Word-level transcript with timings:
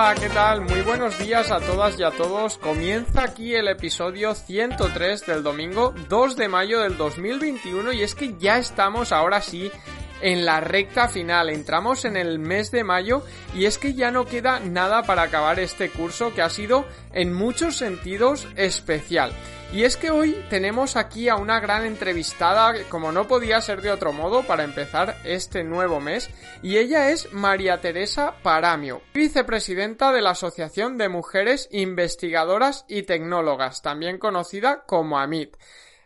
Hola, 0.00 0.14
¿qué 0.14 0.28
tal? 0.28 0.60
Muy 0.60 0.80
buenos 0.82 1.18
días 1.18 1.50
a 1.50 1.58
todas 1.58 1.98
y 1.98 2.04
a 2.04 2.12
todos. 2.12 2.56
Comienza 2.58 3.24
aquí 3.24 3.56
el 3.56 3.66
episodio 3.66 4.32
103 4.32 5.26
del 5.26 5.42
domingo 5.42 5.92
2 6.08 6.36
de 6.36 6.46
mayo 6.46 6.78
del 6.82 6.96
2021 6.96 7.92
y 7.92 8.02
es 8.02 8.14
que 8.14 8.38
ya 8.38 8.58
estamos 8.58 9.10
ahora 9.10 9.40
sí 9.40 9.72
en 10.20 10.44
la 10.44 10.60
recta 10.60 11.08
final. 11.08 11.50
Entramos 11.50 12.04
en 12.04 12.16
el 12.16 12.38
mes 12.38 12.70
de 12.70 12.84
mayo 12.84 13.22
y 13.54 13.66
es 13.66 13.78
que 13.78 13.94
ya 13.94 14.10
no 14.10 14.24
queda 14.24 14.60
nada 14.60 15.02
para 15.02 15.22
acabar 15.22 15.60
este 15.60 15.90
curso 15.90 16.34
que 16.34 16.42
ha 16.42 16.50
sido 16.50 16.86
en 17.12 17.32
muchos 17.32 17.76
sentidos 17.76 18.46
especial. 18.56 19.32
Y 19.70 19.84
es 19.84 19.98
que 19.98 20.10
hoy 20.10 20.42
tenemos 20.48 20.96
aquí 20.96 21.28
a 21.28 21.36
una 21.36 21.60
gran 21.60 21.84
entrevistada, 21.84 22.72
como 22.88 23.12
no 23.12 23.28
podía 23.28 23.60
ser 23.60 23.82
de 23.82 23.90
otro 23.90 24.14
modo, 24.14 24.42
para 24.44 24.64
empezar 24.64 25.18
este 25.24 25.62
nuevo 25.62 26.00
mes, 26.00 26.30
y 26.62 26.78
ella 26.78 27.10
es 27.10 27.30
María 27.34 27.78
Teresa 27.78 28.34
Paramio, 28.42 29.02
vicepresidenta 29.12 30.10
de 30.10 30.22
la 30.22 30.30
Asociación 30.30 30.96
de 30.96 31.10
Mujeres 31.10 31.68
Investigadoras 31.70 32.86
y 32.88 33.02
Tecnólogas, 33.02 33.82
también 33.82 34.16
conocida 34.16 34.84
como 34.86 35.18
AMIT. 35.18 35.54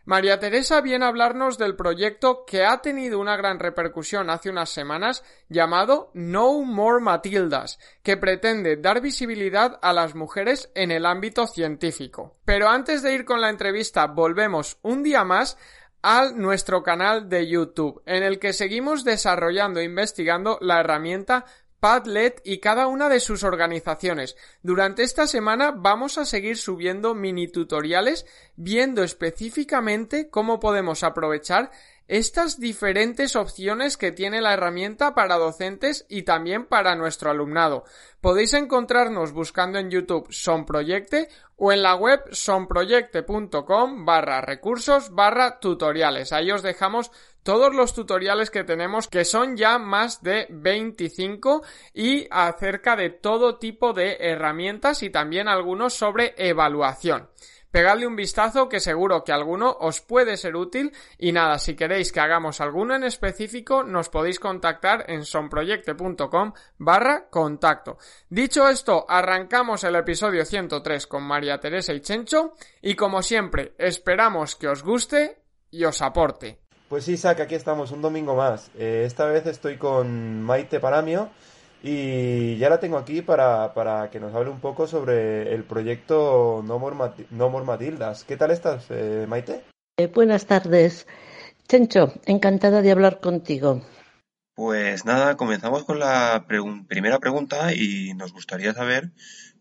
María 0.04 0.40
Teresa 0.40 0.80
viene 0.80 1.04
a 1.04 1.08
hablarnos 1.08 1.58
del 1.58 1.76
proyecto 1.76 2.44
que 2.44 2.64
ha 2.64 2.82
tenido 2.82 3.20
una 3.20 3.36
gran 3.36 3.60
repercusión 3.60 4.30
hace 4.30 4.50
unas 4.50 4.68
semanas 4.70 5.22
llamado 5.48 6.10
No 6.12 6.60
More 6.62 7.00
Matildas, 7.00 7.78
que 8.02 8.16
pretende 8.16 8.76
dar 8.76 9.00
visibilidad 9.00 9.78
a 9.80 9.92
las 9.92 10.16
mujeres 10.16 10.70
en 10.74 10.90
el 10.90 11.06
ámbito 11.06 11.46
científico. 11.46 12.32
Pero 12.44 12.68
antes 12.68 13.02
de 13.02 13.14
ir 13.14 13.24
con 13.24 13.40
la 13.40 13.50
entrevista, 13.50 14.06
volvemos 14.06 14.78
un 14.82 15.04
día 15.04 15.22
más 15.22 15.56
a 16.02 16.32
nuestro 16.34 16.82
canal 16.82 17.28
de 17.28 17.48
YouTube, 17.48 18.02
en 18.06 18.24
el 18.24 18.40
que 18.40 18.52
seguimos 18.52 19.04
desarrollando 19.04 19.78
e 19.78 19.84
investigando 19.84 20.58
la 20.60 20.80
herramienta 20.80 21.44
Padlet 21.82 22.40
y 22.44 22.60
cada 22.60 22.86
una 22.86 23.08
de 23.08 23.18
sus 23.18 23.42
organizaciones. 23.42 24.36
Durante 24.62 25.02
esta 25.02 25.26
semana 25.26 25.72
vamos 25.72 26.16
a 26.16 26.24
seguir 26.24 26.56
subiendo 26.56 27.12
mini 27.12 27.48
tutoriales 27.48 28.24
viendo 28.54 29.02
específicamente 29.02 30.30
cómo 30.30 30.60
podemos 30.60 31.02
aprovechar 31.02 31.72
estas 32.06 32.60
diferentes 32.60 33.34
opciones 33.34 33.96
que 33.96 34.12
tiene 34.12 34.40
la 34.40 34.52
herramienta 34.54 35.14
para 35.14 35.38
docentes 35.38 36.06
y 36.08 36.22
también 36.22 36.66
para 36.66 36.94
nuestro 36.94 37.30
alumnado. 37.30 37.82
Podéis 38.20 38.54
encontrarnos 38.54 39.32
buscando 39.32 39.80
en 39.80 39.90
YouTube 39.90 40.28
Sonproyecte 40.30 41.30
o 41.56 41.72
en 41.72 41.82
la 41.82 41.96
web 41.96 42.20
sonproyecte.com 42.30 44.04
barra 44.04 44.40
recursos 44.40 45.12
barra 45.12 45.58
tutoriales. 45.58 46.32
Ahí 46.32 46.52
os 46.52 46.62
dejamos 46.62 47.10
todos 47.42 47.74
los 47.74 47.94
tutoriales 47.94 48.50
que 48.50 48.64
tenemos 48.64 49.08
que 49.08 49.24
son 49.24 49.56
ya 49.56 49.78
más 49.78 50.22
de 50.22 50.46
25 50.50 51.62
y 51.94 52.26
acerca 52.30 52.96
de 52.96 53.10
todo 53.10 53.58
tipo 53.58 53.92
de 53.92 54.16
herramientas 54.20 55.02
y 55.02 55.10
también 55.10 55.48
algunos 55.48 55.94
sobre 55.94 56.34
evaluación. 56.36 57.28
Pegadle 57.72 58.06
un 58.06 58.16
vistazo 58.16 58.68
que 58.68 58.80
seguro 58.80 59.24
que 59.24 59.32
alguno 59.32 59.74
os 59.80 60.02
puede 60.02 60.36
ser 60.36 60.56
útil 60.56 60.92
y 61.16 61.32
nada, 61.32 61.58
si 61.58 61.74
queréis 61.74 62.12
que 62.12 62.20
hagamos 62.20 62.60
alguno 62.60 62.94
en 62.94 63.02
específico 63.02 63.82
nos 63.82 64.10
podéis 64.10 64.38
contactar 64.38 65.06
en 65.08 65.24
sonproyecte.com 65.24 66.52
barra 66.76 67.30
contacto. 67.30 67.96
Dicho 68.28 68.68
esto, 68.68 69.06
arrancamos 69.08 69.84
el 69.84 69.96
episodio 69.96 70.44
103 70.44 71.06
con 71.06 71.22
María 71.22 71.58
Teresa 71.60 71.94
y 71.94 72.00
Chencho 72.00 72.52
y 72.82 72.94
como 72.94 73.22
siempre 73.22 73.74
esperamos 73.78 74.54
que 74.54 74.68
os 74.68 74.82
guste 74.82 75.42
y 75.70 75.84
os 75.84 76.02
aporte. 76.02 76.61
Pues 76.92 77.06
sí, 77.06 77.12
Isaac, 77.12 77.40
aquí 77.40 77.54
estamos 77.54 77.90
un 77.90 78.02
domingo 78.02 78.36
más. 78.36 78.70
Eh, 78.76 79.04
esta 79.06 79.24
vez 79.24 79.46
estoy 79.46 79.78
con 79.78 80.42
Maite 80.42 80.78
Paramio 80.78 81.30
y 81.82 82.58
ya 82.58 82.68
la 82.68 82.80
tengo 82.80 82.98
aquí 82.98 83.22
para, 83.22 83.72
para 83.72 84.10
que 84.10 84.20
nos 84.20 84.34
hable 84.34 84.50
un 84.50 84.60
poco 84.60 84.86
sobre 84.86 85.54
el 85.54 85.64
proyecto 85.64 86.62
No 86.62 86.78
More, 86.78 86.94
no 87.30 87.48
Matildas. 87.48 88.24
¿Qué 88.24 88.36
tal 88.36 88.50
estás, 88.50 88.88
eh, 88.90 89.24
Maite? 89.26 89.64
Eh, 89.96 90.08
buenas 90.08 90.44
tardes. 90.44 91.06
Chencho, 91.66 92.12
encantada 92.26 92.82
de 92.82 92.90
hablar 92.90 93.20
contigo. 93.20 93.80
Pues 94.54 95.06
nada, 95.06 95.38
comenzamos 95.38 95.84
con 95.84 95.98
la 95.98 96.44
primera 96.46 97.20
pregunta 97.20 97.72
y 97.72 98.12
nos 98.12 98.34
gustaría 98.34 98.74
saber 98.74 99.12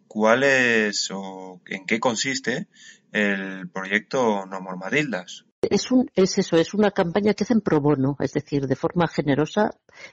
cuál 0.09 0.43
es 0.43 1.09
o 1.13 1.61
en 1.67 1.85
qué 1.85 2.01
consiste 2.01 2.67
el 3.13 3.69
proyecto 3.69 4.45
No 4.47 4.59
More 4.59 4.75
Matildas. 4.75 5.45
Es, 5.69 5.91
un, 5.91 6.09
es 6.15 6.39
eso, 6.39 6.57
es 6.57 6.73
una 6.73 6.89
campaña 6.89 7.35
que 7.35 7.43
hacen 7.43 7.61
pro 7.61 7.79
bono, 7.79 8.15
es 8.19 8.33
decir, 8.33 8.65
de 8.65 8.75
forma 8.75 9.07
generosa, 9.07 9.69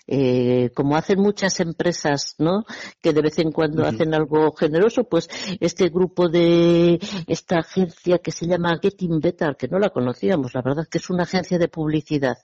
eh, 0.07 0.71
como 0.75 0.95
hacen 0.95 1.21
muchas 1.21 1.59
empresas, 1.61 2.35
¿no? 2.37 2.67
Que 3.01 3.15
de 3.15 3.23
vez 3.23 3.39
en 3.39 3.51
cuando 3.51 3.87
hacen 3.87 4.13
algo 4.13 4.53
generoso, 4.53 5.05
pues 5.05 5.27
este 5.59 5.89
grupo 5.89 6.29
de 6.29 6.99
esta 7.27 7.61
agencia 7.61 8.19
que 8.19 8.31
se 8.31 8.47
llama 8.47 8.79
Getting 8.83 9.21
Better, 9.21 9.57
que 9.57 9.69
no 9.69 9.79
la 9.79 9.89
conocíamos, 9.89 10.53
la 10.53 10.61
verdad 10.61 10.87
que 10.91 10.99
es 10.99 11.09
una 11.09 11.23
agencia 11.23 11.59
de 11.59 11.69
publicidad 11.69 12.37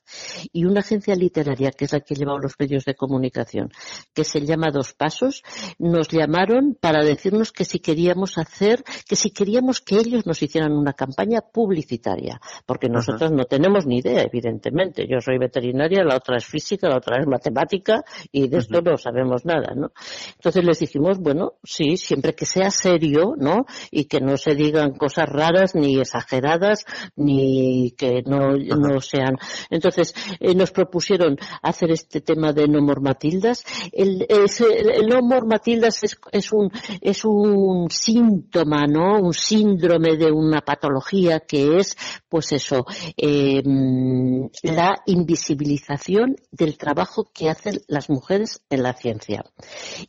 y 0.50 0.65
una 0.65 0.81
agencia 0.81 1.15
literaria 1.15 1.72
que 1.72 1.84
es 1.84 1.92
la 1.92 2.00
que 2.00 2.15
lleva 2.15 2.38
los 2.41 2.54
medios 2.59 2.86
de 2.86 2.94
comunicación, 2.94 3.71
que 4.15 4.25
se 4.25 4.41
llama 4.47 4.71
Dos 4.71 4.94
Pasos, 4.94 5.42
nos 5.78 6.09
llamaron 6.09 6.75
para 6.81 7.04
decirnos 7.04 7.53
que 7.53 7.66
si 7.66 7.81
queríamos 7.81 8.38
hacer, 8.38 8.82
que 9.06 9.15
si 9.15 9.31
queríamos 9.31 9.82
que 9.82 9.97
ellos 9.97 10.25
nos 10.25 10.42
hicieran 10.42 10.72
una 10.72 10.94
campaña 10.94 11.42
publicitaria, 11.42 12.41
porque 12.65 12.94
nosotros 12.94 13.32
no 13.32 13.44
tenemos 13.44 13.87
ni 13.87 13.99
idea, 13.99 14.22
evidentemente. 14.22 15.06
Yo 15.09 15.21
soy 15.21 15.38
veterinaria, 15.38 16.05
la 16.05 16.16
otra 16.16 16.37
es 16.37 16.47
física, 16.47 16.88
la 16.88 16.97
otra 16.97 17.19
es 17.21 17.27
matemática 17.27 18.05
y 18.32 18.49
de 18.49 18.59
esto 18.59 18.81
no 18.81 18.97
sabemos 18.97 19.44
nada, 19.44 19.75
¿no? 19.75 19.93
Entonces 20.34 20.65
les 20.65 20.78
dijimos, 20.78 21.19
bueno, 21.19 21.54
sí, 21.62 21.97
siempre 21.97 22.34
que 22.34 22.47
sea 22.47 22.71
serio, 22.71 23.34
¿no? 23.37 23.66
Y 23.91 24.04
que 24.04 24.21
no 24.21 24.37
se 24.37 24.54
digan 24.54 24.93
cosas 24.93 25.28
raras 25.28 25.75
ni 25.75 25.99
exageradas 25.99 26.84
ni 27.16 27.93
que 27.97 28.22
no, 28.27 28.56
no 28.56 29.00
sean. 29.00 29.37
Entonces 29.71 30.15
eh, 30.41 30.54
nos 30.54 30.71
propusieron 30.71 31.37
hacer 31.62 31.91
este 31.91 32.21
tema 32.21 32.53
de 32.53 32.69
no 32.69 32.81
mormatildas. 32.83 33.65
El, 33.93 34.27
el 34.28 35.09
no 35.09 35.22
mormatildas 35.22 36.03
es, 36.03 36.19
es 36.33 36.53
un 36.53 36.71
es 37.00 37.25
un 37.25 37.88
síntoma, 37.91 38.87
¿no? 38.87 39.21
Un 39.21 39.33
síndrome 39.34 40.16
de 40.16 40.31
una 40.31 40.60
patología 40.60 41.41
que 41.41 41.78
es, 41.78 41.97
pues 42.28 42.53
eso, 42.53 42.84
Em, 43.17 44.49
la 44.62 45.03
invisibilización 45.06 46.37
del 46.50 46.77
trabajo 46.77 47.31
que 47.33 47.49
hacen 47.49 47.81
las 47.89 48.11
mujeres 48.11 48.62
en 48.71 48.83
la 48.83 48.93
ciencia. 48.95 49.45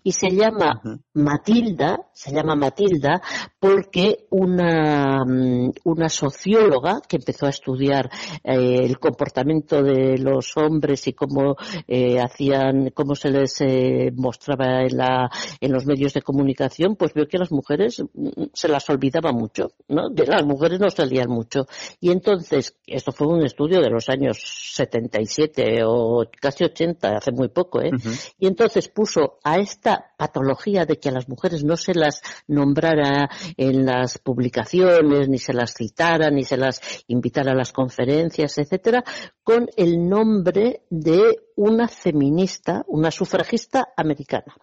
Y 0.03 0.11
se 0.13 0.31
llama 0.31 0.81
Matilda, 1.13 1.97
se 2.13 2.33
llama 2.33 2.55
Matilda 2.55 3.21
porque 3.59 4.25
una, 4.29 5.23
mm, 5.25 5.71
una 5.85 6.09
socióloga 6.09 7.01
que 7.07 7.17
empezó 7.17 7.45
a 7.45 7.49
estudiar 7.49 8.09
eh, 8.43 8.85
el 8.85 8.99
comportamiento 8.99 9.81
de 9.81 10.17
los 10.17 10.55
hombres 10.57 11.07
y 11.07 11.13
cómo 11.13 11.55
eh, 11.87 12.19
hacían, 12.19 12.91
cómo 12.91 13.15
se 13.15 13.29
les 13.29 13.61
eh, 13.61 14.11
mostraba 14.15 14.83
en, 14.83 14.97
la, 14.97 15.29
en 15.59 15.71
los 15.71 15.85
medios 15.85 16.13
de 16.13 16.21
comunicación, 16.21 16.95
pues 16.95 17.13
vio 17.13 17.27
que 17.27 17.37
las 17.37 17.51
mujeres 17.51 18.01
mm, 18.13 18.43
se 18.53 18.67
las 18.67 18.89
olvidaba 18.89 19.31
mucho, 19.31 19.71
¿no? 19.87 20.09
De 20.09 20.25
las 20.25 20.45
mujeres 20.45 20.79
no 20.79 20.89
salían 20.89 21.29
mucho. 21.29 21.65
Y 21.99 22.11
entonces 22.11 22.64
esto 22.87 23.11
fue 23.11 23.27
un 23.27 23.43
estudio 23.43 23.81
de 23.81 23.89
los 23.89 24.09
años 24.09 24.37
77 24.73 25.83
o 25.85 26.25
casi 26.39 26.63
80, 26.63 27.17
hace 27.17 27.31
muy 27.31 27.49
poco, 27.49 27.81
¿eh? 27.81 27.91
Y 28.37 28.47
entonces 28.47 28.89
puso 28.89 29.39
a 29.43 29.57
esta 29.57 30.13
patología 30.17 30.85
de 30.85 30.99
que 30.99 31.09
a 31.09 31.11
las 31.11 31.27
mujeres 31.27 31.63
no 31.63 31.77
se 31.77 31.93
las 31.93 32.21
nombrara 32.47 33.29
en 33.57 33.85
las 33.85 34.17
publicaciones, 34.17 35.29
ni 35.29 35.37
se 35.37 35.53
las 35.53 35.73
citara, 35.73 36.29
ni 36.29 36.43
se 36.43 36.57
las 36.57 36.81
invitara 37.07 37.51
a 37.51 37.55
las 37.55 37.71
conferencias, 37.71 38.57
etcétera, 38.57 39.03
con 39.43 39.67
el 39.75 40.07
nombre 40.07 40.81
de 40.89 41.39
una 41.55 41.87
feminista, 41.87 42.83
una 42.87 43.11
sufragista 43.11 43.89
americana 43.95 44.55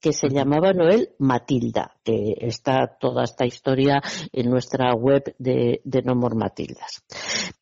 que 0.00 0.12
se 0.12 0.28
llamaba 0.28 0.72
Noel 0.72 1.10
Matilda, 1.18 1.96
que 2.04 2.34
está 2.40 2.96
toda 2.98 3.24
esta 3.24 3.44
historia 3.44 4.00
en 4.32 4.50
nuestra 4.50 4.94
web 4.94 5.34
de, 5.38 5.80
de 5.84 6.02
No 6.02 6.14
More 6.14 6.36
Matildas. 6.36 7.02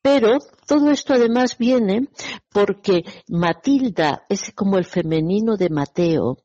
Pero 0.02 0.38
todo 0.66 0.90
esto 0.90 1.14
además 1.14 1.56
viene 1.58 2.08
porque 2.52 3.04
Matilda 3.28 4.24
es 4.28 4.52
como 4.54 4.78
el 4.78 4.84
femenino 4.84 5.56
de 5.56 5.70
Mateo 5.70 6.38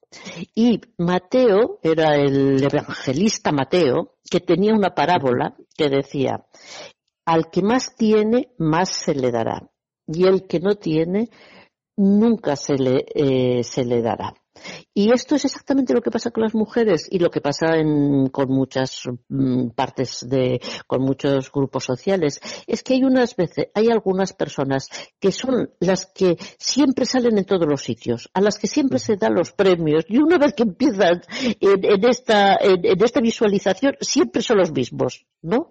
y 0.56 0.80
Mateo 0.98 1.80
era 1.84 2.16
el 2.16 2.64
evangelista 2.64 3.52
Mateo 3.52 4.16
que 4.30 4.40
tenía 4.40 4.74
una 4.74 4.96
parábola 4.96 5.56
que 5.76 5.90
decía 5.90 6.46
al 7.26 7.52
que 7.52 7.62
más 7.62 7.96
tiene, 7.96 8.50
más 8.58 8.90
se 8.90 9.14
le 9.14 9.32
dará. 9.32 9.70
Y 10.08 10.26
el 10.26 10.48
que 10.48 10.60
no 10.60 10.76
tiene, 10.76 11.30
nunca 11.96 12.56
se 12.56 12.74
le, 12.74 13.06
eh, 13.14 13.64
se 13.64 13.86
le 13.86 14.02
dará. 14.02 14.34
Y 14.94 15.12
esto 15.12 15.36
es 15.36 15.46
exactamente 15.46 15.94
lo 15.94 16.02
que 16.02 16.12
pasa 16.12 16.32
con 16.32 16.44
las 16.44 16.54
mujeres 16.54 17.08
y 17.10 17.20
lo 17.20 17.30
que 17.30 17.42
pasa 17.42 17.78
con 18.32 18.50
muchas 18.50 19.04
mm, 19.30 19.70
partes 19.70 20.28
de, 20.28 20.62
con 20.88 21.02
muchos 21.02 21.52
grupos 21.52 21.86
sociales. 21.86 22.40
Es 22.68 22.84
que 22.84 22.96
hay 22.96 23.04
unas 23.04 23.36
veces, 23.36 23.68
hay 23.74 23.88
algunas 23.88 24.34
personas 24.34 24.90
que 25.20 25.32
son 25.32 25.72
las 25.80 26.06
que 26.08 26.38
siempre 26.58 27.06
salen 27.06 27.38
en 27.38 27.46
todos 27.46 27.68
los 27.68 27.84
sitios, 27.84 28.30
a 28.34 28.42
las 28.42 28.58
que 28.58 28.68
siempre 28.68 29.00
se 29.00 29.16
dan 29.16 29.36
los 29.36 29.52
premios 29.52 30.06
y 30.08 30.18
una 30.18 30.38
vez 30.38 30.54
que 30.54 30.64
empiezan 30.64 31.22
en, 31.60 32.06
esta, 32.08 32.56
en, 32.56 33.04
esta 33.04 33.22
visualización 33.22 33.96
siempre 34.02 34.42
son 34.42 34.58
los 34.58 34.72
mismos, 34.72 35.26
¿no? 35.42 35.70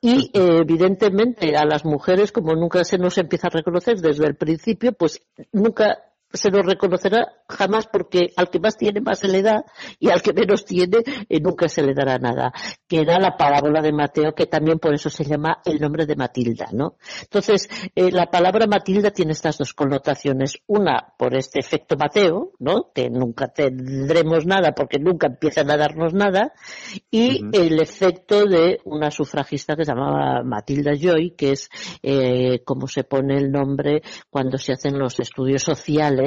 Y 0.00 0.30
evidentemente 0.32 1.56
a 1.56 1.64
las 1.64 1.84
mujeres, 1.84 2.32
como 2.32 2.54
nunca 2.54 2.84
se 2.84 2.98
nos 2.98 3.18
empieza 3.18 3.48
a 3.48 3.50
reconocer 3.50 3.98
desde 3.98 4.26
el 4.26 4.36
principio, 4.36 4.92
pues 4.92 5.22
nunca 5.52 6.07
se 6.32 6.50
nos 6.50 6.66
reconocerá 6.66 7.26
jamás 7.48 7.86
porque 7.86 8.32
al 8.36 8.50
que 8.50 8.60
más 8.60 8.76
tiene 8.76 9.00
más 9.00 9.20
se 9.20 9.28
le 9.28 9.42
da 9.42 9.64
y 9.98 10.10
al 10.10 10.20
que 10.20 10.34
menos 10.34 10.64
tiene 10.64 10.98
eh, 11.28 11.40
nunca 11.40 11.68
se 11.68 11.82
le 11.82 11.94
dará 11.94 12.18
nada. 12.18 12.52
Que 12.86 13.00
era 13.00 13.18
la 13.18 13.36
parábola 13.36 13.80
de 13.80 13.92
Mateo 13.92 14.34
que 14.34 14.46
también 14.46 14.78
por 14.78 14.94
eso 14.94 15.08
se 15.08 15.24
llama 15.24 15.60
el 15.64 15.80
nombre 15.80 16.04
de 16.04 16.16
Matilda, 16.16 16.68
¿no? 16.72 16.96
Entonces, 17.22 17.68
eh, 17.94 18.10
la 18.10 18.26
palabra 18.26 18.66
Matilda 18.66 19.10
tiene 19.10 19.32
estas 19.32 19.58
dos 19.58 19.72
connotaciones. 19.72 20.58
Una 20.66 21.14
por 21.16 21.34
este 21.34 21.60
efecto 21.60 21.96
Mateo, 21.96 22.52
¿no? 22.58 22.90
Que 22.92 23.08
nunca 23.08 23.48
tendremos 23.48 24.44
nada 24.44 24.72
porque 24.72 24.98
nunca 24.98 25.28
empiezan 25.28 25.70
a 25.70 25.76
darnos 25.76 26.12
nada. 26.12 26.52
Y 27.10 27.44
el 27.52 27.80
efecto 27.80 28.44
de 28.44 28.80
una 28.84 29.10
sufragista 29.10 29.76
que 29.76 29.84
se 29.84 29.92
llamaba 29.92 30.42
Matilda 30.42 30.92
Joy, 30.94 31.30
que 31.30 31.52
es 31.52 31.70
eh, 32.02 32.62
como 32.64 32.86
se 32.86 33.04
pone 33.04 33.38
el 33.38 33.50
nombre 33.50 34.02
cuando 34.28 34.58
se 34.58 34.72
hacen 34.72 34.98
los 34.98 35.18
estudios 35.20 35.62
sociales 35.62 36.17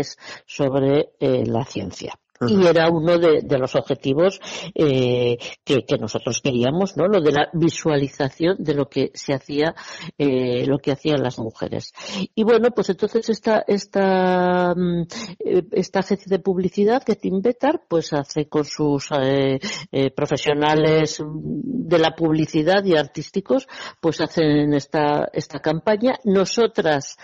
sobre 0.46 1.12
eh, 1.20 1.44
la 1.46 1.66
ciencia 1.66 2.14
y 2.48 2.66
era 2.66 2.90
uno 2.90 3.18
de, 3.18 3.58
los 3.58 3.76
objetivos 3.76 4.40
eh, 4.74 5.38
que, 5.64 5.84
nosotros 6.00 6.42
queríamos, 6.42 6.98
¿no? 6.98 7.08
Lo 7.08 7.22
de 7.22 7.32
la 7.32 7.50
visualización 7.54 8.56
de 8.60 8.74
lo 8.74 8.90
que 8.90 9.12
se 9.14 9.34
hacía, 9.34 9.76
eh, 10.18 10.66
lo 10.66 10.80
que 10.80 10.92
hacían 10.92 11.22
las 11.22 11.38
mujeres. 11.38 11.94
Y 12.34 12.44
bueno, 12.44 12.70
pues 12.72 12.90
entonces 12.90 13.30
esta 13.30 13.64
esta 13.68 14.74
mm, 14.76 15.04
esta 15.72 16.00
agencia 16.00 16.28
de 16.30 16.40
publicidad 16.40 17.04
que 17.04 17.16
Tim 17.16 17.42
Betar, 17.42 17.84
pues 17.88 18.14
hace 18.14 18.48
con 18.48 18.66
sus 18.66 19.10
profesionales 20.16 21.22
de 21.24 22.00
la 22.00 22.16
publicidad 22.16 22.84
y 22.86 22.96
artísticos, 22.96 23.68
pues 24.00 24.22
hacen 24.22 24.74
esta 24.74 25.30
esta 25.34 25.60
campaña. 25.60 26.14
Nosotras 26.24 27.18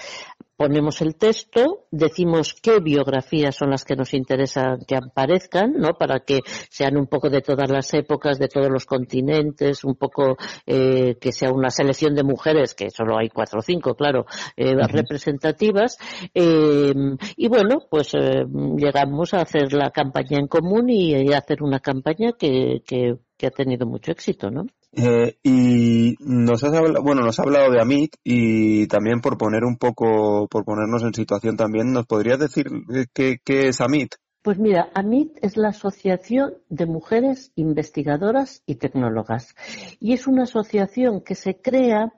ponemos 0.57 1.01
el 1.01 1.15
texto, 1.15 1.85
decimos 1.91 2.55
qué 2.61 2.79
biografías 2.79 3.55
son 3.55 3.69
las 3.69 3.85
que 3.85 3.95
nos 3.95 4.13
interesan 4.15 4.79
que 4.87 4.95
aparezcan, 4.95 5.73
¿no? 5.73 5.93
Para 5.93 6.21
que 6.21 6.41
sean 6.69 6.97
un 6.97 7.05
poco 7.05 7.29
de 7.29 7.41
todas 7.41 7.69
las 7.69 7.93
épocas, 7.93 8.39
de 8.39 8.47
todos 8.47 8.69
los 8.69 8.85
continentes, 8.85 9.83
un 9.83 9.95
poco 9.95 10.35
eh, 10.65 11.15
que 11.21 11.31
sea 11.31 11.51
una 11.51 11.69
selección 11.69 12.15
de 12.15 12.23
mujeres, 12.23 12.73
que 12.73 12.89
solo 12.89 13.19
hay 13.19 13.29
cuatro 13.29 13.59
o 13.59 13.61
cinco, 13.61 13.93
claro, 13.93 14.25
eh, 14.55 14.73
representativas. 14.87 15.97
Eh, 16.33 16.93
y 17.35 17.47
bueno, 17.47 17.77
pues 17.89 18.13
llegamos 18.13 19.35
a 19.35 19.41
hacer 19.41 19.73
la 19.73 19.91
campaña 19.91 20.39
en 20.39 20.47
común 20.47 20.89
y, 20.89 21.31
a 21.33 21.37
hacer 21.37 21.61
una 21.61 21.79
campaña 21.79 22.31
que, 22.33 22.81
que, 22.85 23.17
que 23.37 23.47
ha 23.47 23.51
tenido 23.51 23.85
mucho 23.85 24.11
éxito, 24.11 24.49
¿no? 24.49 24.65
Eh, 24.93 25.37
y 25.43 26.15
nos 26.19 26.63
has 26.63 26.73
hablado, 26.73 27.03
bueno, 27.03 27.21
nos 27.21 27.39
ha 27.39 27.43
hablado 27.43 27.71
de 27.71 27.81
Amit 27.81 28.15
y 28.23 28.87
también 28.87 29.21
por 29.21 29.37
poner 29.37 29.63
un 29.63 29.77
poco, 29.77 30.47
por 30.47 30.65
ponernos 30.65 31.03
en 31.03 31.13
situación 31.13 31.57
también, 31.57 31.91
¿nos 31.91 32.05
podrías 32.05 32.39
decir 32.39 32.67
qué, 33.13 33.37
qué 33.43 33.67
es 33.67 33.81
Amit? 33.81 34.15
Pues 34.47 34.59
mira, 34.59 34.89
AMIT 34.93 35.39
es 35.41 35.57
la 35.57 35.69
Asociación 35.69 36.53
de 36.69 36.85
Mujeres 36.85 37.51
Investigadoras 37.55 38.63
y 38.65 38.75
Tecnólogas 38.75 39.55
y 39.99 40.13
es 40.13 40.25
una 40.25 40.43
asociación 40.43 41.21
que 41.21 41.35
se 41.35 41.59
crea 41.59 42.13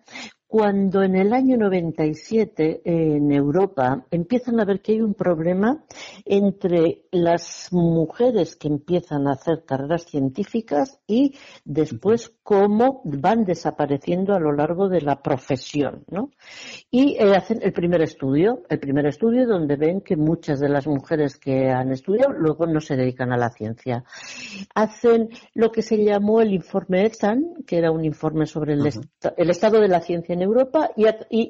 cuando 0.50 1.04
en 1.04 1.16
el 1.16 1.31
año 1.31 1.57
97 1.57 2.81
en 2.84 3.31
Europa 3.31 4.07
empiezan 4.10 4.60
a 4.60 4.66
ver 4.66 4.81
que 4.81 4.94
hay 4.94 5.01
un 5.01 5.13
problema 5.13 5.84
entre 6.25 7.04
las 7.12 7.68
mujeres 7.72 8.56
que 8.56 8.68
empiezan 8.68 9.28
a 9.28 9.34
hacer 9.34 9.63
carreras 9.63 10.06
científicas 10.06 11.00
y 11.06 11.36
después 11.66 12.34
cómo 12.42 13.04
van 13.06 13.46
desapareciendo 13.46 14.34
a 14.34 14.40
lo 14.40 14.51
largo 14.51 14.90
de 14.90 15.01
la 15.01 15.22
profesión, 15.22 16.04
¿no? 16.10 16.31
Y 16.90 17.16
eh, 17.19 17.36
hacen 17.36 17.60
el 17.62 17.72
primer 17.72 18.02
estudio, 18.02 18.63
el 18.69 18.80
primer 18.80 19.06
estudio 19.06 19.45
donde 19.45 19.75
ven 19.75 20.02
que 20.02 20.18
muchas 20.18 20.60
de 20.60 20.69
las 20.69 20.88
mujeres 20.88 21.38
que 21.38 21.69
han 21.69 21.92
estudiado 21.92 22.34
luego 22.34 22.66
no 22.66 22.80
se 22.80 22.95
dedican 22.95 23.31
a 23.31 23.38
la 23.38 23.52
ciencia. 23.52 24.04
Hacen 24.74 25.30
lo 25.54 25.72
que 25.72 25.84
se 25.84 26.04
llamó 26.04 26.42
el 26.42 26.54
informe 26.54 27.06
ETSAN, 27.06 27.54
que 27.68 27.78
era 27.78 27.92
un 27.92 28.04
informe 28.04 28.48
sobre 28.48 28.74
el, 28.74 28.90
el 29.38 29.50
estado 29.52 29.80
de 29.80 29.88
la 29.88 30.02
ciencia 30.02 30.38
en 30.39 30.44
Europa 30.44 30.91
y 30.95 31.06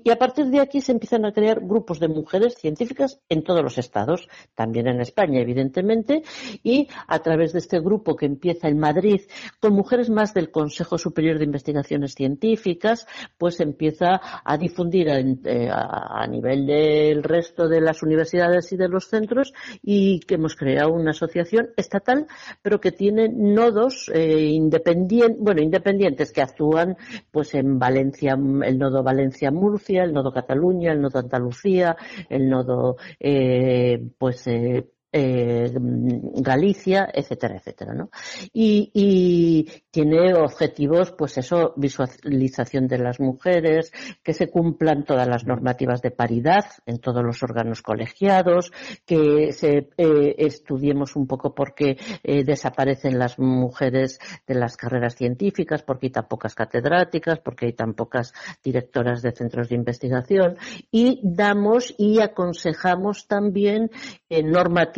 a, 0.09 0.15
partir 0.17 0.47
de 0.47 0.59
aquí 0.59 0.81
se 0.81 0.91
empiezan 0.91 1.25
a 1.25 1.31
crear 1.31 1.59
grupos 1.61 1.99
de 1.99 2.07
mujeres 2.07 2.55
científicas 2.55 3.19
en 3.29 3.43
todos 3.43 3.61
los 3.61 3.77
estados, 3.77 4.27
también 4.55 4.87
en 4.87 4.99
España, 4.99 5.39
evidentemente, 5.39 6.23
y 6.63 6.87
a 7.07 7.19
través 7.19 7.53
de 7.53 7.59
este 7.59 7.79
grupo 7.79 8.15
que 8.15 8.25
empieza 8.25 8.67
en 8.67 8.79
Madrid 8.79 9.21
con 9.59 9.73
mujeres 9.73 10.09
más 10.09 10.33
del 10.33 10.51
Consejo 10.51 10.97
Superior 10.97 11.37
de 11.37 11.45
Investigaciones 11.45 12.15
Científicas, 12.15 13.05
pues 13.37 13.59
empieza 13.59 14.19
a 14.43 14.57
difundir 14.57 15.07
eh, 15.09 15.69
a, 15.71 16.25
nivel 16.27 16.65
del 16.65 17.23
resto 17.23 17.67
de 17.67 17.81
las 17.81 18.01
universidades 18.01 18.71
y 18.71 18.77
de 18.77 18.89
los 18.89 19.07
centros 19.07 19.53
y 19.83 20.19
que 20.21 20.35
hemos 20.35 20.55
creado 20.55 20.93
una 20.93 21.11
asociación 21.11 21.69
estatal, 21.77 22.27
pero 22.61 22.79
que 22.79 22.91
tiene 22.91 23.29
nodos 23.29 24.09
eh, 24.13 24.45
independientes, 24.45 25.37
bueno, 25.39 25.61
independientes 25.61 26.31
que 26.31 26.41
actúan 26.41 26.97
pues 27.31 27.53
en 27.53 27.77
Valencia, 27.77 28.37
el 28.63 28.78
nodo 28.79 29.03
Valencia-Murcia, 29.03 30.03
el 30.03 30.13
nodo 30.13 30.31
Cataluña, 30.31 30.91
el 30.91 31.01
nodo 31.01 31.19
Andalucía, 31.19 31.95
el 32.29 32.49
nodo 32.49 32.97
eh, 33.19 34.01
pues 34.17 34.47
eh, 34.47 34.87
eh, 35.11 35.71
Galicia, 35.73 37.09
etcétera, 37.11 37.57
etcétera, 37.57 37.93
¿no? 37.93 38.09
Y, 38.53 39.67
tiene 39.91 40.35
objetivos, 40.35 41.11
pues 41.17 41.37
eso, 41.39 41.73
visualización 41.75 42.87
de 42.87 42.99
las 42.99 43.19
mujeres, 43.19 43.91
que 44.23 44.33
se 44.33 44.49
cumplan 44.49 45.03
todas 45.03 45.27
las 45.27 45.45
normativas 45.45 46.01
de 46.01 46.11
paridad 46.11 46.65
en 46.85 46.99
todos 46.99 47.23
los 47.23 47.41
órganos 47.41 47.81
colegiados, 47.81 48.71
que 49.05 49.49
eh, 49.49 50.35
estudiemos 50.37 51.15
un 51.15 51.25
poco 51.25 51.55
por 51.55 51.73
qué 51.73 51.97
eh, 52.23 52.43
desaparecen 52.43 53.17
las 53.17 53.39
mujeres 53.39 54.19
de 54.45 54.55
las 54.55 54.77
carreras 54.77 55.15
científicas, 55.15 55.81
porque 55.81 56.07
hay 56.07 56.11
tan 56.11 56.27
pocas 56.27 56.53
catedráticas, 56.53 57.39
porque 57.39 57.65
hay 57.65 57.73
tan 57.73 57.95
pocas 57.95 58.33
directoras 58.63 59.21
de 59.23 59.31
centros 59.31 59.69
de 59.69 59.75
investigación, 59.75 60.57
y 60.91 61.19
damos 61.23 61.95
y 61.97 62.21
aconsejamos 62.21 63.27
también 63.27 63.89
eh, 64.29 64.43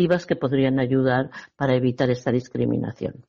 normativas 0.01 0.25
que 0.25 0.35
podrían 0.35 0.79
ayudar 0.79 1.29
para 1.55 1.75
evitar 1.75 2.09
esta 2.09 2.31
discriminación. 2.31 3.25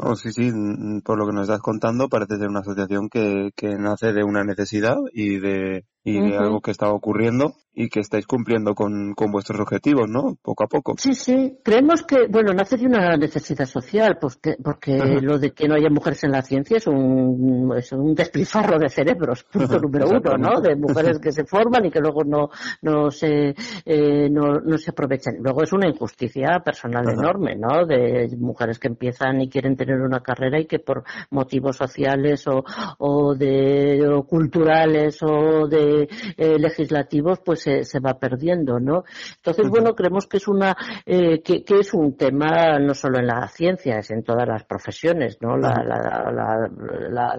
Oh, 0.00 0.14
sí, 0.14 0.30
sí, 0.32 0.50
mm, 0.52 1.00
por 1.00 1.18
lo 1.18 1.26
que 1.26 1.32
nos 1.32 1.48
estás 1.48 1.60
contando, 1.60 2.08
parece 2.08 2.36
ser 2.36 2.48
una 2.48 2.60
asociación 2.60 3.08
que, 3.08 3.50
que 3.56 3.76
nace 3.76 4.12
de 4.12 4.22
una 4.22 4.44
necesidad 4.44 4.96
y 5.12 5.38
de, 5.40 5.86
y 6.08 6.20
de 6.20 6.36
algo 6.36 6.60
que 6.60 6.70
está 6.70 6.90
ocurriendo 6.90 7.54
y 7.80 7.88
que 7.88 8.00
estáis 8.00 8.26
cumpliendo 8.26 8.74
con, 8.74 9.14
con, 9.14 9.30
vuestros 9.30 9.60
objetivos, 9.60 10.08
¿no? 10.08 10.36
Poco 10.42 10.64
a 10.64 10.66
poco. 10.66 10.94
Sí, 10.98 11.14
sí. 11.14 11.58
Creemos 11.62 12.02
que, 12.02 12.26
bueno, 12.28 12.52
nace 12.52 12.76
de 12.76 12.86
una 12.86 13.16
necesidad 13.16 13.66
social, 13.66 14.18
porque, 14.20 14.56
porque 14.60 14.96
lo 15.22 15.38
de 15.38 15.52
que 15.52 15.68
no 15.68 15.76
haya 15.76 15.88
mujeres 15.88 16.24
en 16.24 16.32
la 16.32 16.42
ciencia 16.42 16.78
es 16.78 16.88
un, 16.88 17.72
es 17.76 17.92
un 17.92 18.16
despilfarro 18.16 18.80
de 18.80 18.88
cerebros, 18.88 19.44
punto 19.52 19.78
número 19.78 20.08
uno, 20.08 20.36
¿no? 20.36 20.60
De 20.60 20.74
mujeres 20.74 21.20
que 21.20 21.30
se 21.30 21.44
forman 21.44 21.86
y 21.86 21.90
que 21.92 22.00
luego 22.00 22.24
no, 22.24 22.50
no 22.82 23.12
se, 23.12 23.54
eh, 23.84 24.28
no, 24.28 24.54
no 24.54 24.76
se 24.76 24.90
aprovechan. 24.90 25.36
Luego 25.40 25.62
es 25.62 25.72
una 25.72 25.88
injusticia 25.88 26.58
personal 26.64 27.08
enorme, 27.08 27.54
¿no? 27.54 27.86
De 27.86 28.28
mujeres 28.38 28.80
que 28.80 28.88
empiezan 28.88 29.40
y 29.40 29.48
quieren 29.48 29.76
tener 29.76 30.00
una 30.00 30.18
carrera 30.18 30.58
y 30.58 30.66
que 30.66 30.80
por 30.80 31.04
motivos 31.30 31.76
sociales 31.76 32.44
o, 32.48 32.64
o 32.98 33.36
de 33.36 34.04
o 34.08 34.24
culturales 34.24 35.18
o 35.22 35.68
de 35.68 35.97
eh, 36.02 36.58
legislativos, 36.58 37.40
pues 37.44 37.62
se, 37.62 38.00
va 38.00 38.18
perdiendo, 38.18 38.78
¿no? 38.78 39.04
Entonces, 39.36 39.68
bueno, 39.68 39.94
creemos 39.94 40.26
que 40.26 40.36
es 40.36 40.48
una, 40.48 40.76
eh, 41.06 41.42
que, 41.42 41.64
es 41.68 41.94
un 41.94 42.16
tema 42.16 42.78
no 42.78 42.94
solo 42.94 43.18
en 43.18 43.26
la 43.26 43.48
ciencia, 43.48 43.98
es 43.98 44.10
en 44.10 44.22
todas 44.22 44.46
las 44.46 44.64
profesiones, 44.64 45.38
¿no? 45.40 45.56
La, 45.56 45.82
la, 45.82 47.38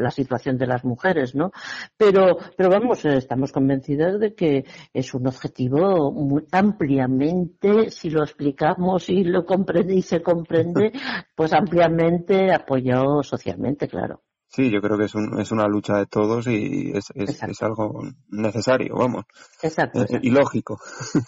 la, 0.00 0.10
situación 0.10 0.58
de 0.58 0.66
las 0.66 0.84
mujeres, 0.84 1.34
¿no? 1.34 1.52
Pero, 1.96 2.36
pero 2.56 2.70
vamos, 2.70 3.04
estamos 3.04 3.52
convencidos 3.52 4.18
de 4.18 4.34
que 4.34 4.64
es 4.92 5.14
un 5.14 5.26
objetivo 5.26 6.12
muy 6.12 6.44
ampliamente, 6.50 7.90
si 7.90 8.10
lo 8.10 8.22
explicamos 8.22 9.08
y 9.08 9.24
lo 9.24 9.44
comprende 9.44 9.94
y 9.94 10.02
se 10.02 10.22
comprende, 10.22 10.92
pues 11.34 11.52
ampliamente 11.52 12.52
apoyado 12.52 13.22
socialmente, 13.22 13.88
claro. 13.88 14.22
Sí, 14.50 14.70
yo 14.70 14.80
creo 14.80 14.98
que 14.98 15.04
es, 15.04 15.14
un, 15.14 15.40
es 15.40 15.50
una 15.50 15.66
lucha 15.66 15.96
de 15.98 16.06
todos 16.06 16.46
y 16.46 16.92
es, 16.94 17.06
es, 17.14 17.62
algo 17.62 18.02
necesario, 18.28 18.94
vamos. 18.96 19.24
Exacto. 19.62 20.02
Eh, 20.02 20.20
y 20.22 20.30
lógico. 20.30 20.78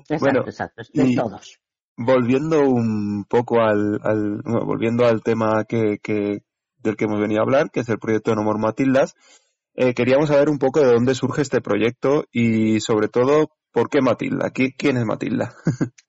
Exacto, 0.00 0.18
bueno, 0.20 0.40
exacto, 0.44 0.82
de 0.92 1.14
todos. 1.16 1.60
Volviendo 1.96 2.60
un 2.60 3.24
poco 3.26 3.62
al, 3.62 3.98
al 4.02 4.42
volviendo 4.42 5.06
al 5.06 5.22
tema 5.22 5.64
que, 5.64 5.98
que, 6.02 6.42
del 6.76 6.96
que 6.96 7.06
hemos 7.06 7.18
venido 7.18 7.40
a 7.40 7.44
hablar, 7.44 7.70
que 7.70 7.80
es 7.80 7.88
el 7.88 7.98
proyecto 7.98 8.30
de 8.30 8.36
Nomor 8.36 8.58
Matildas, 8.58 9.14
eh, 9.74 9.94
queríamos 9.94 10.28
saber 10.28 10.50
un 10.50 10.58
poco 10.58 10.80
de 10.80 10.92
dónde 10.92 11.14
surge 11.14 11.40
este 11.40 11.62
proyecto 11.62 12.24
y 12.30 12.80
sobre 12.80 13.08
todo 13.08 13.48
¿Por 13.72 13.90
qué 13.90 14.00
Matilda? 14.00 14.50
¿Quién 14.50 14.96
es 14.96 15.04
Matilda? 15.04 15.54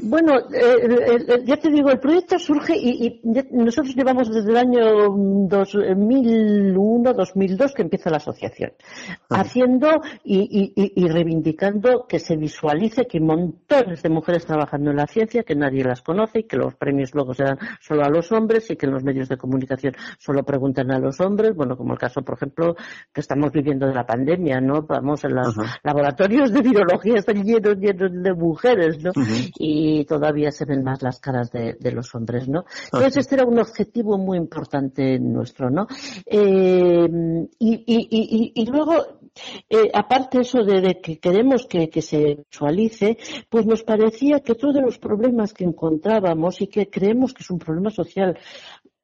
Bueno, 0.00 0.38
eh, 0.52 1.42
ya 1.44 1.56
te 1.56 1.70
digo, 1.70 1.90
el 1.90 1.98
proyecto 1.98 2.38
surge 2.38 2.76
y, 2.76 3.20
nosotros 3.52 3.94
llevamos 3.94 4.32
desde 4.32 4.50
el 4.50 4.56
año 4.56 5.08
2001, 5.48 7.12
2002 7.12 7.72
que 7.72 7.82
empieza 7.82 8.10
la 8.10 8.16
asociación, 8.18 8.72
haciendo 9.30 10.02
y, 10.24 11.08
reivindicando 11.08 12.06
que 12.06 12.18
se 12.18 12.36
visualice 12.36 13.06
que 13.06 13.18
hay 13.18 13.24
montones 13.24 14.02
de 14.02 14.08
mujeres 14.08 14.46
trabajando 14.46 14.90
en 14.90 14.96
la 14.96 15.06
ciencia, 15.06 15.42
que 15.42 15.54
nadie 15.54 15.84
las 15.84 16.02
conoce 16.02 16.40
y 16.40 16.44
que 16.44 16.56
los 16.56 16.74
premios 16.74 17.14
luego 17.14 17.34
se 17.34 17.44
dan 17.44 17.58
solo 17.80 18.04
a 18.04 18.08
los 18.08 18.32
hombres 18.32 18.70
y 18.70 18.76
que 18.76 18.86
en 18.86 18.92
los 18.92 19.04
medios 19.04 19.28
de 19.28 19.36
comunicación 19.36 19.94
solo 20.18 20.42
preguntan 20.44 20.90
a 20.90 20.98
los 20.98 21.20
hombres, 21.20 21.54
bueno, 21.54 21.76
como 21.76 21.92
el 21.92 21.98
caso, 21.98 22.22
por 22.22 22.36
ejemplo, 22.36 22.76
que 23.12 23.20
estamos 23.20 23.52
viviendo 23.52 23.86
de 23.86 23.94
la 23.94 24.06
pandemia, 24.06 24.60
¿no? 24.60 24.82
Vamos, 24.82 25.24
en 25.24 25.34
los 25.34 25.54
laboratorios 25.82 26.52
de 26.52 26.60
virología 26.60 27.16
están 27.16 27.42
llenos, 27.42 27.76
llenos 27.78 28.10
de 28.22 28.32
mujeres, 28.34 29.02
¿no? 29.02 29.12
Y 29.58 30.04
todavía 30.04 30.50
se 30.50 30.64
ven 30.64 30.82
más 30.82 31.02
las 31.02 31.20
caras 31.20 31.50
de, 31.50 31.92
los 31.92 32.14
hombres, 32.14 32.48
¿no? 32.48 32.64
Entonces 32.84 33.18
este 33.18 33.34
era 33.36 33.44
un 33.44 33.58
objetivo 33.58 34.16
muy 34.18 34.38
importante 34.38 35.18
nuestro, 35.18 35.70
¿no? 35.70 35.86
Eh, 36.26 37.08
y, 37.58 38.66
luego 38.70 39.20
eh, 39.68 39.90
aparte 39.92 40.40
eso 40.40 40.62
de, 40.64 41.00
que 41.00 41.18
queremos 41.18 41.66
que, 41.66 41.88
que, 41.88 42.02
se 42.02 42.38
visualice, 42.50 43.18
pues 43.48 43.66
nos 43.66 43.82
parecía 43.82 44.40
que 44.40 44.54
todos 44.54 44.82
los 44.82 44.98
problemas 44.98 45.52
que 45.52 45.64
encontrábamos 45.64 46.60
y 46.60 46.66
que 46.66 46.88
creemos 46.88 47.34
que 47.34 47.42
es 47.42 47.50
un 47.50 47.58
problema 47.58 47.90
social 47.90 48.38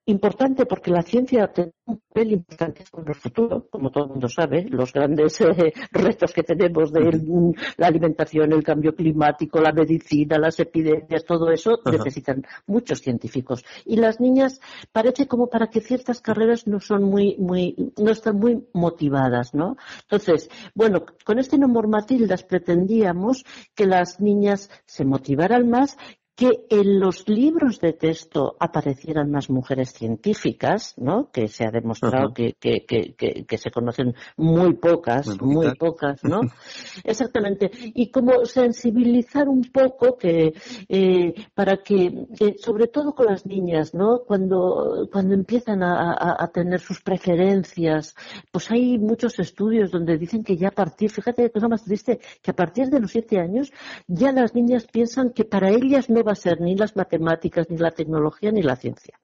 importante 0.09 0.67
porque 0.67 0.91
la 0.91 1.03
ciencia 1.03 1.47
tiene 1.49 1.73
un 1.87 1.99
papel 1.99 2.33
importante 2.33 2.85
en 2.97 3.09
el 3.09 3.15
futuro, 3.15 3.67
como 3.71 3.91
todo 3.91 4.05
el 4.05 4.11
mundo 4.11 4.29
sabe, 4.29 4.67
los 4.69 4.93
grandes 4.93 5.41
eh, 5.41 5.73
retos 5.93 6.33
que 6.33 6.43
tenemos 6.43 6.93
de 6.93 7.55
la 7.77 7.87
alimentación, 7.87 8.53
el 8.53 8.63
cambio 8.63 8.95
climático, 8.95 9.61
la 9.61 9.73
medicina, 9.73 10.39
las 10.39 10.59
epidemias, 10.61 11.25
todo 11.25 11.51
eso 11.51 11.79
necesitan 11.91 12.43
muchos 12.67 13.01
científicos. 13.01 13.65
Y 13.85 13.97
las 13.97 14.21
niñas 14.21 14.61
parece 14.93 15.27
como 15.27 15.49
para 15.49 15.69
que 15.69 15.81
ciertas 15.81 16.21
carreras 16.21 16.67
no 16.67 16.81
son 16.81 17.05
muy, 17.05 17.37
muy, 17.39 17.93
no 17.99 18.11
están 18.11 18.39
muy 18.39 18.67
motivadas, 18.73 19.55
¿no? 19.55 19.77
Entonces, 20.03 20.51
bueno, 20.75 21.05
con 21.25 21.39
este 21.39 21.59
nombre 21.59 21.87
Matildas 21.87 22.43
pretendíamos 22.43 23.45
que 23.75 23.87
las 23.87 24.21
niñas 24.21 24.71
se 24.87 25.05
motivaran 25.05 25.69
más 25.69 25.97
que 26.39 26.67
en 26.71 27.01
los 27.01 27.29
libros 27.29 27.81
de 27.81 27.95
texto 27.95 28.55
aparecieran 28.61 29.29
más 29.29 29.51
mujeres 29.51 29.93
científicas, 29.93 30.95
¿no? 30.97 31.33
Que 31.33 31.49
se 31.49 31.65
ha 31.65 31.73
demostrado 31.73 32.33
que, 32.33 32.53
que, 32.53 32.87
que, 32.87 33.45
que, 33.45 33.59
se 33.59 33.73
conocen 33.73 34.15
muy 34.37 34.75
pocas, 34.75 35.27
muy, 35.43 35.75
pocas, 35.75 36.23
¿no? 36.23 36.43
Exactamente. 37.03 37.73
Y 37.73 38.13
como 38.13 38.45
sensibilizar 38.45 39.49
un 39.49 39.63
poco 39.63 40.17
que 40.17 40.55
eh, 40.89 41.35
para 41.57 41.79
que, 41.79 42.29
sobre 42.61 42.87
todo 42.87 43.17
con 43.17 43.27
las 43.27 43.45
niñas, 43.45 43.93
¿no? 43.93 44.21
Cuando, 44.25 45.09
cuando 45.11 45.35
empiezan 45.35 45.83
a, 45.83 46.13
a, 46.13 46.45
a, 46.45 46.47
tener 46.53 46.79
sus 46.79 47.01
preferencias, 47.01 48.15
pues 48.53 48.71
hay 48.71 48.97
muchos 48.97 49.41
estudios 49.41 49.91
donde 49.91 50.17
dicen 50.17 50.45
que 50.45 50.57
ya 50.57 50.69
a 50.69 50.71
partir, 50.71 51.11
fíjate 51.11 51.43
qué 51.43 51.51
cosa 51.51 51.67
más 51.67 51.83
triste, 51.83 52.21
que 52.41 52.53
a 52.53 52.55
partir 52.55 52.91
de 52.91 53.01
los 53.01 53.11
siete 53.11 53.41
años 53.41 53.73
ya 54.07 54.31
las 54.31 54.55
niñas 54.55 54.87
piensan 54.87 55.31
que 55.31 55.45
para 55.45 55.71
ellas 55.71 56.09
no 56.09 56.28
va 56.29 56.33
a 56.33 56.37
ser 56.37 56.61
ni 56.61 56.77
las 56.77 56.95
matemáticas, 56.97 57.69
ni 57.71 57.79
la 57.79 57.91
tecnología, 57.91 58.53
ni 58.53 58.63
la 58.63 58.77
ciencia. 58.77 59.19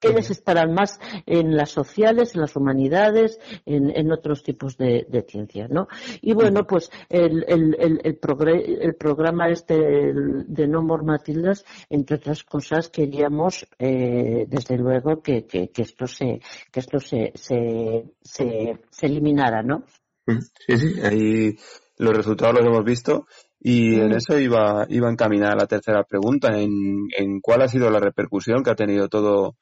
Que 0.00 0.08
ellas 0.08 0.30
estarán 0.30 0.72
más 0.72 0.98
en 1.26 1.54
las 1.54 1.70
sociales, 1.70 2.34
en 2.34 2.40
las 2.40 2.56
humanidades, 2.56 3.38
en, 3.66 4.10
otros 4.10 4.42
tipos 4.42 4.78
de, 4.78 5.24
ciencia, 5.28 5.68
¿no? 5.68 5.88
Y 6.22 6.32
bueno, 6.32 6.66
pues 6.66 6.90
el, 7.10 8.16
programa 8.98 9.50
este 9.50 9.74
de 9.76 10.66
No 10.66 10.82
More 10.82 11.04
Matildas, 11.04 11.66
entre 11.90 12.16
otras 12.16 12.44
cosas, 12.44 12.88
queríamos, 12.88 13.68
eh, 13.78 14.46
desde 14.48 14.78
luego, 14.78 15.20
que, 15.22 15.44
esto 15.76 16.06
se, 16.06 16.40
que 16.72 16.80
esto 16.80 16.98
se, 16.98 17.32
se, 17.34 18.04
se 18.22 19.06
eliminara, 19.06 19.62
¿no? 19.62 19.84
Sí, 20.66 20.76
sí, 20.76 21.00
ahí 21.02 21.56
los 21.98 22.16
resultados 22.16 22.56
los 22.56 22.66
hemos 22.66 22.84
visto 22.84 23.26
y 23.60 23.96
en 23.96 24.12
eso 24.12 24.38
iba, 24.38 24.86
iba 24.88 25.10
encaminada 25.10 25.56
la 25.56 25.66
tercera 25.66 26.04
pregunta, 26.04 26.58
en, 26.58 27.08
en 27.16 27.40
cuál 27.40 27.62
ha 27.62 27.68
sido 27.68 27.90
la 27.90 28.00
repercusión 28.00 28.62
que 28.62 28.70
ha 28.70 28.76
tenido 28.76 29.08
todo, 29.08 29.56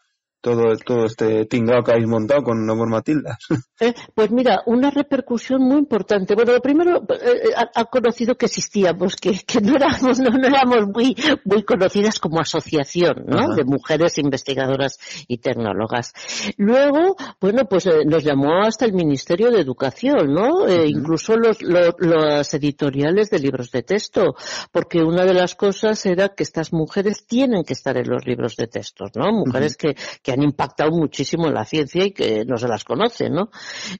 todo, 0.46 0.76
todo 0.76 1.06
este 1.06 1.44
tingado 1.46 1.82
que 1.82 1.90
habéis 1.90 2.06
montado 2.06 2.44
con 2.44 2.70
Amor 2.70 2.88
Matilda. 2.88 3.36
Eh, 3.78 3.92
pues 4.14 4.30
mira, 4.30 4.62
una 4.64 4.90
repercusión 4.90 5.60
muy 5.60 5.76
importante. 5.76 6.34
Bueno, 6.34 6.54
lo 6.54 6.62
primero, 6.62 7.02
eh, 7.10 7.50
ha, 7.54 7.84
conocido 7.84 8.34
que 8.34 8.46
existíamos, 8.46 9.16
que, 9.16 9.40
que 9.46 9.60
no 9.60 9.76
éramos, 9.76 10.18
no, 10.18 10.30
éramos 10.34 10.88
muy, 10.94 11.14
muy 11.44 11.62
conocidas 11.62 12.18
como 12.18 12.40
asociación, 12.40 13.26
¿no? 13.26 13.54
De 13.54 13.64
mujeres 13.64 14.16
investigadoras 14.16 14.98
y 15.28 15.38
tecnólogas. 15.38 16.14
Luego, 16.56 17.16
bueno, 17.38 17.66
pues 17.68 17.84
eh, 17.84 18.06
nos 18.06 18.24
llamó 18.24 18.62
hasta 18.62 18.86
el 18.86 18.94
Ministerio 18.94 19.50
de 19.50 19.60
Educación, 19.60 20.32
¿no? 20.32 20.66
incluso 20.66 21.36
los, 21.36 21.60
los, 21.60 22.54
editoriales 22.54 23.28
de 23.28 23.40
libros 23.40 23.70
de 23.72 23.82
texto, 23.82 24.36
porque 24.72 25.02
una 25.02 25.26
de 25.26 25.34
las 25.34 25.54
cosas 25.54 26.06
era 26.06 26.30
que 26.30 26.44
estas 26.44 26.72
mujeres 26.72 27.26
tienen 27.26 27.62
que 27.62 27.74
estar 27.74 27.98
en 27.98 28.08
los 28.08 28.24
libros 28.24 28.56
de 28.56 28.68
texto, 28.68 29.04
¿no? 29.14 29.32
Mujeres 29.32 29.76
que, 29.76 29.94
que 30.22 30.35
han 30.36 30.42
impactado 30.42 30.90
muchísimo 30.90 31.48
en 31.48 31.54
la 31.54 31.64
ciencia 31.64 32.04
y 32.04 32.12
que 32.12 32.44
no 32.44 32.56
se 32.56 32.68
las 32.68 32.84
conoce, 32.84 33.30
¿no? 33.30 33.50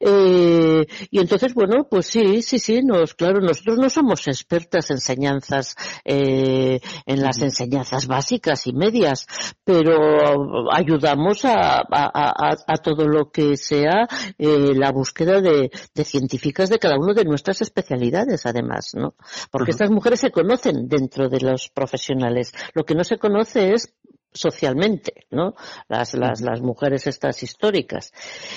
Eh, 0.00 0.85
y 1.11 1.19
entonces, 1.19 1.55
bueno, 1.55 1.87
pues 1.90 2.07
sí, 2.07 2.43
sí, 2.43 2.59
sí, 2.59 2.83
nos, 2.83 3.14
claro, 3.14 3.40
nosotros 3.40 3.78
no 3.78 3.90
somos 3.90 4.28
expertas 4.28 4.90
en 4.90 4.97
enseñanzas, 5.07 5.76
eh, 6.05 6.81
en 7.07 7.23
las 7.23 7.40
enseñanzas 7.40 8.07
básicas 8.07 8.66
y 8.66 8.73
medias, 8.73 9.26
pero 9.64 10.73
ayudamos 10.73 11.45
a, 11.45 11.83
a, 11.88 12.76
todo 12.83 13.07
lo 13.07 13.31
que 13.31 13.57
sea 13.57 14.09
eh, 14.38 14.75
la 14.75 14.90
búsqueda 14.93 15.40
de, 15.40 15.71
científicas 16.05 16.69
de 16.71 16.78
cada 16.78 16.97
uno 16.99 17.14
de 17.14 17.25
nuestras 17.25 17.62
especialidades, 17.62 18.47
además, 18.47 18.93
¿no? 18.95 19.14
Porque 19.50 19.71
estas 19.71 19.90
mujeres 19.90 20.21
se 20.21 20.31
conocen 20.31 20.88
dentro 20.88 21.28
de 21.28 21.40
los 21.40 21.69
profesionales. 21.69 22.52
Lo 22.75 22.85
que 22.85 22.95
no 22.95 23.05
se 23.05 23.19
conoce 23.19 23.73
es 23.73 23.95
socialmente, 24.37 25.26
¿no? 25.31 25.55
Las, 25.88 26.14
las, 26.14 26.40
las 26.40 26.61
mujeres 26.61 27.07
estas 27.07 27.43
históricas. 27.43 28.12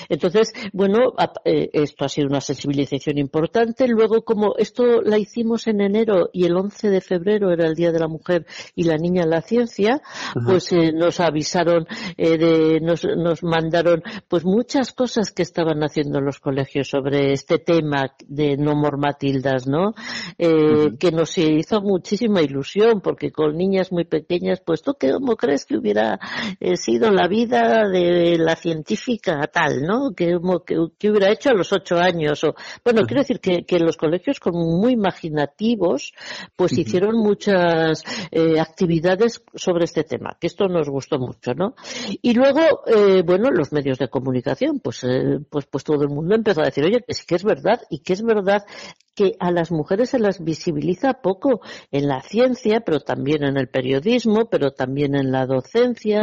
Entonces, 0.10 0.54
bueno, 0.74 1.14
eh, 1.46 1.70
esto 1.74 2.06
ha 2.06 2.10
sido 2.10 2.28
una 2.28 2.42
sensibilización 2.42 3.18
importante. 3.18 3.88
Luego, 3.88 4.24
como 4.24 4.56
esto 4.58 5.02
la 5.02 5.18
hicimos 5.18 5.68
en 5.68 5.82
enero 5.82 6.30
y 6.34 6.46
el 6.46 6.56
11 6.56 6.90
de 6.90 7.02
febrero 7.02 7.52
era 7.52 7.68
el 7.68 7.76
Día 7.76 7.92
de 7.92 8.00
la 8.00 8.08
Mujer 8.08 8.46
y 8.76 8.84
la 8.84 8.98
Niña 8.98 9.24
en 9.24 9.30
la 9.30 9.42
Ciencia, 9.42 10.02
pues 10.46 10.72
eh, 10.72 10.92
nos 10.94 11.20
avisaron, 11.20 11.88
eh, 12.18 12.38
de, 12.38 12.80
nos, 12.82 13.04
nos 13.04 13.44
mandaron 13.44 14.04
pues 14.28 14.46
muchas 14.46 14.92
cosas 14.94 15.32
que 15.32 15.44
estaban 15.44 15.82
haciendo 15.84 16.22
los 16.22 16.40
colegios 16.40 16.90
sobre 16.90 17.34
este 17.34 17.60
tema 17.60 18.14
de 18.28 18.58
no 18.58 18.76
mormatildas, 18.76 19.68
¿no? 19.68 19.94
Eh, 20.38 20.92
que 21.00 21.12
nos 21.12 21.38
hizo 21.38 21.82
muchísima 21.82 22.42
ilusión 22.42 23.02
porque 23.02 23.32
con 23.32 23.58
niñas 23.58 23.92
muy 23.92 24.06
pequeñas, 24.06 24.62
pues 24.66 24.82
tú 24.82 24.96
cómo 25.00 25.36
crees 25.36 25.66
que 25.70 25.78
hubiera 25.78 26.20
eh, 26.60 26.76
sido 26.76 27.12
la 27.12 27.28
vida 27.28 27.88
de 27.88 28.38
la 28.40 28.56
científica 28.56 29.48
tal, 29.54 29.84
¿no? 29.84 30.14
Que, 30.16 30.36
que, 30.66 31.10
hubiera 31.10 31.32
hecho 31.32 31.52
a 31.52 31.54
los 31.54 31.72
ocho 31.72 31.98
años. 31.98 32.44
O, 32.44 32.56
bueno, 32.84 33.04
quiero 33.06 33.22
decir 33.22 33.40
que, 33.40 33.66
que 33.66 33.78
los 33.78 33.96
colegios 33.96 34.40
como 34.40 34.66
muy 34.66 34.94
imaginativos, 34.94 36.14
pues 36.56 36.76
hicieron 36.76 37.18
muchas 37.18 38.04
eh, 38.32 38.60
actividades 38.60 39.44
sobre 39.54 39.86
este 39.86 40.04
tema, 40.04 40.36
que 40.40 40.48
esto 40.48 40.68
nos 40.68 40.90
gustó 40.90 41.20
mucho, 41.20 41.54
¿no? 41.54 41.76
Y 42.22 42.34
luego, 42.34 42.82
eh, 42.88 43.22
bueno, 43.24 43.52
los 43.52 43.72
medios 43.72 44.00
de 44.00 44.10
comunicación, 44.10 44.80
pues, 44.80 45.06
pues, 45.52 45.68
pues 45.68 45.84
todo 45.84 46.02
el 46.02 46.10
mundo 46.10 46.34
empezó 46.34 46.62
a 46.62 46.66
decir, 46.66 46.84
oye, 46.84 47.04
que 47.08 47.14
sí 47.14 47.26
que 47.28 47.36
es 47.36 47.44
verdad 47.44 47.80
y 47.92 48.00
que 48.00 48.14
es 48.14 48.24
verdad 48.24 48.66
que 49.20 49.36
a 49.42 49.52
las 49.52 49.70
mujeres 49.70 50.12
se 50.12 50.18
las 50.18 50.42
visibiliza 50.42 51.16
poco 51.16 51.60
en 51.92 52.08
la 52.08 52.22
ciencia, 52.22 52.80
pero 52.86 53.02
también 53.02 53.44
en 53.44 53.58
el 53.58 53.68
periodismo, 53.68 54.50
pero 54.50 54.72
también 54.72 55.14
en 55.14 55.34
la 55.34 55.46
docencia, 55.46 55.59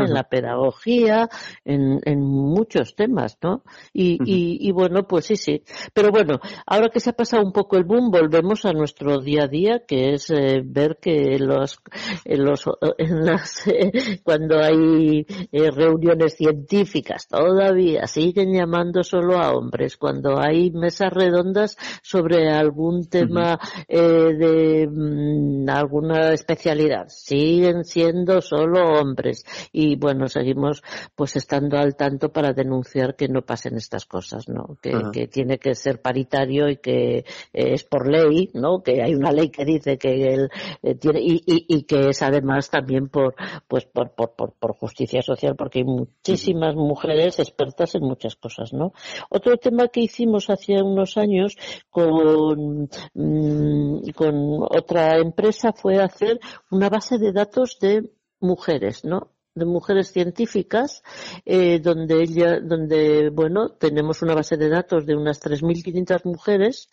en 0.04 0.12
la 0.12 0.24
pedagogía, 0.24 1.28
en, 1.64 2.00
en 2.04 2.20
muchos 2.20 2.94
temas, 2.94 3.38
¿no? 3.42 3.62
Y, 3.92 4.18
y, 4.24 4.58
y, 4.68 4.72
bueno, 4.72 5.06
pues 5.06 5.26
sí, 5.26 5.36
sí. 5.36 5.62
Pero 5.92 6.10
bueno, 6.10 6.40
ahora 6.66 6.88
que 6.88 7.00
se 7.00 7.10
ha 7.10 7.12
pasado 7.12 7.42
un 7.44 7.52
poco 7.52 7.76
el 7.76 7.84
boom, 7.84 8.10
volvemos 8.10 8.64
a 8.64 8.72
nuestro 8.72 9.20
día 9.20 9.44
a 9.44 9.48
día, 9.48 9.82
que 9.86 10.14
es 10.14 10.30
eh, 10.30 10.62
ver 10.64 10.98
que 11.00 11.38
los, 11.38 11.80
en 12.24 12.44
los, 12.44 12.64
en 12.98 13.24
las, 13.24 13.66
eh, 13.66 13.92
cuando 14.24 14.58
hay 14.60 15.26
eh, 15.52 15.70
reuniones 15.70 16.36
científicas 16.36 17.28
todavía 17.28 18.06
siguen 18.06 18.52
llamando 18.52 19.02
solo 19.02 19.38
a 19.38 19.52
hombres, 19.52 19.96
cuando 19.96 20.38
hay 20.38 20.70
mesas 20.70 21.12
redondas 21.12 21.76
sobre 22.02 22.50
algún 22.50 23.08
tema 23.08 23.58
de 23.88 24.88
mm, 24.90 25.68
alguna 25.68 26.32
especialidad, 26.32 27.08
siguen 27.08 27.84
siendo 27.84 28.40
solo 28.40 29.00
hombres 29.00 29.25
y 29.72 29.96
bueno, 29.96 30.28
seguimos 30.28 30.82
pues 31.14 31.36
estando 31.36 31.78
al 31.78 31.96
tanto 31.96 32.30
para 32.32 32.52
denunciar 32.52 33.16
que 33.16 33.28
no 33.28 33.42
pasen 33.42 33.76
estas 33.76 34.06
cosas, 34.06 34.48
¿no? 34.48 34.76
Que, 34.80 34.92
que 35.12 35.28
tiene 35.28 35.58
que 35.58 35.74
ser 35.74 36.00
paritario 36.00 36.68
y 36.68 36.76
que 36.76 37.24
es 37.52 37.84
por 37.84 38.08
ley, 38.10 38.50
¿no? 38.54 38.82
Que 38.82 39.02
hay 39.02 39.14
una 39.14 39.32
ley 39.32 39.50
que 39.50 39.64
dice 39.64 39.98
que 39.98 40.34
él 40.34 40.50
eh, 40.82 40.94
tiene 40.94 41.20
y, 41.20 41.42
y, 41.46 41.66
y, 41.68 41.82
que 41.82 42.08
es 42.08 42.22
además 42.22 42.70
también 42.70 43.08
por 43.08 43.34
pues 43.68 43.84
por, 43.84 44.14
por, 44.14 44.34
por, 44.34 44.52
por 44.54 44.74
justicia 44.74 45.22
social 45.22 45.56
porque 45.56 45.80
hay 45.80 45.84
muchísimas 45.84 46.74
mujeres 46.74 47.38
expertas 47.38 47.94
en 47.94 48.02
muchas 48.02 48.36
cosas, 48.36 48.72
¿no? 48.72 48.92
Otro 49.30 49.56
tema 49.56 49.88
que 49.88 50.00
hicimos 50.00 50.50
hace 50.50 50.82
unos 50.82 51.16
años 51.16 51.56
con, 51.90 52.88
mm, 53.14 54.10
con 54.14 54.62
otra 54.62 55.18
empresa 55.18 55.72
fue 55.72 55.98
hacer 55.98 56.38
una 56.70 56.88
base 56.88 57.18
de 57.18 57.32
datos 57.32 57.78
de 57.80 58.10
mujeres, 58.46 59.04
¿no? 59.04 59.32
de 59.56 59.64
mujeres 59.64 60.12
científicas, 60.12 61.02
eh, 61.44 61.80
donde 61.80 62.22
ella, 62.22 62.60
donde, 62.60 63.30
bueno, 63.30 63.70
tenemos 63.70 64.22
una 64.22 64.34
base 64.34 64.56
de 64.58 64.68
datos 64.68 65.06
de 65.06 65.16
unas 65.16 65.40
3.500 65.40 66.24
mujeres, 66.24 66.90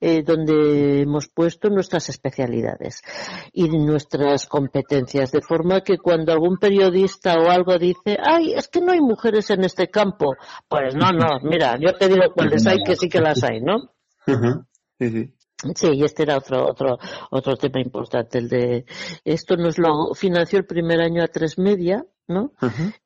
eh, 0.00 0.22
donde 0.24 1.02
hemos 1.02 1.28
puesto 1.28 1.68
nuestras 1.68 2.08
especialidades 2.08 3.02
y 3.52 3.68
nuestras 3.68 4.46
competencias, 4.46 5.30
de 5.30 5.42
forma 5.42 5.82
que 5.82 5.98
cuando 5.98 6.32
algún 6.32 6.56
periodista 6.56 7.34
o 7.38 7.50
algo 7.50 7.78
dice, 7.78 8.16
ay, 8.18 8.54
es 8.54 8.68
que 8.68 8.80
no 8.80 8.92
hay 8.92 9.00
mujeres 9.00 9.50
en 9.50 9.64
este 9.64 9.88
campo, 9.88 10.36
pues 10.68 10.94
no, 10.94 11.12
no, 11.12 11.38
mira, 11.42 11.76
yo 11.78 11.92
te 11.98 12.08
digo 12.08 12.32
cuáles 12.34 12.66
hay, 12.66 12.78
que 12.82 12.96
sí 12.96 13.10
que 13.10 13.20
las 13.20 13.44
hay, 13.44 13.60
¿no? 13.60 13.90
Sí, 14.98 15.10
sí. 15.10 15.35
Sí, 15.74 15.88
y 15.94 16.04
este 16.04 16.24
era 16.24 16.36
otro, 16.36 16.68
otro, 16.68 16.98
otro 17.30 17.56
tema 17.56 17.80
importante, 17.80 18.38
el 18.38 18.48
de, 18.48 18.84
esto 19.24 19.56
nos 19.56 19.78
lo 19.78 20.12
financió 20.14 20.58
el 20.58 20.66
primer 20.66 21.00
año 21.00 21.22
a 21.22 21.28
tres 21.28 21.58
media, 21.58 22.04
¿no? 22.28 22.52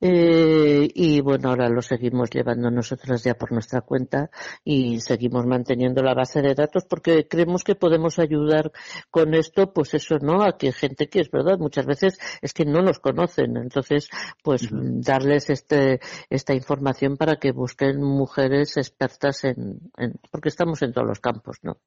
eh, 0.01 0.89
y 0.93 1.21
bueno, 1.21 1.49
ahora 1.49 1.69
lo 1.69 1.81
seguimos 1.81 2.29
llevando 2.29 2.69
nosotros 2.69 3.23
ya 3.23 3.35
por 3.35 3.53
nuestra 3.53 3.79
cuenta 3.81 4.31
y 4.65 4.99
seguimos 4.99 5.45
manteniendo 5.45 6.03
la 6.03 6.13
base 6.13 6.41
de 6.41 6.53
datos 6.53 6.83
porque 6.83 7.25
creemos 7.25 7.63
que 7.63 7.75
podemos 7.75 8.19
ayudar 8.19 8.73
con 9.09 9.33
esto, 9.33 9.71
pues 9.71 9.93
eso, 9.93 10.17
¿no? 10.19 10.43
A 10.43 10.57
que 10.57 10.73
gente 10.73 11.07
que 11.07 11.21
es 11.21 11.31
verdad, 11.31 11.57
muchas 11.57 11.85
veces 11.85 12.19
es 12.41 12.53
que 12.53 12.65
no 12.65 12.81
nos 12.81 12.99
conocen, 12.99 13.55
entonces, 13.55 14.09
pues 14.43 14.67
darles 14.71 15.49
este, 15.49 16.01
esta 16.29 16.53
información 16.53 17.15
para 17.15 17.37
que 17.37 17.53
busquen 17.53 18.03
mujeres 18.03 18.75
expertas 18.75 19.45
en, 19.45 19.91
en, 19.95 20.19
porque 20.31 20.49
estamos 20.49 20.81
en 20.81 20.91
todos 20.91 21.07
los 21.07 21.21
campos, 21.21 21.57
¿no? 21.61 21.77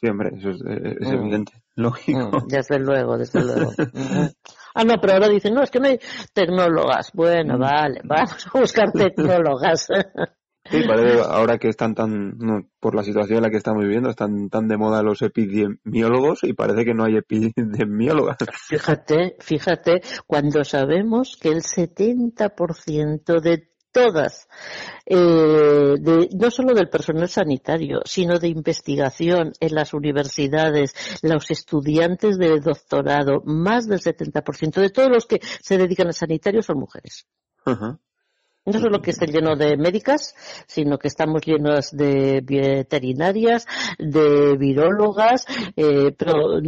Sí, 0.00 0.08
hombre, 0.08 0.30
eso 0.36 0.50
es, 0.50 0.60
es 0.60 1.08
mm. 1.08 1.14
evidente, 1.14 1.52
lógico. 1.74 2.30
Mm, 2.30 2.48
desde 2.48 2.78
luego, 2.78 3.18
desde 3.18 3.40
luego. 3.44 3.72
ah, 4.74 4.84
no, 4.84 4.94
pero 5.00 5.14
ahora 5.14 5.28
dicen, 5.28 5.54
no, 5.54 5.62
es 5.62 5.70
que 5.70 5.80
no 5.80 5.88
hay 5.88 5.98
tecnólogas. 6.32 7.10
Bueno, 7.12 7.56
mm. 7.56 7.60
vale, 7.60 8.00
vamos 8.04 8.46
a 8.46 8.58
buscar 8.58 8.92
tecnólogas. 8.92 9.88
Sí, 10.70 10.82
parece 10.86 11.20
ahora 11.26 11.56
que 11.58 11.68
están 11.68 11.94
tan, 11.94 12.36
no, 12.36 12.68
por 12.78 12.94
la 12.94 13.02
situación 13.02 13.38
en 13.38 13.44
la 13.44 13.50
que 13.50 13.56
estamos 13.56 13.82
viviendo, 13.82 14.10
están 14.10 14.50
tan 14.50 14.68
de 14.68 14.76
moda 14.76 15.02
los 15.02 15.22
epidemiólogos 15.22 16.44
y 16.44 16.52
parece 16.52 16.84
que 16.84 16.92
no 16.94 17.04
hay 17.04 17.16
epidemiólogas. 17.16 18.36
Fíjate, 18.68 19.36
fíjate, 19.40 20.02
cuando 20.26 20.64
sabemos 20.64 21.38
que 21.40 21.48
el 21.48 21.62
70% 21.62 23.40
de 23.40 23.70
todas, 23.98 24.48
eh, 25.06 25.96
de, 25.98 26.28
no 26.32 26.50
solo 26.50 26.72
del 26.72 26.88
personal 26.88 27.28
sanitario, 27.28 28.00
sino 28.04 28.38
de 28.38 28.48
investigación 28.48 29.52
en 29.58 29.74
las 29.74 29.92
universidades, 29.92 30.94
los 31.22 31.50
estudiantes 31.50 32.38
de 32.38 32.60
doctorado, 32.60 33.42
más 33.44 33.88
del 33.88 34.00
70% 34.00 34.80
de 34.80 34.90
todos 34.90 35.10
los 35.10 35.26
que 35.26 35.40
se 35.42 35.78
dedican 35.78 36.06
al 36.06 36.14
sanitario 36.14 36.62
son 36.62 36.78
mujeres. 36.78 37.26
No 38.72 38.78
solo 38.78 39.00
que 39.00 39.10
esté 39.12 39.26
lleno 39.26 39.56
de 39.56 39.76
médicas, 39.76 40.34
sino 40.66 40.98
que 40.98 41.08
estamos 41.08 41.42
llenos 41.44 41.90
de 41.92 42.42
veterinarias, 42.44 43.66
de 43.98 44.56
virólogas, 44.58 45.46
eh, 45.76 46.12
pero 46.16 46.58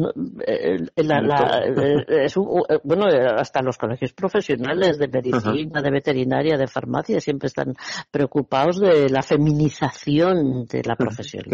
eh, 0.46 0.78
la, 0.96 1.20
la, 1.20 1.62
eh, 1.66 2.24
es 2.24 2.36
un, 2.36 2.62
bueno, 2.84 3.06
hasta 3.36 3.60
los 3.62 3.76
colegios 3.76 4.12
profesionales 4.12 4.98
de 4.98 5.08
medicina, 5.08 5.82
de 5.82 5.90
veterinaria, 5.90 6.56
de 6.56 6.66
farmacia, 6.66 7.20
siempre 7.20 7.48
están 7.48 7.74
preocupados 8.10 8.80
de 8.80 9.08
la 9.10 9.22
feminización 9.22 10.64
de 10.64 10.82
la 10.84 10.96
profesión. 10.96 11.44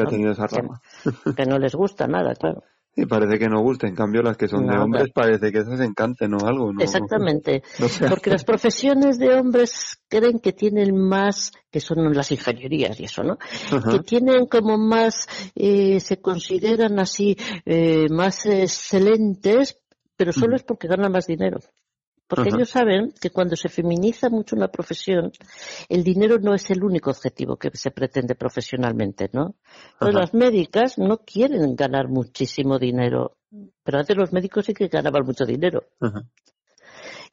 Que 1.37 1.45
no 1.45 1.59
les 1.59 1.75
gusta 1.75 2.07
nada, 2.07 2.35
claro. 2.35 2.63
Y 2.99 3.05
parece 3.05 3.39
que 3.39 3.49
no 3.49 3.61
gusta, 3.61 3.87
en 3.87 3.95
cambio 3.95 4.23
las 4.23 4.39
que 4.39 4.49
son 4.49 4.67
de 4.67 4.79
hombres 4.79 5.11
parece 5.15 5.53
que 5.53 5.59
esas 5.59 5.81
encanten 5.81 6.33
o 6.33 6.47
algo. 6.47 6.73
¿no? 6.73 6.83
Exactamente, 6.83 7.63
porque 8.09 8.31
las 8.31 8.43
profesiones 8.43 9.19
de 9.19 9.35
hombres 9.35 9.99
creen 10.09 10.39
que 10.41 10.55
tienen 10.55 10.97
más, 10.97 11.53
que 11.71 11.81
son 11.81 12.11
las 12.15 12.33
ingenierías 12.33 12.99
y 12.99 13.05
eso, 13.05 13.23
¿no? 13.23 13.37
Que 13.37 13.99
tienen 13.99 14.47
como 14.47 14.79
más, 14.79 15.29
eh, 15.55 16.01
se 16.01 16.23
consideran 16.23 16.99
así 16.99 17.37
eh, 17.67 18.07
más 18.09 18.47
excelentes, 18.47 19.79
pero 20.17 20.33
solo 20.33 20.57
es 20.57 20.63
porque 20.63 20.89
ganan 20.89 21.13
más 21.13 21.27
dinero. 21.27 21.59
Porque 22.29 22.49
ellos 22.49 22.71
saben 22.71 23.13
que 23.21 23.31
cuando 23.31 23.55
se 23.55 23.69
feminiza 23.69 24.29
mucho 24.29 24.57
una 24.57 24.69
profesión, 24.69 25.31
el 25.89 26.03
dinero 26.03 26.39
no 26.39 26.55
es 26.55 26.69
el 26.71 26.83
único 26.83 27.11
objetivo 27.11 27.57
que 27.57 27.71
se 27.75 27.93
pretende 27.93 28.35
profesionalmente, 28.35 29.31
¿no? 29.33 29.55
Entonces 29.93 30.15
las 30.15 30.35
médicas 30.35 30.99
no 30.99 31.19
quieren 31.19 31.77
ganar 31.77 32.09
muchísimo 32.09 32.79
dinero, 32.79 33.37
pero 33.85 33.99
antes 33.99 34.17
los 34.17 34.33
médicos 34.33 34.67
sí 34.67 34.75
que 34.75 34.89
ganaban 34.89 35.25
mucho 35.25 35.45
dinero. 35.45 35.85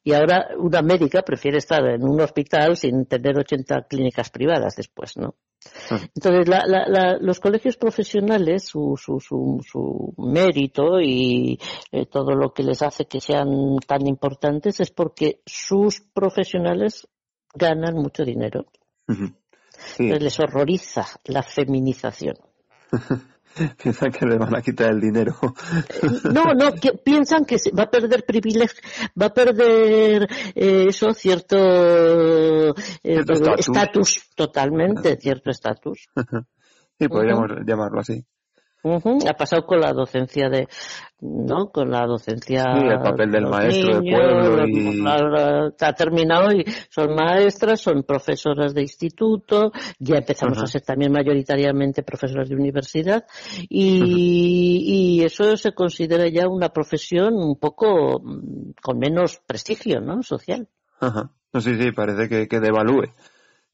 Y 0.04 0.12
ahora 0.12 0.50
una 0.58 0.82
médica 0.82 1.22
prefiere 1.22 1.58
estar 1.58 1.84
en 1.86 2.04
un 2.04 2.20
hospital 2.20 2.76
sin 2.76 3.06
tener 3.06 3.36
80 3.36 3.86
clínicas 3.88 4.30
privadas 4.30 4.76
después, 4.76 5.16
¿no? 5.16 5.34
Ah. 5.90 6.00
Entonces, 6.14 6.48
la, 6.48 6.62
la, 6.66 7.18
los 7.20 7.40
colegios 7.40 7.76
profesionales, 7.76 8.64
su, 8.64 8.96
su, 8.96 9.20
su, 9.20 9.60
su 9.66 10.14
mérito 10.18 11.00
y 11.00 11.58
eh, 11.92 12.06
todo 12.06 12.34
lo 12.34 12.52
que 12.52 12.62
les 12.62 12.82
hace 12.82 13.06
que 13.06 13.20
sean 13.20 13.76
tan 13.86 14.06
importantes 14.06 14.80
es 14.80 14.90
porque 14.90 15.40
sus 15.46 16.00
profesionales 16.00 17.08
ganan 17.54 17.94
mucho 17.94 18.24
dinero. 18.24 18.66
Entonces, 19.06 20.22
les 20.22 20.40
horroriza 20.40 21.06
la 21.24 21.42
feminización. 21.42 22.36
piensan 23.82 24.12
que 24.12 24.26
le 24.26 24.38
van 24.38 24.54
a 24.54 24.62
quitar 24.62 24.90
el 24.90 25.00
dinero. 25.00 25.34
no, 26.32 26.54
no, 26.54 26.72
que 26.74 26.92
piensan 26.92 27.44
que 27.44 27.56
va 27.76 27.84
a 27.84 27.90
perder 27.90 28.24
privilegio, 28.24 28.80
va 29.20 29.26
a 29.26 29.34
perder 29.34 30.28
eh, 30.54 30.86
eso 30.88 31.12
cierto 31.12 32.74
estatus, 33.02 34.16
eh, 34.18 34.20
totalmente, 34.34 35.16
cierto 35.16 35.50
estatus. 35.50 36.08
sí, 36.98 37.08
podríamos 37.08 37.50
llamarlo 37.66 38.00
así. 38.00 38.24
Ha 38.84 39.34
pasado 39.34 39.64
con 39.64 39.80
la 39.80 39.92
docencia 39.92 40.50
de, 40.50 40.68
¿no? 41.20 41.70
Con 41.70 41.90
la 41.90 42.06
docencia. 42.06 42.64
Sí, 42.64 42.86
el 42.86 43.00
papel 43.00 43.30
del 43.30 43.46
maestro 43.46 44.00
del 44.00 44.12
pueblo. 44.12 44.66
Y... 44.66 45.02
ha 45.06 45.92
terminado 45.94 46.52
y 46.52 46.64
son 46.90 47.14
maestras, 47.14 47.80
son 47.80 48.02
profesoras 48.02 48.74
de 48.74 48.82
instituto, 48.82 49.72
ya 49.98 50.16
empezamos 50.16 50.62
a 50.62 50.66
ser 50.66 50.82
también 50.82 51.12
mayoritariamente 51.12 52.02
profesoras 52.02 52.48
de 52.48 52.56
universidad 52.56 53.24
y, 53.68 55.18
y 55.20 55.24
eso 55.24 55.56
se 55.56 55.72
considera 55.72 56.28
ya 56.28 56.46
una 56.46 56.68
profesión 56.68 57.34
un 57.34 57.58
poco 57.58 58.20
mm, 58.22 58.72
con 58.82 58.98
menos 58.98 59.40
prestigio, 59.46 60.00
¿no? 60.00 60.22
Social. 60.22 60.68
Ajá. 61.00 61.30
No, 61.54 61.60
sí, 61.60 61.74
sí, 61.80 61.92
parece 61.92 62.28
que, 62.28 62.48
que 62.48 62.60
devalúe. 62.60 63.14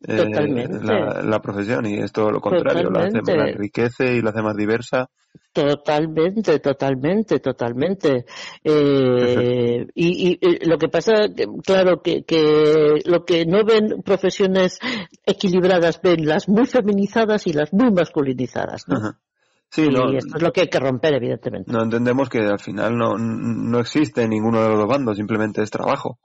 Eh, 0.03 0.67
la, 0.83 1.23
la, 1.23 1.41
profesión 1.41 1.85
y 1.85 1.99
es 1.99 2.11
todo 2.11 2.31
lo 2.31 2.41
contrario, 2.41 2.89
la, 2.89 3.05
hace, 3.05 3.37
la 3.37 3.51
enriquece 3.51 4.15
y 4.15 4.23
la 4.23 4.31
hace 4.31 4.41
más 4.41 4.57
diversa. 4.57 5.11
Totalmente, 5.53 6.59
totalmente, 6.59 7.39
totalmente. 7.39 8.25
Eh, 8.65 9.87
y, 9.95 10.39
y, 10.41 10.67
lo 10.67 10.79
que 10.79 10.89
pasa, 10.89 11.13
claro, 11.63 12.01
que, 12.01 12.23
que 12.23 13.03
lo 13.05 13.27
que 13.27 13.45
no 13.45 13.63
ven 13.63 14.03
profesiones 14.03 14.79
equilibradas, 15.27 16.01
ven 16.03 16.27
las 16.27 16.49
muy 16.49 16.65
feminizadas 16.65 17.47
y 17.47 17.53
las 17.53 17.71
muy 17.75 17.93
masculinizadas. 17.93 18.89
¿no? 18.89 19.19
Sí, 19.69 19.83
y 19.83 20.17
esto 20.17 20.37
es 20.37 20.43
lo 20.43 20.51
que 20.51 20.63
hay 20.63 20.69
que 20.69 20.81
romper, 20.81 21.15
evidentemente. 21.15 21.71
No 21.71 21.83
entendemos 21.83 22.31
que 22.31 22.39
al 22.39 22.59
final 22.59 22.97
no, 22.97 23.19
no 23.19 23.81
existe 23.81 24.27
ninguno 24.27 24.63
de 24.63 24.69
los 24.71 24.79
dos 24.79 24.89
bandos, 24.89 25.17
simplemente 25.19 25.63
es 25.63 25.71
trabajo. 25.71 26.19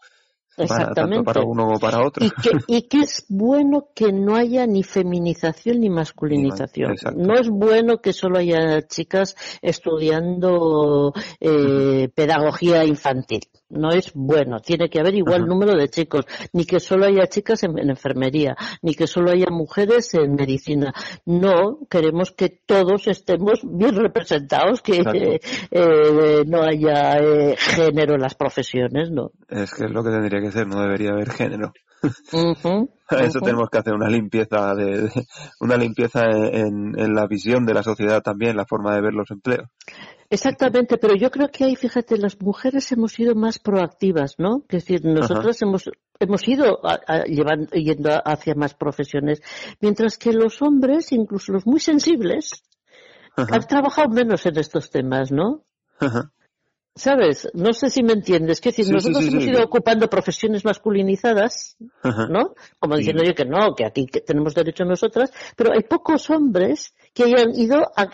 Para, 0.56 0.94
tanto 0.94 1.24
para 1.24 1.42
uno 1.42 1.74
o 1.74 1.80
para 1.80 2.06
otro. 2.06 2.26
Y 2.26 2.30
que, 2.30 2.52
y 2.68 2.82
que 2.84 3.00
es 3.02 3.26
bueno 3.30 3.90
que 3.94 4.12
no 4.12 4.36
haya 4.36 4.66
ni 4.66 4.84
feminización 4.84 5.80
ni 5.80 5.90
masculinización. 5.90 6.96
No 7.16 7.36
es 7.36 7.50
bueno 7.50 8.02
que 8.02 8.14
solo 8.14 8.40
haya 8.40 8.82
chicas 8.88 9.36
estudiando 9.62 11.14
eh, 11.40 12.10
pedagogía 12.14 12.86
infantil. 12.86 13.42
No 13.76 13.90
es 13.90 14.12
bueno. 14.14 14.60
Tiene 14.60 14.90
que 14.90 15.00
haber 15.00 15.16
igual 15.16 15.46
número 15.46 15.76
de 15.76 15.90
chicos. 15.90 16.26
Ni 16.54 16.66
que 16.66 16.80
solo 16.80 17.06
haya 17.06 17.28
chicas 17.28 17.64
en, 17.64 17.78
enfermería, 17.78 18.56
ni 18.82 18.96
que 18.96 19.08
solo 19.08 19.32
haya 19.32 19.48
mujeres 19.50 20.14
en 20.14 20.36
medicina. 20.36 20.94
No, 21.26 21.80
queremos 21.90 22.32
que 22.32 22.50
todos 22.50 23.08
estemos 23.08 23.62
bien 23.64 23.96
representados, 23.96 24.82
que 24.82 25.04
eh, 25.72 26.44
no 26.48 26.62
haya 26.64 27.18
eh, 27.18 27.56
género 27.58 28.16
en 28.16 28.22
las 28.22 28.36
profesiones, 28.36 29.12
¿no? 29.12 29.32
Es 29.50 29.74
que 29.74 29.86
es 29.86 29.92
lo 29.92 30.04
que 30.04 30.10
tendría 30.10 30.42
que 30.42 30.52
ser, 30.52 30.68
no 30.68 30.82
debería 30.82 31.12
haber 31.12 31.30
género. 31.32 31.74
eso 33.12 33.40
tenemos 33.40 33.70
que 33.70 33.78
hacer 33.78 33.94
una 33.94 34.10
limpieza 34.10 34.74
de, 34.76 35.10
una 35.60 35.78
limpieza 35.78 36.26
en, 36.26 36.94
la 37.14 37.28
visión 37.28 37.66
de 37.66 37.74
la 37.74 37.84
sociedad 37.84 38.22
también, 38.22 38.56
la 38.56 38.66
forma 38.66 38.96
de 38.96 39.02
ver 39.02 39.14
los 39.14 39.30
empleos. 39.32 39.70
Exactamente, 40.30 40.98
pero 40.98 41.16
yo 41.16 41.30
creo 41.30 41.50
que 41.50 41.66
ahí, 41.66 41.76
fíjate, 41.76 42.18
las 42.18 42.40
mujeres 42.42 42.92
hemos 42.92 43.14
sido 43.14 43.36
más 43.36 43.60
proactivas, 43.60 44.36
¿no? 44.40 44.64
Es 44.70 44.86
decir, 44.86 45.06
nosotras 45.06 45.62
hemos, 45.62 45.90
hemos 46.20 46.48
ido 46.48 46.80
llevando, 47.28 47.68
yendo 47.76 48.10
hacia 48.26 48.56
más 48.56 48.74
profesiones, 48.74 49.42
mientras 49.82 50.18
que 50.18 50.34
los 50.34 50.62
hombres, 50.62 51.12
incluso 51.12 51.54
los 51.54 51.68
muy 51.68 51.80
sensibles, 51.80 52.64
han 53.36 53.68
trabajado 53.68 54.10
menos 54.10 54.46
en 54.46 54.58
estos 54.58 54.90
temas, 54.90 55.32
¿no? 55.32 55.64
¿Sabes? 56.98 57.50
No 57.54 57.74
sé 57.74 57.90
si 57.90 58.04
me 58.04 58.14
entiendes. 58.14 58.62
Que 58.62 58.70
decir, 58.70 58.90
nosotros 58.90 59.26
hemos 59.26 59.44
ido 59.44 59.62
ocupando 59.62 60.10
profesiones 60.10 60.64
masculinizadas, 60.64 61.76
¿no? 62.30 62.56
Como 62.80 62.96
diciendo 62.96 63.22
yo 63.24 63.36
que 63.36 63.44
no, 63.44 63.76
que 63.76 63.86
aquí 63.86 64.06
tenemos 64.06 64.56
derecho 64.56 64.86
nosotras, 64.86 65.32
pero 65.58 65.74
hay 65.74 65.84
pocos 65.84 66.30
hombres 66.30 66.94
que 67.16 67.24
hayan 67.24 67.56
ido 67.56 67.82
a, 67.96 68.08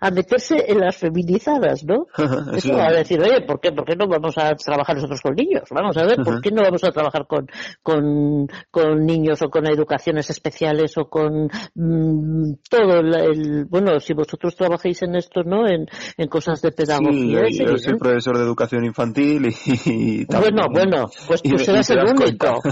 a, 0.00 0.10
meterse 0.10 0.64
en 0.68 0.80
las 0.80 0.96
feminizadas, 0.96 1.84
¿no? 1.84 2.06
Eso 2.56 2.72
va 2.72 2.86
a 2.86 2.92
decir, 2.92 3.20
oye, 3.20 3.42
¿por 3.42 3.60
qué, 3.60 3.72
¿por 3.72 3.84
qué 3.84 3.94
no 3.94 4.08
vamos 4.08 4.38
a 4.38 4.54
trabajar 4.54 4.96
nosotros 4.96 5.20
con 5.20 5.34
niños? 5.34 5.64
Vamos 5.70 5.94
a 5.98 6.04
ver, 6.04 6.16
¿por 6.24 6.40
qué 6.40 6.50
no 6.50 6.62
vamos 6.62 6.82
a 6.82 6.90
trabajar 6.90 7.26
con, 7.26 7.46
con, 7.82 8.48
con 8.70 9.04
niños 9.04 9.42
o 9.42 9.50
con 9.50 9.66
educaciones 9.66 10.30
especiales 10.30 10.96
o 10.96 11.10
con 11.10 11.50
mm, 11.74 12.54
todo 12.70 13.00
el, 13.00 13.66
bueno, 13.66 14.00
si 14.00 14.14
vosotros 14.14 14.56
trabajáis 14.56 15.02
en 15.02 15.16
esto, 15.16 15.42
¿no? 15.44 15.68
En, 15.68 15.86
en 16.16 16.28
cosas 16.28 16.62
de 16.62 16.72
pedagogía. 16.72 17.44
Sí, 17.50 17.58
yo 17.66 17.76
soy 17.76 17.98
profesor 17.98 18.38
de 18.38 18.44
educación 18.44 18.86
infantil 18.86 19.54
y, 19.84 20.24
bueno, 20.24 20.62
bueno, 20.72 21.04
pues 21.26 21.42
tú 21.42 21.58
serás 21.58 21.90
el 21.90 21.98
único. 21.98 22.62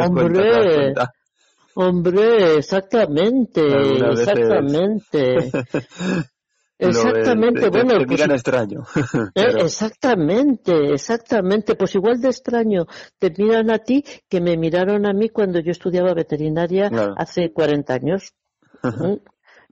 Hombre, 0.00 0.94
Hombre, 1.78 2.56
exactamente, 2.56 3.60
exactamente. 4.10 5.50
Exactamente, 6.78 7.70
bueno. 7.70 7.98
Miran 8.00 8.28
pues, 8.28 8.40
extraño. 8.40 8.82
Eh, 9.34 9.54
exactamente, 9.60 10.92
exactamente. 10.92 11.74
Pues 11.74 11.94
igual 11.94 12.20
de 12.20 12.28
extraño 12.28 12.86
te 13.18 13.32
miran 13.36 13.70
a 13.70 13.78
ti 13.78 14.04
que 14.28 14.42
me 14.42 14.58
miraron 14.58 15.06
a 15.06 15.14
mí 15.14 15.30
cuando 15.30 15.58
yo 15.60 15.70
estudiaba 15.70 16.12
veterinaria 16.12 16.90
hace 17.16 17.52
40 17.52 17.94
años. 17.94 18.34
¿Mm? 18.82 19.16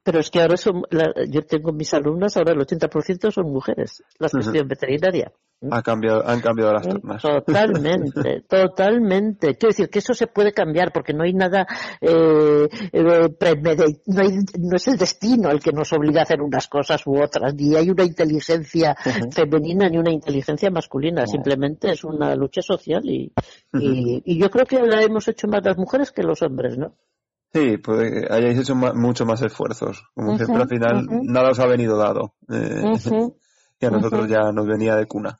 Pero 0.02 0.20
es 0.20 0.30
que 0.30 0.40
ahora 0.40 0.56
son, 0.56 0.82
yo 1.28 1.42
tengo 1.46 1.72
mis 1.72 1.92
alumnas, 1.94 2.36
ahora 2.36 2.52
el 2.52 2.58
80% 2.58 3.30
son 3.30 3.50
mujeres, 3.50 4.02
las 4.18 4.32
que 4.32 4.40
estudian 4.40 4.68
veterinaria. 4.68 5.32
Ha 5.70 5.82
cambiado, 5.82 6.26
han 6.26 6.40
cambiado 6.40 6.72
las 6.72 6.88
tornas. 6.88 7.22
Totalmente, 7.22 8.42
totalmente. 8.48 9.56
Quiero 9.56 9.68
decir 9.68 9.90
que 9.90 9.98
eso 9.98 10.14
se 10.14 10.26
puede 10.26 10.52
cambiar 10.52 10.92
porque 10.92 11.12
no 11.12 11.24
hay 11.24 11.32
nada, 11.32 11.66
eh, 12.00 12.68
eh 12.92 13.02
no, 14.06 14.76
es 14.76 14.88
el 14.88 14.96
destino 14.96 15.50
el 15.50 15.60
que 15.60 15.72
nos 15.72 15.92
obliga 15.92 16.20
a 16.20 16.24
hacer 16.24 16.40
unas 16.42 16.68
cosas 16.68 17.06
u 17.06 17.22
otras, 17.22 17.54
ni 17.54 17.74
hay 17.74 17.90
una 17.90 18.04
inteligencia 18.04 18.96
femenina 19.32 19.88
ni 19.88 19.98
una 19.98 20.10
inteligencia 20.10 20.70
masculina, 20.70 21.26
simplemente 21.26 21.90
es 21.92 22.04
una 22.04 22.34
lucha 22.34 22.62
social 22.62 23.02
y, 23.04 23.32
y, 23.72 24.38
yo 24.38 24.50
creo 24.50 24.66
que 24.66 24.80
la 24.82 25.02
hemos 25.02 25.28
hecho 25.28 25.46
más 25.48 25.64
las 25.64 25.76
mujeres 25.76 26.12
que 26.12 26.22
los 26.22 26.42
hombres, 26.42 26.76
¿no? 26.78 26.96
Sí, 27.52 27.78
pues 27.78 28.12
hayáis 28.30 28.58
hecho 28.58 28.74
mucho 28.74 29.24
más 29.24 29.40
esfuerzos. 29.42 30.02
Como 30.12 30.36
siempre, 30.36 30.62
al 30.62 30.68
final 30.68 31.06
nada 31.22 31.50
os 31.50 31.60
ha 31.60 31.66
venido 31.66 31.96
dado. 31.96 32.34
Eh, 32.50 32.82
y 33.80 33.86
a 33.86 33.90
nosotros 33.90 34.28
ya 34.28 34.50
nos 34.52 34.66
venía 34.66 34.96
de 34.96 35.06
cuna 35.06 35.38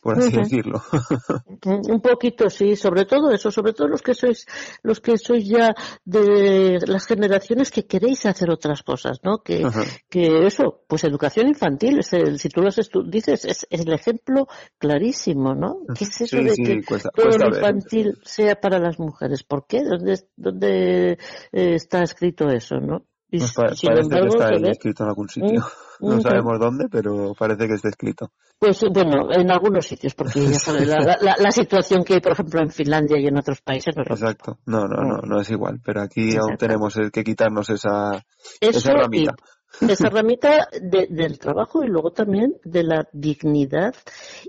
por 0.00 0.18
así 0.18 0.36
decirlo. 0.36 0.82
Un 1.64 2.00
poquito, 2.00 2.48
sí, 2.48 2.74
sobre 2.76 3.04
todo 3.04 3.30
eso, 3.30 3.50
sobre 3.50 3.72
todo 3.72 3.88
los 3.88 4.02
que 4.02 4.14
sois, 4.14 4.46
los 4.82 5.00
que 5.00 5.18
sois 5.18 5.46
ya 5.46 5.74
de 6.04 6.78
las 6.86 7.06
generaciones 7.06 7.70
que 7.70 7.86
queréis 7.86 8.24
hacer 8.26 8.50
otras 8.50 8.82
cosas, 8.82 9.20
¿no? 9.22 9.42
Que, 9.42 9.66
que 10.08 10.46
eso, 10.46 10.82
pues 10.88 11.04
educación 11.04 11.48
infantil, 11.48 11.98
es 11.98 12.12
el, 12.14 12.38
si 12.38 12.48
tú 12.48 12.62
lo 12.62 12.70
dices, 13.04 13.44
es, 13.44 13.66
el 13.70 13.92
ejemplo 13.92 14.46
clarísimo, 14.78 15.54
¿no? 15.54 15.80
¿Qué 15.94 16.04
es 16.04 16.20
eso 16.22 16.36
de 16.38 16.54
que 16.54 16.82
todo 17.14 17.38
lo 17.38 17.48
infantil 17.48 18.18
sea 18.24 18.56
para 18.56 18.78
las 18.78 18.98
mujeres? 18.98 19.42
¿Por 19.42 19.66
qué? 19.66 19.82
¿Dónde, 19.82 20.18
dónde 20.36 21.12
eh, 21.12 21.18
está 21.52 22.02
escrito 22.02 22.48
eso, 22.48 22.76
no? 22.76 23.04
Pues 23.30 23.52
parece 23.52 24.08
que 24.08 24.26
está 24.26 24.48
ahí 24.48 24.62
escrito 24.68 25.04
en 25.04 25.08
algún 25.08 25.28
sitio. 25.28 25.64
no 26.00 26.20
sabemos 26.20 26.58
dónde, 26.58 26.88
pero 26.90 27.32
parece 27.38 27.68
que 27.68 27.74
está 27.74 27.88
escrito. 27.88 28.32
Pues 28.58 28.84
bueno, 28.92 29.30
en 29.30 29.50
algunos 29.50 29.86
sitios, 29.86 30.14
porque 30.14 30.40
ya 30.46 30.58
sabes 30.58 30.88
la, 30.88 31.50
situación 31.50 32.04
que 32.04 32.14
hay, 32.14 32.20
por 32.20 32.32
ejemplo, 32.32 32.60
en 32.60 32.70
Finlandia 32.70 33.18
y 33.18 33.26
en 33.26 33.38
otros 33.38 33.60
países. 33.60 33.94
No 33.96 34.02
Exacto. 34.02 34.58
No, 34.66 34.86
no, 34.86 35.02
no, 35.02 35.18
no 35.18 35.40
es 35.40 35.50
igual. 35.50 35.80
Pero 35.84 36.02
aquí 36.02 36.36
aún 36.36 36.56
tenemos 36.56 36.98
que 37.12 37.24
quitarnos 37.24 37.70
esa, 37.70 38.24
esa 38.60 38.92
ramita. 38.92 39.34
esa 39.80 40.08
ramita 40.10 40.68
del 40.80 41.38
trabajo 41.38 41.84
y 41.84 41.88
luego 41.88 42.10
también 42.12 42.56
de 42.64 42.82
la 42.82 43.08
dignidad 43.12 43.94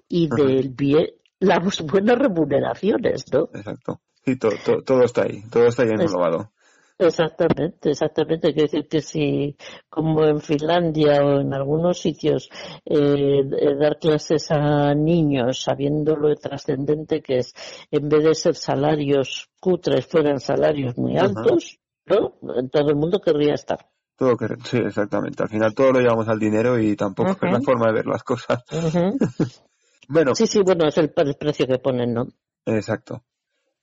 y 0.08 0.28
del 0.28 0.70
bien, 0.70 1.08
las 1.40 1.82
buenas 1.82 2.18
remuneraciones, 2.18 3.26
¿no? 3.32 3.50
Exacto. 3.54 4.02
Sí, 4.24 4.38
todo 4.38 5.04
está 5.04 5.24
ahí, 5.24 5.44
todo 5.50 5.66
está 5.66 5.84
ahí 5.84 5.90
englobado. 5.90 6.52
Exactamente, 7.02 7.90
exactamente. 7.90 8.54
Quiero 8.54 8.70
decir 8.70 8.88
que 8.88 9.02
si, 9.02 9.58
como 9.90 10.24
en 10.24 10.40
Finlandia 10.40 11.24
o 11.24 11.42
en 11.42 11.54
algunos 11.54 12.00
sitios, 12.00 12.50
eh, 12.86 13.40
eh, 13.40 13.76
dar 13.80 13.98
clases 13.98 14.52
a 14.52 14.94
niños 14.94 15.64
sabiendo 15.64 16.16
lo 16.16 16.36
trascendente 16.36 17.22
que 17.22 17.40
es, 17.40 17.54
en 17.90 18.08
vez 18.08 18.24
de 18.24 18.36
ser 18.36 18.56
salarios 18.56 19.50
cutres, 19.60 20.06
fueran 20.06 20.40
salarios 20.40 20.96
muy 20.98 21.18
altos, 21.18 21.80
¿no? 22.06 22.36
Todo 22.72 22.90
el 22.90 22.96
mundo 22.96 23.20
querría 23.20 23.56
estar. 23.56 23.80
Todo 24.16 24.38
que, 24.38 24.48
sí, 24.64 24.78
exactamente. 24.78 25.42
Al 25.42 25.50
final 25.50 25.74
todo 25.74 25.94
lo 25.94 26.00
llevamos 26.00 26.28
al 26.28 26.40
dinero 26.40 26.80
y 26.80 26.96
tampoco 26.96 27.32
es 27.32 27.52
la 27.52 27.62
forma 27.62 27.88
de 27.88 27.94
ver 27.94 28.06
las 28.06 28.24
cosas. 28.24 28.64
bueno. 30.08 30.36
Sí, 30.36 30.46
sí, 30.46 30.62
bueno, 30.64 30.88
es 30.88 30.98
el 31.00 31.12
precio 31.12 31.66
que 31.66 31.80
ponen, 31.80 32.14
¿no? 32.14 32.28
Exacto 32.66 33.24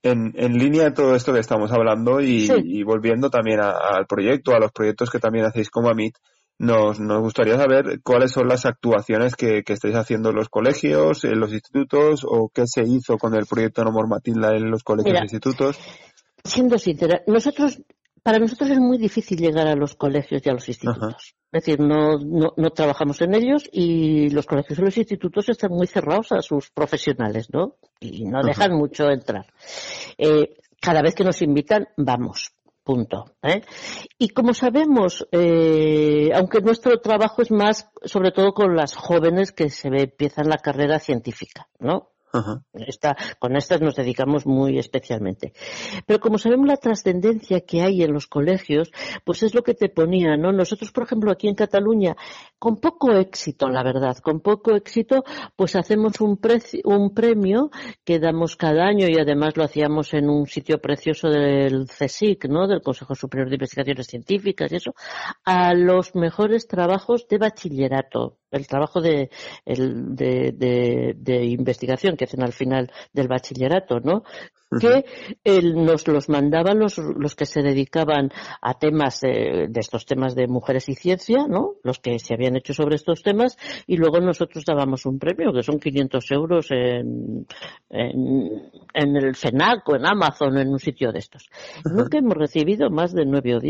en, 0.03 0.33
en 0.37 0.59
línea 0.59 0.85
de 0.85 0.91
todo 0.93 1.15
esto 1.15 1.33
que 1.33 1.41
estamos 1.41 1.73
hablando 1.73 2.21
y, 2.21 2.83
volviendo 2.83 3.31
también 3.31 3.61
al 3.61 4.07
proyecto, 4.07 4.55
a 4.55 4.61
los 4.61 4.73
proyectos 4.73 5.11
que 5.11 5.19
también 5.19 5.45
hacéis 5.45 5.71
como 5.71 5.89
AMIT, 5.89 6.17
nos, 6.59 6.99
nos 6.99 7.21
gustaría 7.21 7.57
saber 7.57 8.01
cuáles 8.03 8.33
son 8.33 8.49
las 8.49 8.67
actuaciones 8.67 9.37
que, 9.37 9.63
que 9.63 9.75
estáis 9.75 9.95
haciendo 9.95 10.31
en 10.31 10.37
los 10.37 10.49
colegios, 10.49 11.25
en 11.25 11.39
los 11.39 11.53
institutos, 11.53 12.23
o 12.25 12.51
qué 12.53 12.65
se 12.67 12.83
hizo 12.83 13.17
con 13.17 13.35
el 13.35 13.47
proyecto 13.47 13.85
No 13.85 13.93
Matilda 13.93 14.57
en 14.57 14.71
los 14.71 14.83
colegios 14.83 15.19
e 15.19 15.23
institutos. 15.23 15.79
Siendo 16.43 16.79
sincera, 16.79 17.23
nosotros 17.27 17.81
para 18.23 18.39
nosotros 18.39 18.71
es 18.71 18.79
muy 18.79 18.99
difícil 18.99 19.39
llegar 19.39 19.67
a 19.67 19.75
los 19.75 19.95
colegios 19.95 20.43
y 20.45 20.49
a 20.49 20.53
los 20.53 20.69
institutos. 20.69 21.35
Es 21.51 21.65
decir, 21.65 21.81
no, 21.81 22.19
no, 22.19 22.71
trabajamos 22.71 23.21
en 23.23 23.35
ellos 23.35 23.69
y 23.73 24.29
los 24.31 24.47
colegios 24.47 24.79
y 24.79 24.83
los 24.83 24.99
institutos 24.99 25.49
están 25.49 25.71
muy 25.71 25.87
cerrados 25.87 26.33
a 26.33 26.43
sus 26.43 26.71
profesionales, 26.71 27.49
¿no? 27.53 27.77
Y 28.01 28.25
no 28.25 28.43
dejan 28.43 28.73
mucho 28.73 29.11
entrar. 29.11 29.47
Eh, 30.19 30.57
cada 30.81 31.01
vez 31.01 31.15
que 31.15 31.25
nos 31.25 31.41
invitan, 31.41 31.89
vamos. 31.97 32.53
Punto. 32.83 33.37
¿eh? 33.43 33.61
Y 34.19 34.31
como 34.31 34.55
sabemos, 34.55 35.27
eh, 35.31 36.31
aunque 36.35 36.63
nuestro 36.63 36.99
trabajo 37.01 37.43
es 37.43 37.51
más, 37.51 37.91
sobre 38.05 38.31
todo 38.31 38.55
con 38.55 38.75
las 38.77 38.95
jóvenes 38.95 39.53
que 39.53 39.69
se 39.69 39.89
empiezan 39.89 40.49
la 40.49 40.57
carrera 40.57 40.99
científica, 40.99 41.69
¿no? 41.79 42.13
Con 43.39 43.57
estas 43.57 43.81
nos 43.81 43.97
dedicamos 43.97 44.47
muy 44.47 44.79
especialmente. 44.79 45.53
Pero 46.07 46.21
como 46.21 46.39
sabemos 46.39 46.67
la 46.67 46.77
trascendencia 46.77 47.61
que 47.61 47.83
hay 47.83 48.03
en 48.03 48.13
los 48.13 48.27
colegios, 48.27 48.91
pues 49.25 49.43
es 49.43 49.55
lo 49.55 49.63
que 49.63 49.75
te 49.75 49.89
ponía, 49.89 50.37
¿no? 50.37 50.53
Nosotros, 50.53 50.93
por 50.93 51.05
ejemplo, 51.05 51.31
aquí 51.31 51.49
en 51.49 51.55
Cataluña, 51.55 52.17
con 52.59 52.77
poco 52.77 53.13
éxito, 53.13 53.69
la 53.69 53.83
verdad, 53.83 54.17
con 54.19 54.41
poco 54.41 54.75
éxito, 54.75 55.25
pues 55.57 55.77
hacemos 55.77 56.21
un, 56.21 56.39
un 56.85 57.15
premio 57.15 57.71
que 58.05 58.19
damos 58.19 58.57
cada 58.57 58.87
año 58.87 59.07
y 59.09 59.19
además 59.19 59.57
lo 59.57 59.65
hacíamos 59.65 60.15
en 60.15 60.29
un 60.29 60.47
sitio 60.47 60.81
precioso 60.81 61.29
del 61.29 61.87
CSIC, 61.87 62.47
¿no? 62.47 62.67
Del 62.67 62.83
Consejo 62.83 63.15
Superior 63.15 63.49
de 63.49 63.57
Investigaciones 63.57 64.07
Científicas 64.07 64.73
y 64.73 64.77
eso, 64.77 64.95
a 65.45 65.75
los 65.75 66.15
mejores 66.15 66.67
trabajos 66.67 67.27
de 67.29 67.39
bachillerato 67.39 68.38
el 68.51 68.67
trabajo 68.67 69.01
de, 69.01 69.31
de, 69.65 71.45
investigación 71.45 72.17
que 72.17 72.25
hacen 72.25 72.43
al 72.43 72.53
final 72.53 72.91
del 73.13 73.29
bachillerato, 73.29 74.01
¿no? 74.01 74.23
Que 74.81 75.07
él 75.45 75.75
nos 75.75 76.07
los 76.09 76.29
mandaban 76.29 76.79
los, 76.79 76.99
los 76.99 77.35
que 77.35 77.47
se 77.47 77.63
dedicaban 77.63 78.31
a 78.61 78.75
temas 78.75 79.21
de, 79.21 79.71
estos 79.75 80.05
temas 80.05 80.35
de 80.35 80.47
mujeres 80.47 80.89
y 80.91 80.95
ciencia, 80.95 81.47
¿no? 81.49 81.77
Los 81.83 81.99
que 82.01 82.19
se 82.19 82.35
habían 82.35 82.57
hecho 82.57 82.75
sobre 82.75 82.97
estos 82.97 83.23
temas 83.23 83.57
y 83.87 83.97
luego 83.97 84.21
nosotros 84.21 84.65
dábamos 84.67 85.07
un 85.07 85.19
premio 85.19 85.53
que 85.53 85.63
son 85.63 85.81
500 85.81 86.31
euros 86.33 86.71
en, 86.71 87.47
en, 87.89 89.17
el 89.17 89.35
FENAC 89.35 89.89
o 89.89 89.97
en 89.97 90.07
Amazon 90.07 90.59
en 90.59 90.69
un 90.69 90.79
sitio 90.79 91.13
de 91.13 91.21
estos. 91.21 91.49
Nunca 91.85 92.19
hemos 92.19 92.35
recibido 92.35 92.91
más 92.91 93.15
de 93.15 93.25
nueve 93.25 93.57
o 93.57 93.61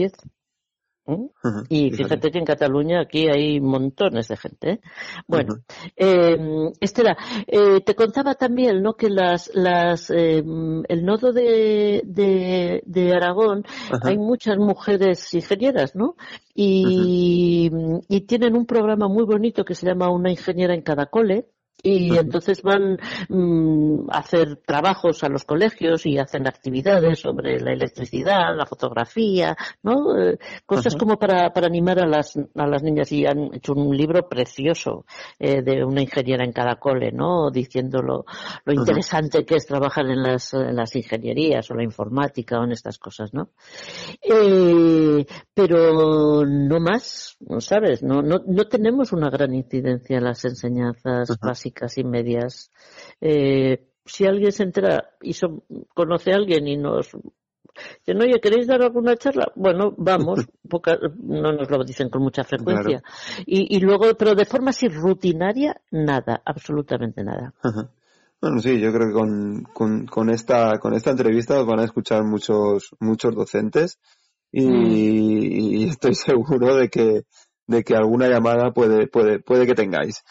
¿eh? 1.09 1.29
Y 1.69 1.91
fíjate 1.91 2.31
que 2.31 2.39
en 2.39 2.45
Cataluña 2.45 3.01
aquí 3.01 3.29
hay 3.29 3.61
montones 3.61 4.29
de 4.29 4.37
gente. 4.37 4.71
¿eh? 4.71 4.81
Bueno, 5.27 5.61
eh, 5.97 6.71
Estela, 6.81 7.17
eh, 7.47 7.81
te 7.81 7.95
contaba 7.95 8.35
también 8.35 8.83
¿no? 8.83 8.95
que 8.95 9.09
las, 9.09 9.51
las, 9.55 10.11
el 10.11 11.05
nodo 11.05 11.33
de, 11.33 12.03
de, 12.05 13.13
Aragón 13.15 13.65
hay 14.03 14.19
muchas 14.19 14.59
mujeres 14.59 15.33
ingenieras, 15.35 15.97
¿no? 15.97 16.17
Y, 16.55 17.71
y 18.09 18.21
tienen 18.23 18.55
un 18.55 18.67
programa 18.67 19.09
muy 19.09 19.25
bonito 19.25 19.65
que 19.65 19.75
se 19.75 19.87
llama 19.87 20.11
Una 20.11 20.31
ingeniera 20.31 20.75
en 20.75 20.83
cada 20.83 21.07
cole 21.07 21.47
y 21.83 22.17
entonces 22.17 22.63
van 22.63 22.99
mm, 23.29 24.11
a 24.11 24.19
hacer 24.19 24.57
trabajos 24.67 25.23
a 25.23 25.29
los 25.29 25.45
colegios 25.45 26.07
y 26.07 26.19
hacen 26.19 26.49
actividades 26.49 27.21
sobre 27.21 27.61
la 27.61 27.73
electricidad, 27.73 28.57
la 28.57 28.67
fotografía, 28.67 29.57
¿no? 29.83 30.19
Eh, 30.19 30.39
cosas 30.67 30.97
como 30.97 31.19
para, 31.19 31.53
para 31.53 31.69
animar 31.69 32.01
a 32.01 32.07
las, 32.07 32.37
a 32.37 32.67
las 32.67 32.83
niñas 32.83 33.13
y 33.13 33.27
han 33.27 33.55
hecho 33.55 33.75
un 33.75 33.97
libro 33.97 34.29
precioso 34.29 35.05
eh, 35.39 35.63
de 35.63 35.85
una 35.85 36.03
ingeniera 36.03 36.45
en 36.45 36.53
cada 36.53 36.77
cole, 36.77 37.13
¿no? 37.13 37.51
Diciendo 37.51 38.03
lo, 38.03 38.25
lo 38.65 38.73
interesante 38.73 39.45
que 39.45 39.57
es 39.57 39.67
trabajar 39.67 40.07
en 40.07 40.23
las, 40.23 40.55
en 40.55 40.75
las 40.75 40.97
ingenierías 40.97 41.71
o 41.71 41.75
la 41.75 41.85
informática 41.85 42.59
o 42.59 42.65
en 42.65 42.73
estas 42.73 42.99
cosas, 42.99 43.33
¿no? 43.33 43.51
Eh, 44.21 45.25
pero 45.55 46.45
no 46.45 46.81
más, 46.81 47.39
¿sabes? 47.61 48.03
No, 48.03 48.21
no, 48.21 48.41
no 48.45 48.65
tenemos 48.65 49.13
una 49.13 49.31
gran 49.31 49.55
incidencia 49.55 50.19
en 50.19 50.25
las 50.25 50.45
enseñanzas 50.45 51.29
básicas 51.41 51.68
y 51.97 52.05
medias. 52.05 52.71
Eh, 53.21 53.87
si 54.05 54.27
alguien 54.27 54.53
se 54.53 54.63
entera 54.63 55.11
y 55.21 55.35
conoce 55.95 56.33
a 56.33 56.37
alguien 56.37 56.67
y 56.67 56.77
nos 56.77 57.11
que 58.05 58.15
no, 58.15 58.25
oye, 58.25 58.41
¿queréis 58.41 58.67
dar 58.67 58.83
alguna 58.83 59.17
charla? 59.17 59.53
Bueno, 59.55 59.95
vamos, 59.97 60.47
no 61.23 61.53
nos 61.53 61.71
lo 61.71 61.85
dicen 61.85 62.09
con 62.09 62.23
mucha 62.23 62.45
frecuencia. 62.45 63.03
Y, 63.47 63.79
luego, 63.81 64.15
pero 64.19 64.35
de 64.35 64.45
forma 64.45 64.71
así 64.71 64.89
rutinaria, 64.89 65.81
nada, 65.91 66.43
absolutamente 66.45 67.23
nada. 67.23 67.55
Bueno, 68.41 68.61
sí, 68.61 68.81
yo 68.81 68.93
creo 68.93 69.09
que 69.09 69.73
con, 69.73 70.05
con, 70.07 70.31
esta, 70.31 70.79
con 70.79 70.95
esta 70.95 71.11
entrevista 71.11 71.61
os 71.61 71.67
van 71.67 71.81
a 71.81 71.85
escuchar 71.85 72.25
muchos, 72.25 72.95
muchos 73.01 73.35
docentes 73.35 73.99
y, 74.53 74.67
mm. 74.67 74.87
y 74.91 75.89
estoy 75.89 76.15
seguro 76.15 76.77
de 76.77 76.89
que, 76.89 77.23
de 77.67 77.85
que 77.85 77.97
alguna 77.97 78.29
llamada 78.29 78.73
puede, 78.73 79.09
puede, 79.09 79.41
puede 79.41 79.67
que 79.67 79.75
tengáis. 79.75 80.25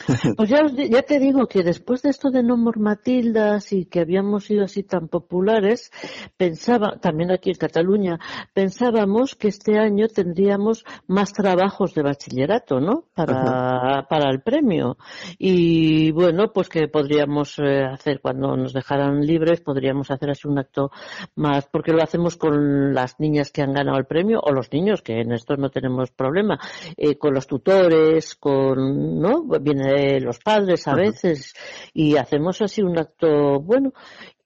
Pues 0.36 0.50
ya, 0.50 0.66
ya, 0.68 1.02
te 1.02 1.18
digo 1.18 1.46
que 1.46 1.62
después 1.62 2.02
de 2.02 2.10
esto 2.10 2.30
de 2.30 2.42
No 2.42 2.56
More 2.56 2.80
Matildas 2.80 3.72
y 3.72 3.86
que 3.86 4.00
habíamos 4.00 4.44
sido 4.44 4.64
así 4.64 4.82
tan 4.82 5.08
populares, 5.08 5.90
pensaba, 6.36 6.98
también 7.00 7.30
aquí 7.30 7.50
en 7.50 7.56
Cataluña, 7.56 8.18
pensábamos 8.52 9.34
que 9.34 9.48
este 9.48 9.78
año 9.78 10.06
tendríamos 10.08 10.84
más 11.06 11.32
trabajos 11.32 11.94
de 11.94 12.02
bachillerato, 12.02 12.80
¿no? 12.80 13.04
Para, 13.14 14.06
para 14.08 14.30
el 14.30 14.40
premio. 14.40 14.96
Y 15.38 16.10
bueno, 16.12 16.52
pues 16.52 16.68
que 16.68 16.88
podríamos 16.88 17.58
eh, 17.58 17.84
hacer 17.84 18.20
cuando 18.20 18.56
nos 18.56 18.72
dejaran 18.72 19.20
libres, 19.20 19.60
podríamos 19.60 20.10
hacer 20.10 20.30
así 20.30 20.46
un 20.46 20.58
acto 20.58 20.90
más, 21.34 21.66
porque 21.66 21.92
lo 21.92 22.02
hacemos 22.02 22.36
con 22.36 22.94
las 22.94 23.18
niñas 23.18 23.50
que 23.50 23.62
han 23.62 23.72
ganado 23.72 23.98
el 23.98 24.06
premio 24.06 24.40
o 24.42 24.52
los 24.52 24.72
niños, 24.72 25.02
que 25.02 25.20
en 25.20 25.32
esto 25.32 25.56
no 25.56 25.70
tenemos 25.70 26.10
problema, 26.10 26.58
eh, 26.96 27.16
con 27.16 27.34
los 27.34 27.46
tutores, 27.46 28.34
con, 28.34 29.20
¿no? 29.20 29.44
Viene 29.94 30.20
los 30.20 30.38
padres 30.38 30.86
a 30.88 30.94
veces 30.94 31.54
y 31.92 32.16
hacemos 32.16 32.60
así 32.62 32.82
un 32.82 32.98
acto 32.98 33.60
bueno. 33.60 33.92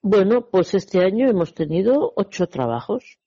Bueno, 0.00 0.48
pues 0.50 0.74
este 0.74 1.04
año 1.04 1.28
hemos 1.28 1.54
tenido 1.54 2.12
ocho 2.16 2.46
trabajos. 2.48 3.18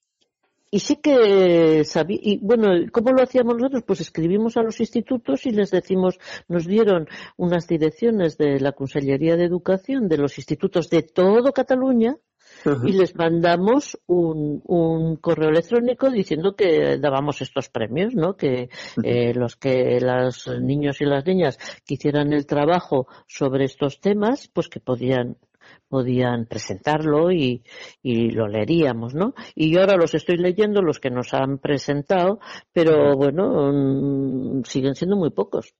Y 0.71 0.79
sí 0.79 0.97
que 0.97 1.83
sabía, 1.85 2.19
y 2.21 2.39
bueno, 2.39 2.67
¿cómo 2.91 3.11
lo 3.11 3.23
hacíamos 3.23 3.55
nosotros? 3.55 3.83
Pues 3.87 4.01
escribimos 4.01 4.57
a 4.57 4.63
los 4.63 4.79
institutos 4.81 5.45
y 5.45 5.51
les 5.51 5.71
decimos, 5.71 6.19
nos 6.49 6.65
dieron 6.65 7.07
unas 7.37 7.67
direcciones 7.67 8.37
de 8.37 8.59
la 8.59 8.73
Consellería 8.73 9.37
de 9.37 9.45
Educación 9.45 10.09
de 10.09 10.17
los 10.17 10.37
institutos 10.37 10.89
de 10.89 11.03
todo 11.03 11.53
Cataluña 11.53 12.17
y 12.85 12.93
les 12.93 13.15
mandamos 13.15 13.97
un, 14.07 14.61
un, 14.65 15.17
correo 15.17 15.49
electrónico 15.49 16.09
diciendo 16.09 16.55
que 16.55 16.97
dábamos 16.97 17.41
estos 17.41 17.69
premios, 17.69 18.15
¿no? 18.15 18.35
Que 18.35 18.69
eh, 19.03 19.33
los 19.33 19.55
que 19.55 19.99
los 19.99 20.47
niños 20.59 21.01
y 21.01 21.05
las 21.05 21.25
niñas 21.25 21.57
que 21.85 21.95
hicieran 21.95 22.33
el 22.33 22.45
trabajo 22.45 23.07
sobre 23.27 23.65
estos 23.65 23.99
temas, 23.99 24.49
pues 24.53 24.67
que 24.67 24.79
podían 24.79 25.37
podían 25.87 26.45
presentarlo 26.45 27.31
y, 27.31 27.63
y, 28.03 28.29
lo 28.29 28.47
leeríamos, 28.47 29.15
¿no? 29.15 29.33
Y 29.55 29.71
yo 29.71 29.81
ahora 29.81 29.97
los 29.97 30.13
estoy 30.13 30.37
leyendo, 30.37 30.81
los 30.81 30.99
que 30.99 31.09
nos 31.09 31.33
han 31.33 31.57
presentado, 31.57 32.39
pero 32.71 33.15
bueno, 33.15 33.71
mm, 33.73 34.63
siguen 34.63 34.95
siendo 34.95 35.15
muy 35.15 35.31
pocos. 35.31 35.73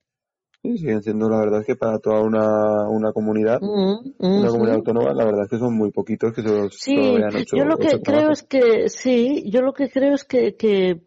Sí, 0.65 0.78
siguen 0.80 1.04
siendo 1.04 1.30
la 1.30 1.39
verdad 1.39 1.60
es 1.62 1.67
que 1.67 1.75
para 1.75 1.99
toda 1.99 2.21
una, 2.21 2.89
una 2.89 3.13
comunidad, 3.13 3.60
una 3.62 4.49
comunidad 4.49 4.75
autónoma, 4.75 5.13
la 5.13 5.25
verdad 5.25 5.43
es 5.43 5.49
que 5.49 5.60
son 5.60 5.75
muy 5.75 5.91
poquitos 5.91 6.34
que 6.34 6.41
se 6.41 6.49
los 6.49 6.75
sí, 6.75 6.97
hecho. 7.36 7.56
Yo 7.56 7.65
lo 7.65 7.78
que 7.78 8.01
creo 8.01 8.32
es 8.32 8.43
que, 8.43 8.89
sí, 8.89 9.49
yo 9.49 9.62
lo 9.62 9.73
que 9.73 9.89
creo 9.89 10.15
es 10.15 10.23
que, 10.23 10.56
que, 10.56 11.01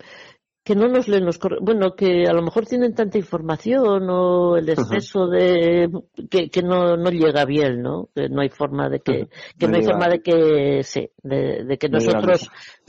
que 0.64 0.74
no 0.76 0.86
nos 0.86 1.08
leen 1.08 1.24
los 1.24 1.40
bueno, 1.60 1.96
que 1.96 2.26
a 2.28 2.32
lo 2.32 2.42
mejor 2.42 2.66
tienen 2.66 2.94
tanta 2.94 3.18
información 3.18 4.08
o 4.10 4.56
el 4.56 4.68
exceso 4.68 5.26
de 5.26 5.90
que, 6.30 6.50
que 6.50 6.62
no, 6.62 6.96
no 6.96 7.10
llega 7.10 7.44
bien, 7.44 7.82
¿no? 7.82 8.10
Que 8.14 8.28
no 8.28 8.42
hay 8.42 8.50
forma 8.50 8.88
de 8.88 9.00
que, 9.00 9.28
que 9.58 9.66
no, 9.66 9.76
hay 9.76 9.82
forma 9.82 10.08
de 10.08 10.20
que, 10.20 10.82
sí, 10.84 11.10
de, 11.22 11.64
de 11.64 11.78
que 11.78 11.88
nosotros, 11.88 12.48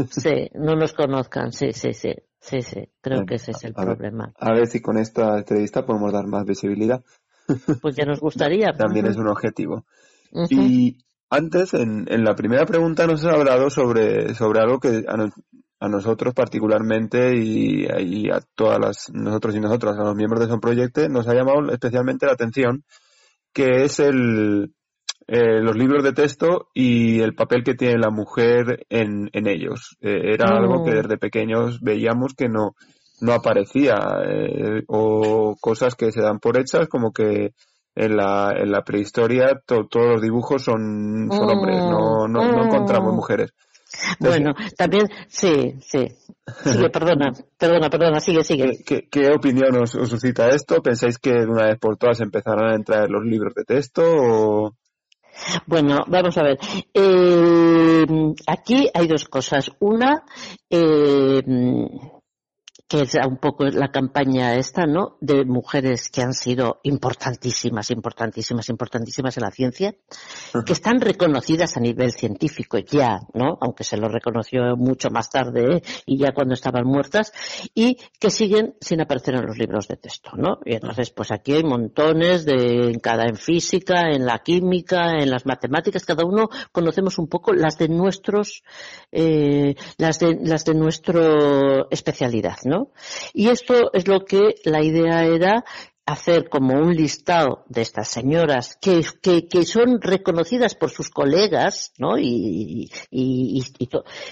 sí, 0.10 0.50
no 0.54 0.76
nos 0.76 0.94
conozcan, 0.94 1.52
sí, 1.52 1.72
sí, 1.72 1.94
sí. 1.94 2.14
Sí, 2.42 2.62
sí, 2.62 2.90
creo 3.02 3.26
que 3.26 3.36
ese 3.36 3.52
es 3.52 3.64
el 3.66 3.74
problema. 3.74 4.32
a 4.38 4.54
ver 4.54 4.68
si 4.68 4.82
con 4.82 4.98
esta 4.98 5.38
entrevista 5.38 5.86
podemos 5.86 6.14
dar 6.14 6.26
más 6.28 6.46
visibilidad. 6.46 7.04
Pues 7.82 7.96
ya 7.96 8.06
nos 8.06 8.20
gustaría. 8.20 8.74
También 8.74 9.08
es 9.08 9.18
un 9.18 9.28
objetivo. 9.28 9.86
Y 10.52 11.00
antes, 11.32 11.74
en, 11.74 12.06
en, 12.08 12.24
la 12.24 12.36
primera 12.36 12.66
pregunta 12.66 13.08
nos 13.08 13.26
has 13.26 13.34
hablado 13.34 13.72
sobre, 13.72 14.36
sobre 14.36 14.60
algo 14.60 14.80
que 14.80 15.04
a, 15.08 15.88
nosotros 15.88 16.36
particularmente 16.36 17.36
y, 17.36 17.86
y, 17.86 18.30
a 18.30 18.40
todas 18.54 18.80
las, 18.80 19.12
nosotros 19.12 19.56
y 19.56 19.60
nosotras, 19.60 19.98
a 19.98 20.04
los 20.04 20.16
miembros 20.16 20.42
de 20.42 20.48
Son 20.48 20.60
Proyecto, 20.60 21.08
nos 21.10 21.28
ha 21.28 21.34
llamado 21.34 21.72
especialmente 21.72 22.28
la 22.28 22.34
atención, 22.34 22.84
que 23.52 23.84
es 23.86 24.00
el, 24.00 24.74
eh, 25.32 25.62
los 25.62 25.76
libros 25.76 26.04
de 26.04 26.12
texto 26.12 26.70
y 26.74 27.20
el 27.20 27.36
papel 27.36 27.64
que 27.64 27.76
tiene 27.76 28.00
la 28.00 28.10
mujer 28.10 28.88
en, 28.90 29.30
en 29.32 29.48
ellos. 29.48 29.96
Eh, 30.02 30.34
era 30.34 30.58
algo 30.58 30.84
que 30.84 30.96
desde 30.96 31.20
pequeños 31.20 31.82
veíamos 31.82 32.34
que 32.34 32.50
no, 32.50 32.74
no 33.22 33.34
aparecía, 33.34 33.96
eh, 34.26 34.84
o 34.88 35.56
cosas 35.62 35.94
que 35.94 36.12
se 36.12 36.22
dan 36.22 36.40
por 36.40 36.58
hechas, 36.58 36.88
como 36.88 37.12
que 37.12 37.54
en 37.94 38.18
la, 38.18 38.56
en 38.58 38.72
la 38.72 38.82
prehistoria 38.82 39.62
todos 39.68 39.88
los 39.94 40.20
dibujos 40.20 40.64
son, 40.64 41.28
son 41.30 41.48
hombres, 41.48 41.78
no, 41.78 42.28
no, 42.28 42.52
no 42.52 42.66
encontramos 42.66 43.14
mm. 43.14 43.16
mujeres. 43.16 43.54
bueno, 44.20 44.54
también, 44.76 45.10
sí, 45.28 45.76
sí. 45.82 46.08
Sigue, 46.64 46.90
perdona, 46.92 47.34
perdona, 47.56 47.90
perdona, 47.92 48.20
sigue, 48.20 48.44
sigue. 48.44 48.84
¿Qué, 48.84 49.08
qué 49.12 49.30
opinión 49.30 49.76
os, 49.76 49.94
os, 49.94 50.10
suscita 50.10 50.50
esto? 50.50 50.82
¿Pensáis 50.82 51.20
que 51.20 51.34
de 51.34 51.46
una 51.46 51.68
vez 51.68 51.78
por 51.78 51.98
todas 51.98 52.20
empezarán 52.20 52.72
a 52.72 52.76
entrar 52.76 53.12
los 53.12 53.24
libros 53.24 53.54
de 53.54 53.64
texto 53.64 54.02
o...? 54.04 54.79
Bueno, 55.66 56.04
vamos 56.08 56.38
a 56.38 56.44
ver. 56.44 56.60
Eh, 56.94 58.06
aquí 58.48 58.90
hay 58.94 59.08
dos 59.08 59.26
cosas. 59.26 59.72
Una, 59.80 60.24
eh, 60.70 61.42
que 62.90 63.02
es 63.02 63.14
un 63.24 63.38
poco 63.38 63.66
la 63.66 63.92
campaña 63.92 64.56
esta, 64.56 64.88
¿no? 64.88 65.18
De 65.22 65.46
mujeres 65.46 66.10
que 66.10 66.24
han 66.24 66.34
sido 66.34 66.80
importantísimas, 66.82 67.92
importantísimas, 67.92 68.68
importantísimas 68.68 69.38
en 69.38 69.44
la 69.44 69.52
ciencia, 69.52 69.96
que 70.66 70.74
están 70.74 71.00
reconocidas 71.00 71.78
a 71.78 71.82
nivel 71.82 72.12
científico 72.12 72.80
ya, 72.80 73.20
¿no? 73.36 73.60
Aunque 73.62 73.84
se 73.84 73.96
lo 73.96 74.10
reconoció 74.10 74.76
mucho 74.76 75.12
más 75.12 75.30
tarde 75.30 75.76
¿eh? 75.76 75.82
y 76.08 76.18
ya 76.18 76.32
cuando 76.34 76.56
estaban 76.56 76.84
muertas, 76.88 77.32
y 77.76 77.98
que 78.20 78.32
siguen 78.32 78.74
sin 78.82 79.02
aparecer 79.02 79.36
en 79.36 79.46
los 79.46 79.60
libros 79.60 79.88
de 79.88 79.98
texto, 79.98 80.32
¿no? 80.36 80.58
Y 80.66 80.74
entonces, 80.74 81.12
pues 81.12 81.32
aquí 81.32 81.54
hay 81.54 81.64
montones 81.64 82.44
de, 82.44 82.90
en 82.90 83.00
cada, 83.00 83.26
en 83.26 83.36
física, 83.36 84.10
en 84.10 84.26
la 84.26 84.40
química, 84.40 85.20
en 85.20 85.30
las 85.30 85.46
matemáticas, 85.46 86.06
cada 86.06 86.26
uno 86.26 86.50
conocemos 86.72 87.20
un 87.20 87.28
poco 87.28 87.54
las 87.54 87.78
de 87.78 87.88
nuestros, 87.88 88.64
eh, 89.12 89.76
las 90.00 90.18
de, 90.18 90.40
las 90.42 90.66
de 90.66 90.74
nuestra 90.74 91.86
especialidad, 91.92 92.58
¿no? 92.66 92.79
Y 93.34 93.50
esto 93.50 93.92
es 93.94 94.08
lo 94.08 94.26
que 94.26 94.56
la 94.64 94.84
idea 94.84 95.26
era 95.26 95.64
hacer 96.10 96.50
como 96.50 96.74
un 96.74 96.96
listado 96.96 97.64
de 97.68 97.82
estas 97.82 98.08
señoras 98.08 98.78
que, 98.82 99.06
que, 99.22 99.48
que 99.48 99.64
son 99.64 100.02
reconocidas 100.02 100.74
por 100.74 100.90
sus 100.90 101.10
colegas, 101.10 101.94
¿no? 102.00 102.18
Y, 102.18 102.90
y, 103.12 103.64
y, 103.78 103.90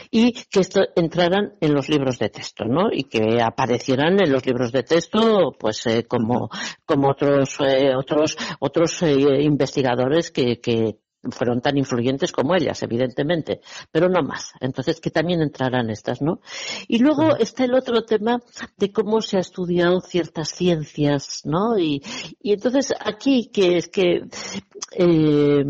y, 0.10 0.34
que 0.50 0.60
esto 0.60 0.82
entraran 0.96 1.54
en 1.62 1.74
los 1.74 1.88
libros 1.88 2.18
de 2.18 2.30
texto, 2.30 2.66
¿no? 2.66 2.90
Y 2.92 3.04
que 3.04 3.42
aparecieran 3.42 4.20
en 4.20 4.32
los 4.32 4.46
libros 4.46 4.72
de 4.72 4.84
texto, 4.84 5.56
pues 5.60 5.86
eh, 5.86 6.06
como, 6.08 6.50
como 6.86 7.10
otros, 7.10 7.58
eh, 7.60 7.96
otros, 7.96 8.36
otros 8.60 9.04
eh, 9.04 9.44
investigadores 9.44 10.32
que, 10.32 10.60
que, 10.60 10.98
fueron 11.32 11.62
tan 11.62 11.78
influyentes 11.78 12.32
como 12.32 12.56
ellas, 12.56 12.82
evidentemente, 12.84 13.62
pero 13.92 14.10
no 14.10 14.22
más. 14.22 14.54
Entonces, 14.60 15.00
que 15.00 15.12
también 15.12 15.42
entrarán 15.42 15.90
estas, 15.90 16.22
¿no? 16.22 16.42
Y 16.88 17.00
luego 17.00 17.36
está 17.38 17.66
el 17.66 17.74
otro 17.74 18.04
tema 18.04 18.42
de 18.78 18.92
cómo 18.92 19.22
se 19.22 19.38
ha 19.38 19.42
estudiado 19.42 20.00
ciertas 20.02 20.50
ciencias, 20.50 21.42
¿no? 21.46 21.78
Y, 21.78 22.04
y 22.42 22.54
entonces 22.54 22.94
aquí, 23.00 23.50
que 23.52 23.78
es 23.78 23.88
que 23.90 24.24
eh, 24.92 25.64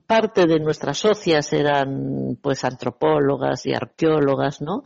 parte 0.00 0.46
de 0.46 0.58
nuestras 0.58 0.98
socias 0.98 1.52
eran 1.52 2.38
pues 2.40 2.64
antropólogas 2.64 3.66
y 3.66 3.74
arqueólogas, 3.74 4.62
¿no? 4.62 4.84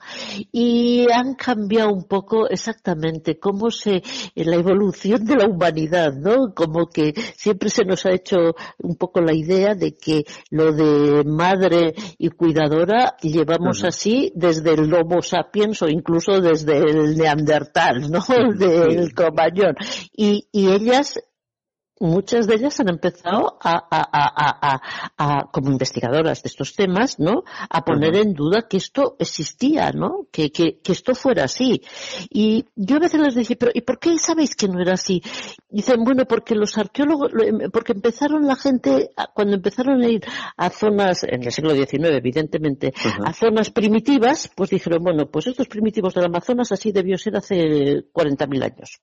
Y 0.51 1.07
han 1.13 1.35
cambiado 1.35 1.93
un 1.93 2.05
poco 2.05 2.49
exactamente 2.49 3.39
cómo 3.39 3.71
se, 3.71 4.03
la 4.35 4.57
evolución 4.57 5.25
de 5.25 5.37
la 5.37 5.47
humanidad, 5.47 6.13
¿no? 6.15 6.55
Como 6.55 6.87
que 6.87 7.13
siempre 7.37 7.69
se 7.69 7.85
nos 7.85 8.05
ha 8.07 8.13
hecho 8.13 8.37
un 8.79 8.97
poco 8.97 9.21
la 9.21 9.35
idea 9.35 9.75
de 9.75 9.95
que 9.95 10.25
lo 10.51 10.73
de 10.73 11.25
madre 11.25 11.95
y 12.19 12.31
cuidadora 12.31 13.17
llevamos 13.23 13.85
así 13.85 14.33
desde 14.35 14.75
el 14.75 14.93
Homo 14.93 15.23
sapiens 15.23 15.83
o 15.83 15.89
incluso 15.89 16.41
desde 16.41 16.79
el 16.79 17.17
Neandertal, 17.17 18.11
¿no? 18.11 18.21
Del 18.57 19.15
Cromañón. 19.15 19.77
Y, 20.13 20.49
y 20.51 20.71
ellas 20.71 21.21
muchas 22.01 22.47
de 22.47 22.57
ellas 22.57 22.79
han 22.81 22.89
empezado 22.89 23.59
a, 23.61 23.77
a, 23.91 24.09
a, 24.13 24.81
a, 25.17 25.51
como 25.51 25.71
investigadoras 25.71 26.43
de 26.43 26.49
estos 26.49 26.75
temas, 26.75 27.19
¿no? 27.19 27.45
A 27.71 27.85
poner 27.85 28.17
en 28.17 28.35
duda 28.35 28.67
que 28.69 28.77
esto 28.77 29.17
existía, 29.19 29.93
¿no? 29.93 30.27
Que, 30.31 30.51
que, 30.51 30.81
que, 30.81 30.93
esto 30.93 31.15
fuera 31.15 31.45
así. 31.45 31.83
Y 32.31 32.67
yo 32.75 32.97
a 32.97 33.01
veces 33.01 33.21
les 33.21 33.35
decía, 33.35 33.57
pero 33.59 33.73
¿y 33.75 33.81
por 33.81 33.99
qué 33.99 34.19
sabéis 34.19 34.55
que 34.55 34.69
no 34.69 34.81
era 34.81 34.95
así? 34.95 35.23
Dicen, 35.69 36.05
bueno, 36.05 36.25
porque 36.27 36.55
los 36.55 36.77
arqueólogos, 36.77 37.33
em, 37.43 37.71
porque 37.71 37.93
empezaron 37.93 38.47
la 38.47 38.57
gente, 38.57 39.11
cuando 39.35 39.57
empezaron 39.57 40.03
a 40.03 40.09
ir 40.09 40.25
a 40.57 40.71
zonas, 40.71 41.25
en 41.25 41.43
el 41.43 41.53
siglo 41.53 41.75
XIX, 41.75 42.11
evidentemente, 42.11 42.93
a 43.25 43.33
zonas 43.33 43.71
primitivas, 43.71 44.51
pues 44.55 44.71
dijeron, 44.71 45.03
bueno, 45.03 45.31
pues 45.31 45.47
estos 45.47 45.69
primitivos 45.69 46.15
del 46.15 46.27
Amazonas 46.27 46.73
así 46.73 46.93
debió 46.93 47.17
ser 47.19 47.37
hace 47.37 48.05
40.000 48.13 48.65
años. 48.65 49.01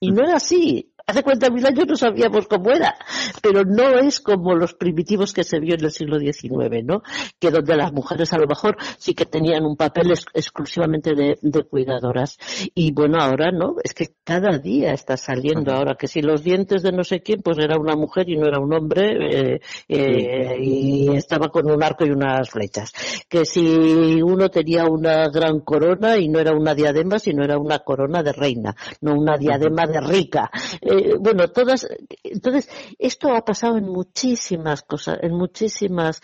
Y 0.00 0.10
no 0.10 0.24
era 0.24 0.36
así 0.36 0.93
hace 1.06 1.22
40.000 1.22 1.66
años 1.66 1.86
no 1.86 1.96
sabíamos 1.96 2.46
cómo 2.48 2.70
era, 2.70 2.96
pero 3.42 3.64
no 3.64 3.98
es 3.98 4.20
como 4.20 4.54
los 4.54 4.74
primitivos 4.74 5.32
que 5.32 5.44
se 5.44 5.60
vio 5.60 5.74
en 5.74 5.84
el 5.84 5.90
siglo 5.90 6.18
XIX, 6.18 6.84
¿no? 6.84 7.02
Que 7.38 7.50
donde 7.50 7.76
las 7.76 7.92
mujeres 7.92 8.32
a 8.32 8.38
lo 8.38 8.46
mejor 8.46 8.76
sí 8.98 9.14
que 9.14 9.26
tenían 9.26 9.64
un 9.64 9.76
papel 9.76 10.12
exclusivamente 10.32 11.14
de, 11.14 11.64
cuidadoras. 11.64 12.38
Y 12.74 12.92
bueno, 12.92 13.18
ahora 13.20 13.50
no, 13.50 13.76
es 13.82 13.94
que 13.94 14.14
cada 14.24 14.58
día 14.58 14.92
está 14.92 15.16
saliendo 15.16 15.72
ahora 15.72 15.94
que 15.94 16.08
si 16.08 16.22
los 16.22 16.42
dientes 16.42 16.82
de 16.82 16.92
no 16.92 17.04
sé 17.04 17.20
quién, 17.20 17.42
pues 17.42 17.58
era 17.58 17.78
una 17.78 17.96
mujer 17.96 18.28
y 18.28 18.36
no 18.36 18.46
era 18.46 18.58
un 18.58 18.72
hombre, 18.72 19.56
eh, 19.56 19.60
eh, 19.88 20.56
y 20.60 21.14
estaba 21.14 21.48
con 21.48 21.70
un 21.70 21.82
arco 21.82 22.06
y 22.06 22.10
unas 22.10 22.48
flechas. 22.48 22.92
Que 23.28 23.44
si 23.44 24.22
uno 24.22 24.48
tenía 24.48 24.86
una 24.86 25.28
gran 25.28 25.60
corona 25.60 26.16
y 26.16 26.28
no 26.28 26.38
era 26.38 26.52
una 26.52 26.74
diadema, 26.74 27.18
sino 27.18 27.44
era 27.44 27.58
una 27.58 27.80
corona 27.80 28.22
de 28.22 28.32
reina, 28.32 28.74
no 29.00 29.14
una 29.14 29.36
diadema 29.36 29.86
de 29.86 30.00
rica. 30.00 30.50
Eh, 30.80 30.93
bueno, 31.20 31.48
todas, 31.48 31.86
entonces, 32.22 32.68
esto 32.98 33.34
ha 33.34 33.44
pasado 33.44 33.76
en 33.76 33.84
muchísimas 33.84 34.82
cosas, 34.82 35.18
en 35.22 35.34
muchísimas 35.34 36.20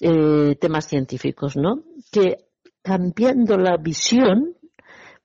eh, 0.00 0.56
temas 0.60 0.86
científicos, 0.86 1.56
¿no? 1.56 1.82
Que 2.10 2.46
cambiando 2.82 3.56
la 3.56 3.76
visión, 3.76 4.56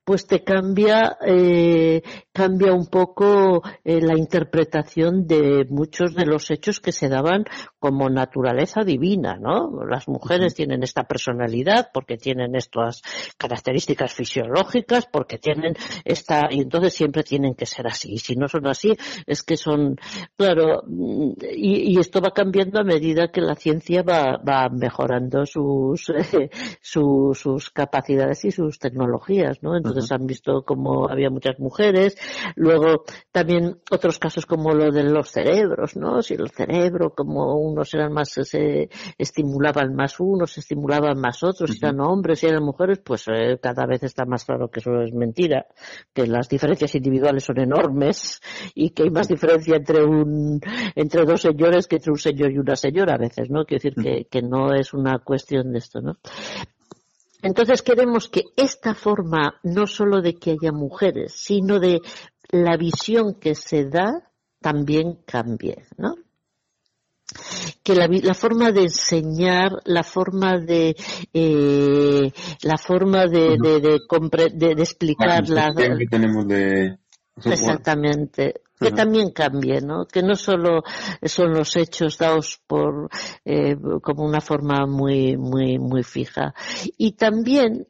pues 0.09 0.25
te 0.25 0.43
cambia, 0.43 1.19
eh, 1.23 2.01
cambia 2.33 2.73
un 2.73 2.87
poco 2.87 3.61
eh, 3.83 4.01
la 4.01 4.17
interpretación 4.17 5.27
de 5.27 5.67
muchos 5.69 6.15
de 6.15 6.25
los 6.25 6.49
hechos 6.49 6.79
que 6.79 6.91
se 6.91 7.09
daban 7.09 7.45
como 7.77 8.09
naturaleza 8.09 8.81
divina, 8.83 9.37
¿no? 9.39 9.69
Las 9.87 10.07
mujeres 10.07 10.55
tienen 10.55 10.81
esta 10.81 11.03
personalidad 11.03 11.91
porque 11.93 12.17
tienen 12.17 12.55
estas 12.55 13.03
características 13.37 14.11
fisiológicas, 14.11 15.05
porque 15.05 15.37
tienen 15.37 15.75
esta, 16.03 16.47
y 16.49 16.61
entonces 16.61 16.95
siempre 16.95 17.21
tienen 17.21 17.53
que 17.53 17.67
ser 17.67 17.85
así. 17.85 18.13
Y 18.13 18.17
si 18.17 18.35
no 18.35 18.47
son 18.47 18.65
así, 18.65 18.97
es 19.27 19.43
que 19.43 19.57
son, 19.57 19.95
claro, 20.35 20.85
y, 21.55 21.93
y 21.93 21.99
esto 21.99 22.19
va 22.19 22.31
cambiando 22.31 22.79
a 22.81 22.83
medida 22.83 23.27
que 23.27 23.41
la 23.41 23.53
ciencia 23.53 24.01
va, 24.01 24.37
va 24.37 24.69
mejorando 24.69 25.45
sus, 25.45 26.11
sus, 26.81 27.37
sus 27.37 27.69
capacidades 27.69 28.43
y 28.45 28.49
sus 28.49 28.79
tecnologías, 28.79 29.61
¿no? 29.61 29.77
Entonces, 29.77 29.98
han 30.11 30.25
visto 30.25 30.63
como 30.63 31.09
había 31.09 31.29
muchas 31.29 31.59
mujeres. 31.59 32.17
Luego 32.55 33.03
también 33.31 33.79
otros 33.91 34.19
casos 34.19 34.45
como 34.45 34.73
lo 34.73 34.91
de 34.91 35.03
los 35.03 35.29
cerebros, 35.29 35.95
¿no? 35.95 36.21
Si 36.21 36.33
el 36.33 36.49
cerebro, 36.49 37.13
como 37.15 37.55
unos 37.55 37.93
eran 37.93 38.13
más, 38.13 38.29
se 38.29 38.89
estimulaban 39.17 39.95
más 39.95 40.19
unos, 40.19 40.53
se 40.53 40.61
estimulaban 40.61 41.19
más 41.19 41.43
otros, 41.43 41.71
si 41.71 41.77
eran 41.77 41.99
hombres, 41.99 42.39
si 42.39 42.47
eran 42.47 42.63
mujeres, 42.63 42.99
pues 43.03 43.25
eh, 43.27 43.59
cada 43.61 43.85
vez 43.85 44.03
está 44.03 44.25
más 44.25 44.45
claro 44.45 44.69
que 44.69 44.79
eso 44.79 45.01
es 45.01 45.13
mentira, 45.13 45.65
que 46.13 46.27
las 46.27 46.49
diferencias 46.49 46.95
individuales 46.95 47.43
son 47.43 47.59
enormes 47.59 48.41
y 48.75 48.91
que 48.91 49.03
hay 49.03 49.09
más 49.09 49.27
diferencia 49.27 49.75
entre 49.75 50.03
un, 50.03 50.59
entre 50.95 51.25
dos 51.25 51.41
señores 51.41 51.87
que 51.87 51.97
entre 51.97 52.11
un 52.11 52.19
señor 52.19 52.51
y 52.51 52.57
una 52.57 52.75
señora 52.75 53.15
a 53.15 53.17
veces, 53.17 53.49
¿no? 53.49 53.65
Quiero 53.65 53.81
decir 53.83 54.03
que, 54.03 54.25
que 54.29 54.41
no 54.41 54.73
es 54.73 54.93
una 54.93 55.19
cuestión 55.19 55.71
de 55.71 55.79
esto, 55.79 56.01
¿no? 56.01 56.17
Entonces 57.41 57.81
queremos 57.81 58.29
que 58.29 58.43
esta 58.55 58.93
forma, 58.93 59.59
no 59.63 59.87
solo 59.87 60.21
de 60.21 60.35
que 60.35 60.51
haya 60.51 60.71
mujeres, 60.71 61.33
sino 61.35 61.79
de 61.79 62.01
la 62.51 62.77
visión 62.77 63.35
que 63.35 63.55
se 63.55 63.85
da, 63.85 64.29
también 64.59 65.19
cambie, 65.25 65.85
¿no? 65.97 66.15
que 67.83 67.95
la, 67.95 68.07
la, 68.07 68.33
forma 68.33 68.71
de 68.71 68.83
enseñar, 68.83 69.71
la 69.85 70.03
forma 70.03 70.57
de 70.57 70.95
eh, 71.33 72.31
la 72.63 72.77
forma 72.77 73.27
de, 73.27 73.55
de, 73.61 73.79
de, 73.79 74.49
de, 74.75 74.81
explicar 74.81 75.47
la 75.49 75.71
que 75.75 76.07
tenemos 76.09 76.47
de 76.47 76.97
exactamente. 77.45 78.61
Que 78.79 78.91
también 78.91 79.31
cambie, 79.31 79.81
¿no? 79.81 80.05
Que 80.05 80.23
no 80.23 80.35
solo 80.35 80.83
son 81.23 81.53
los 81.53 81.75
hechos 81.75 82.17
dados 82.17 82.61
por 82.65 83.09
eh, 83.43 83.75
como 84.01 84.23
una 84.23 84.39
forma 84.39 84.85
muy 84.85 85.35
muy 85.35 85.79
muy 85.79 86.03
fija. 86.03 86.53
Y 86.97 87.11
también 87.13 87.87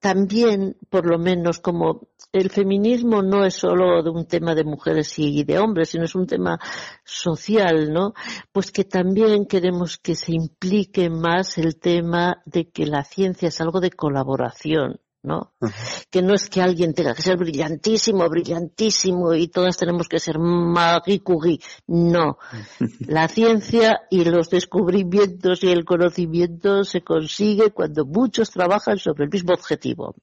también 0.00 0.76
por 0.88 1.06
lo 1.06 1.18
menos 1.18 1.60
como 1.60 2.08
el 2.32 2.50
feminismo 2.50 3.22
no 3.22 3.44
es 3.44 3.54
solo 3.54 4.02
de 4.02 4.10
un 4.10 4.26
tema 4.26 4.54
de 4.54 4.64
mujeres 4.64 5.18
y 5.18 5.44
de 5.44 5.58
hombres, 5.58 5.90
sino 5.90 6.04
es 6.04 6.14
un 6.14 6.26
tema 6.26 6.58
social, 7.04 7.92
¿no? 7.92 8.14
Pues 8.50 8.72
que 8.72 8.84
también 8.84 9.46
queremos 9.46 9.98
que 9.98 10.14
se 10.14 10.32
implique 10.32 11.10
más 11.10 11.58
el 11.58 11.78
tema 11.78 12.40
de 12.46 12.70
que 12.70 12.86
la 12.86 13.04
ciencia 13.04 13.48
es 13.48 13.60
algo 13.60 13.80
de 13.80 13.90
colaboración, 13.90 15.00
¿no? 15.22 15.52
Que 16.10 16.22
no 16.22 16.34
es 16.34 16.48
que 16.48 16.62
alguien 16.62 16.94
tenga 16.94 17.14
que 17.14 17.22
ser 17.22 17.36
brillantísimo, 17.36 18.28
brillantísimo 18.28 19.34
y 19.34 19.48
todas 19.48 19.76
tenemos 19.76 20.08
que 20.08 20.18
ser 20.18 20.38
Marie 20.38 21.22
Curie. 21.22 21.60
No. 21.86 22.38
La 23.00 23.28
ciencia 23.28 24.02
y 24.10 24.24
los 24.24 24.50
descubrimientos 24.50 25.62
y 25.64 25.68
el 25.68 25.84
conocimiento 25.84 26.84
se 26.84 27.02
consigue 27.02 27.70
cuando 27.70 28.06
muchos 28.06 28.50
trabajan 28.50 28.98
sobre 28.98 29.24
el 29.24 29.30
mismo 29.30 29.52
objetivo 29.52 30.14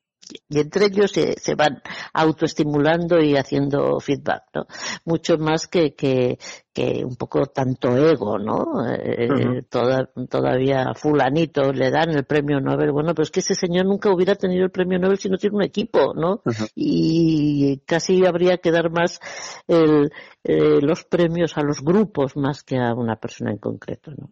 y 0.50 0.60
entre 0.60 0.86
ellos 0.86 1.12
se, 1.12 1.34
se, 1.40 1.56
van 1.56 1.82
autoestimulando 2.14 3.20
y 3.20 3.36
haciendo 3.36 4.00
feedback, 4.00 4.44
¿no? 4.54 4.68
Mucho 5.06 5.38
más 5.38 5.68
que, 5.68 5.94
que, 5.96 6.38
que 6.74 7.04
un 7.06 7.16
poco 7.16 7.46
tanto 7.48 7.96
ego, 7.98 8.38
¿no? 8.38 8.86
Eh, 8.88 9.64
toda, 9.70 10.10
todavía 10.30 10.94
fulanito 10.96 11.72
le 11.72 11.92
dan 11.92 12.12
el 12.12 12.26
premio 12.26 12.60
Nobel, 12.60 12.92
bueno, 12.92 13.14
pero 13.14 13.24
es 13.24 13.32
que 13.32 13.40
ese 13.40 13.56
señor 13.56 13.86
nunca 13.86 14.12
hubiera 14.12 14.36
tenido 14.36 14.66
el 14.66 14.72
premio 14.72 15.00
Nobel 15.00 15.18
si 15.18 15.30
no 15.30 15.38
tiene 15.38 15.56
un 15.56 15.64
equipo, 15.64 16.14
¿no? 16.14 16.42
Y 16.76 17.80
casi 17.86 18.26
habría 18.26 18.58
que 18.58 18.72
dar 18.72 18.92
más 18.92 19.20
el, 19.68 20.12
eh, 20.44 20.82
los 20.82 21.04
premios 21.06 21.58
a 21.58 21.64
los 21.64 21.82
grupos 21.82 22.36
más 22.38 22.64
que 22.64 22.78
a 22.78 22.94
una 22.94 23.16
persona 23.16 23.52
en 23.52 23.58
concreto, 23.58 24.12
¿no? 24.12 24.32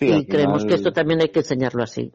y 0.00 0.26
creemos 0.26 0.64
que 0.64 0.74
esto 0.74 0.92
también 0.92 1.20
hay 1.20 1.30
que 1.30 1.40
enseñarlo 1.40 1.82
así. 1.82 2.12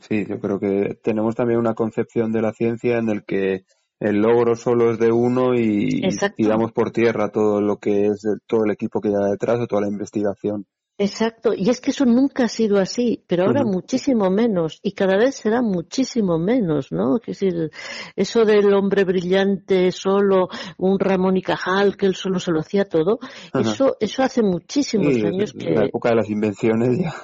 Sí, 0.00 0.26
yo 0.26 0.40
creo 0.40 0.58
que 0.58 0.98
tenemos 1.02 1.34
también 1.34 1.60
una 1.60 1.74
concepción 1.74 2.32
de 2.32 2.42
la 2.42 2.52
ciencia 2.52 2.98
en 2.98 3.08
el 3.08 3.24
que 3.24 3.64
el 4.00 4.16
logro 4.16 4.56
solo 4.56 4.90
es 4.90 4.98
de 4.98 5.12
uno 5.12 5.54
y, 5.54 6.00
tiramos 6.34 6.72
por 6.72 6.90
tierra 6.90 7.28
todo 7.28 7.60
lo 7.60 7.76
que 7.76 8.06
es 8.06 8.22
todo 8.46 8.64
el 8.64 8.72
equipo 8.72 9.00
que 9.00 9.10
lleva 9.10 9.30
detrás 9.30 9.60
o 9.60 9.66
toda 9.66 9.82
la 9.82 9.88
investigación. 9.88 10.66
Exacto, 11.02 11.54
y 11.56 11.70
es 11.70 11.80
que 11.80 11.92
eso 11.92 12.04
nunca 12.04 12.44
ha 12.44 12.48
sido 12.48 12.78
así, 12.78 13.24
pero 13.26 13.46
ahora 13.46 13.64
muchísimo 13.64 14.28
menos, 14.28 14.80
y 14.82 14.92
cada 14.92 15.16
vez 15.16 15.36
será 15.36 15.62
muchísimo 15.62 16.38
menos, 16.38 16.92
¿no? 16.92 17.16
Es 17.16 17.38
decir, 17.38 17.70
eso 18.16 18.44
del 18.44 18.74
hombre 18.74 19.04
brillante 19.04 19.92
solo, 19.92 20.48
un 20.76 20.98
Ramón 20.98 21.38
y 21.38 21.42
Cajal, 21.42 21.96
que 21.96 22.04
él 22.04 22.14
solo 22.14 22.38
se 22.38 22.52
lo 22.52 22.60
hacía 22.60 22.84
todo, 22.84 23.18
eso 23.54 23.96
eso 23.98 24.22
hace 24.22 24.42
muchísimos 24.42 25.14
años 25.24 25.54
que... 25.54 25.70
la 25.70 25.86
época 25.86 26.10
de 26.10 26.16
las 26.16 26.28
invenciones 26.28 26.98
ya... 26.98 27.14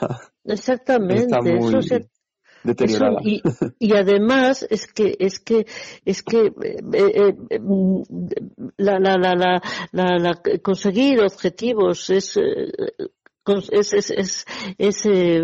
Exactamente, 0.44 1.36
eso 1.59 1.82
se 1.82 2.09
deteriorada. 2.66 3.20
y, 3.22 3.42
y, 3.78 3.92
además 3.94 4.66
es 4.68 4.86
que 4.86 5.16
es 5.18 5.40
que 5.40 5.66
es 6.04 6.22
que 6.22 6.46
eh, 6.46 6.76
eh, 6.92 7.34
eh, 7.50 7.60
la, 8.76 8.98
la, 8.98 9.16
la, 9.16 9.62
la, 9.92 10.18
la, 10.18 10.40
conseguir 10.62 11.20
objetivos 11.20 12.10
es 12.10 12.38
es, 13.70 13.92
es, 13.92 14.10
es, 14.10 14.46
es 14.78 15.06
eh, 15.06 15.40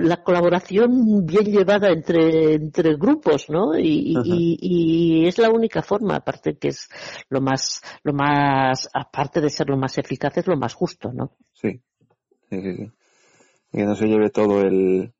la 0.00 0.22
colaboración 0.22 1.26
bien 1.26 1.44
llevada 1.44 1.90
entre, 1.90 2.54
entre 2.54 2.96
grupos, 2.96 3.50
¿no? 3.50 3.78
Y, 3.78 4.14
y, 4.24 4.58
y, 4.60 5.26
es 5.26 5.38
la 5.38 5.50
única 5.50 5.82
forma, 5.82 6.16
aparte 6.16 6.56
que 6.56 6.68
es 6.68 6.88
lo 7.28 7.40
más, 7.40 7.82
lo 8.02 8.12
más, 8.12 8.88
aparte 8.92 9.40
de 9.40 9.50
ser 9.50 9.68
lo 9.68 9.76
más 9.76 9.98
eficaz, 9.98 10.38
es 10.38 10.46
lo 10.46 10.56
más 10.56 10.74
justo, 10.74 11.12
¿no? 11.12 11.32
Sí, 11.52 11.80
sí, 12.48 12.60
sí. 12.60 12.76
sí. 12.76 12.90
Que 13.70 13.84
no 13.84 13.94
se 13.94 14.06
lleve 14.06 14.30
todo 14.30 14.60
el, 14.60 15.12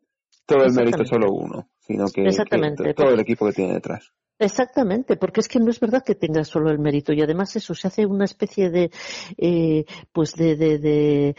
todo 0.47 0.65
el 0.65 0.73
mérito 0.73 1.05
solo 1.05 1.33
uno, 1.33 1.69
sino 1.81 2.07
que, 2.07 2.25
que 2.25 2.95
todo 2.95 3.11
el 3.11 3.21
equipo 3.21 3.47
que 3.47 3.53
tiene 3.53 3.75
detrás. 3.75 4.13
Exactamente, 4.39 5.17
porque 5.17 5.41
es 5.41 5.47
que 5.47 5.61
no 5.61 5.71
es 5.71 5.79
verdad 5.79 6.03
que 6.05 6.17
tenga 6.17 6.43
solo 6.43 6.71
el 6.71 6.81
mérito 6.81 7.13
y 7.13 7.23
además 7.23 7.55
eso 7.55 7.75
se 7.75 7.87
hace 7.87 8.07
una 8.07 8.25
especie 8.25 8.71
de, 8.71 8.91
eh, 9.39 9.85
pues 10.11 10.35
de, 10.35 10.57
de, 10.57 10.79
de, 10.79 11.37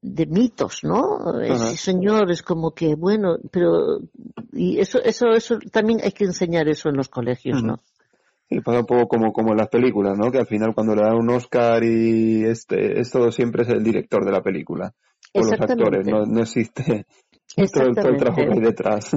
de, 0.00 0.26
mitos, 0.26 0.80
¿no? 0.82 1.38
Ese 1.42 1.76
señor 1.76 2.30
es 2.30 2.42
como 2.42 2.72
que, 2.72 2.94
bueno, 2.94 3.36
pero, 3.50 4.00
y 4.52 4.78
eso, 4.78 5.02
eso, 5.02 5.28
eso, 5.32 5.58
también 5.70 6.00
hay 6.02 6.12
que 6.12 6.24
enseñar 6.24 6.66
eso 6.68 6.88
en 6.88 6.96
los 6.96 7.10
colegios, 7.10 7.62
¿no? 7.62 7.82
Sí, 8.48 8.60
pasa 8.60 8.80
un 8.80 8.86
poco 8.86 9.06
como, 9.06 9.32
como 9.32 9.50
en 9.50 9.58
las 9.58 9.68
películas, 9.68 10.16
¿no? 10.16 10.30
Que 10.30 10.38
al 10.38 10.46
final 10.46 10.74
cuando 10.74 10.94
le 10.94 11.02
dan 11.02 11.16
un 11.16 11.28
Oscar 11.30 11.84
y 11.84 12.44
este, 12.44 13.00
es 13.00 13.10
todo 13.10 13.30
siempre 13.30 13.64
es 13.64 13.68
el 13.68 13.84
director 13.84 14.24
de 14.24 14.32
la 14.32 14.42
película. 14.42 14.94
O 15.34 15.40
los 15.40 15.52
actores, 15.52 16.06
no, 16.06 16.24
no 16.24 16.40
existe 16.40 17.06
detrás. 18.60 19.10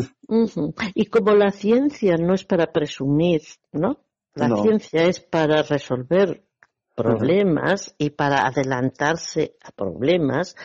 Y 0.96 1.06
como 1.06 1.34
la 1.36 1.52
ciencia 1.52 2.16
no 2.18 2.34
es 2.34 2.44
para 2.46 2.72
presumir, 2.72 3.42
¿no? 3.72 4.00
La 4.36 4.50
ciencia 4.62 5.04
es 5.04 5.20
para 5.20 5.62
resolver 5.62 6.44
problemas 6.96 7.94
y 7.98 8.12
para 8.12 8.46
adelantarse 8.46 9.56
a 9.64 9.72
problemas, 9.72 10.56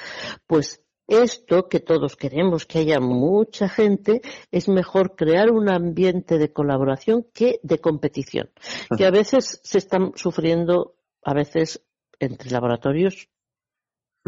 pues 0.46 0.82
esto 1.06 1.68
que 1.68 1.80
todos 1.80 2.16
queremos, 2.16 2.66
que 2.66 2.80
haya 2.80 3.00
mucha 3.00 3.68
gente, 3.68 4.20
es 4.50 4.68
mejor 4.68 5.16
crear 5.16 5.50
un 5.50 5.70
ambiente 5.70 6.38
de 6.38 6.52
colaboración 6.52 7.26
que 7.32 7.60
de 7.62 7.78
competición, 7.78 8.50
que 8.96 9.06
a 9.06 9.10
veces 9.10 9.60
se 9.64 9.78
están 9.78 10.12
sufriendo, 10.16 10.96
a 11.22 11.32
veces 11.32 11.82
entre 12.18 12.50
laboratorios 12.50 13.28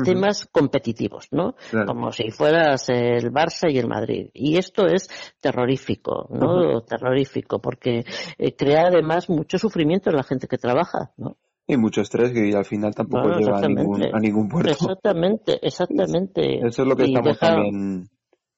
temas 0.05 0.49
competitivos, 0.51 1.29
¿no? 1.31 1.55
Como 1.87 2.13
si 2.13 2.31
fueras 2.31 2.89
el 2.89 3.33
Barça 3.33 3.71
y 3.71 3.79
el 3.79 3.89
Madrid. 3.89 4.31
Y 4.33 4.57
esto 4.57 4.87
es 4.87 5.09
terrorífico, 5.41 6.29
¿no? 6.31 6.83
Terrorífico, 6.83 7.61
porque 7.61 8.05
eh, 8.39 8.57
crea 8.57 8.87
además 8.89 9.29
mucho 9.29 9.59
sufrimiento 9.59 10.11
en 10.11 10.17
la 10.17 10.23
gente 10.23 10.47
que 10.47 10.59
trabaja, 10.59 11.13
¿no? 11.17 11.37
Y 11.67 11.77
mucho 11.77 12.01
estrés 12.01 12.33
que 12.33 12.53
al 12.57 12.65
final 12.65 12.95
tampoco 12.95 13.29
lleva 13.39 13.59
a 13.59 13.69
ningún, 13.69 14.03
a 14.03 14.19
ningún 14.19 14.49
puerto. 14.49 14.71
Exactamente, 14.73 15.59
exactamente. 15.63 16.67
Eso 16.67 16.83
es 16.83 16.89
lo 16.89 16.97
que 16.97 17.05
estamos 17.05 17.39
también 17.39 18.11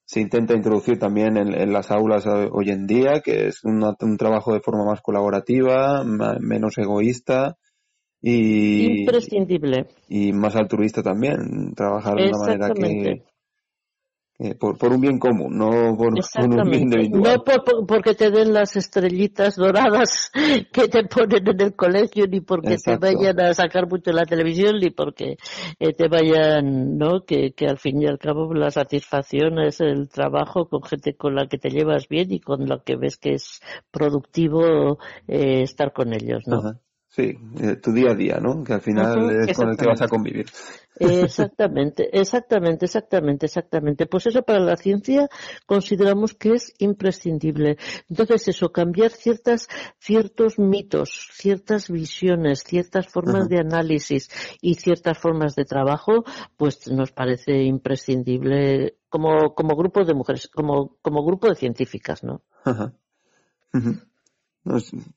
se 0.05 0.19
intenta 0.19 0.53
introducir 0.53 0.99
también 0.99 1.37
en, 1.37 1.73
las 1.73 1.89
aulas 1.89 2.25
hoy 2.27 2.69
en 2.69 2.85
día, 2.87 3.21
que 3.21 3.47
es 3.47 3.63
un 3.63 4.17
trabajo 4.17 4.53
de 4.53 4.59
forma 4.59 4.85
más 4.85 5.01
colaborativa, 5.01 6.03
menos 6.03 6.77
egoísta 6.77 7.57
y, 8.25 9.01
Imprescindible. 9.01 9.87
Y 10.07 10.31
más 10.31 10.55
altruista 10.55 11.03
también, 11.03 11.73
trabajar 11.75 12.15
de 12.15 12.29
una 12.29 12.37
manera 12.37 12.69
que, 12.73 13.21
por, 14.57 14.77
por, 14.77 14.93
un 14.93 15.01
bien 15.01 15.19
común, 15.19 15.57
no 15.57 15.95
por, 15.97 16.07
un 16.07 16.69
bien 16.69 16.83
individual. 16.83 17.21
No 17.21 17.43
por, 17.43 17.85
porque 17.85 18.15
te 18.15 18.31
den 18.31 18.53
las 18.53 18.77
estrellitas 18.77 19.57
doradas 19.57 20.31
que 20.71 20.87
te 20.87 21.03
ponen 21.03 21.45
en 21.47 21.61
el 21.61 21.75
colegio, 21.75 22.25
ni 22.27 22.39
porque 22.39 22.77
te 22.77 22.95
vayan 22.95 23.39
a 23.41 23.53
sacar 23.53 23.89
mucho 23.89 24.11
la 24.13 24.25
televisión, 24.25 24.79
ni 24.79 24.89
porque 24.89 25.35
eh, 25.79 25.93
te 25.93 26.07
vayan, 26.07 26.97
¿no? 26.97 27.25
Que, 27.25 27.51
que 27.51 27.67
al 27.67 27.77
fin 27.77 28.01
y 28.01 28.07
al 28.07 28.19
cabo 28.19 28.53
la 28.53 28.71
satisfacción 28.71 29.59
es 29.59 29.81
el 29.81 30.07
trabajo 30.07 30.69
con 30.69 30.81
gente 30.81 31.13
con 31.15 31.35
la 31.35 31.47
que 31.47 31.57
te 31.57 31.69
llevas 31.69 32.07
bien 32.07 32.31
y 32.31 32.39
con 32.39 32.67
la 32.69 32.79
que 32.79 32.95
ves 32.95 33.17
que 33.17 33.33
es 33.33 33.59
productivo 33.91 34.97
eh, 35.27 35.61
estar 35.63 35.91
con 35.91 36.13
ellos, 36.13 36.43
¿no? 36.47 36.79
Sí, 37.15 37.37
eh, 37.61 37.75
tu 37.75 37.91
día 37.91 38.09
a 38.09 38.15
día, 38.15 38.39
¿no? 38.39 38.63
Que 38.63 38.73
al 38.73 38.81
final 38.81 39.29
es 39.47 39.55
con 39.55 39.69
el 39.69 39.77
que 39.77 39.85
vas 39.85 40.01
a 40.01 40.07
convivir. 40.07 40.47
Exactamente, 40.97 42.09
exactamente, 42.11 42.85
exactamente, 42.85 43.45
exactamente. 43.45 44.07
Pues 44.07 44.25
eso 44.25 44.41
para 44.41 44.59
la 44.59 44.75
ciencia 44.77 45.29
consideramos 45.67 46.33
que 46.33 46.53
es 46.53 46.73
imprescindible. 46.79 47.77
Entonces 48.09 48.47
eso, 48.47 48.71
cambiar 48.71 49.11
ciertas, 49.11 49.67
ciertos 49.99 50.57
mitos, 50.57 51.29
ciertas 51.33 51.87
visiones, 51.87 52.63
ciertas 52.63 53.07
formas 53.07 53.47
de 53.47 53.59
análisis 53.59 54.31
y 54.59 54.73
ciertas 54.73 55.19
formas 55.19 55.53
de 55.53 55.65
trabajo, 55.65 56.23
pues 56.57 56.87
nos 56.87 57.11
parece 57.11 57.61
imprescindible 57.61 58.97
como, 59.07 59.53
como 59.53 59.75
grupo 59.75 60.03
de 60.03 60.15
mujeres, 60.15 60.47
como, 60.47 60.97
como 61.03 61.23
grupo 61.23 61.47
de 61.47 61.53
científicas, 61.53 62.23
¿no? 62.23 62.41
Ajá 62.65 62.91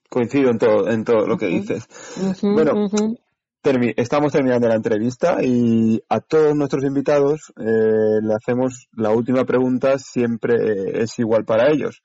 coincido 0.09 0.51
en 0.51 0.59
todo, 0.59 0.89
en 0.89 1.05
todo 1.05 1.27
lo 1.27 1.37
que 1.37 1.47
dices. 1.47 1.87
bueno, 2.43 2.89
estamos 3.97 4.33
terminando 4.33 4.69
la 4.69 4.77
entrevista 4.77 5.39
y 5.43 6.01
a 6.09 6.21
todos 6.21 6.55
nuestros 6.55 6.85
invitados 6.85 7.53
eh, 7.59 8.21
le 8.23 8.35
hacemos 8.35 8.89
la 8.93 9.11
última 9.11 9.45
pregunta, 9.45 9.99
siempre 9.99 11.03
es 11.03 11.19
igual 11.19 11.45
para 11.45 11.71
ellos. 11.71 12.03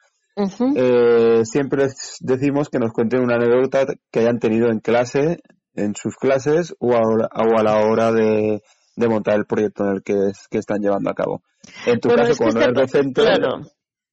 Eh, 0.76 1.42
siempre 1.44 1.84
les 1.84 2.18
decimos 2.22 2.70
que 2.70 2.80
nos 2.80 2.92
cuenten 2.92 3.22
una 3.22 3.36
anécdota 3.36 3.86
que 4.12 4.20
hayan 4.20 4.40
tenido 4.40 4.70
en 4.70 4.80
clase, 4.80 5.40
en 5.76 5.96
sus 5.96 6.16
clases 6.16 6.74
o 6.80 6.96
a, 6.96 7.64
la 7.64 7.78
hora 7.86 8.12
de, 8.12 8.62
montar 8.96 9.36
el 9.36 9.46
proyecto 9.46 9.84
en 9.84 9.96
el 9.96 10.04
que, 10.04 10.32
están 10.58 10.80
llevando 10.80 11.12
a 11.12 11.14
cabo. 11.14 11.44
En 11.86 12.00
tu 12.00 12.10
caso, 12.10 12.34
cuando 12.38 12.62
eres 12.62 12.74
docente, 12.74 13.22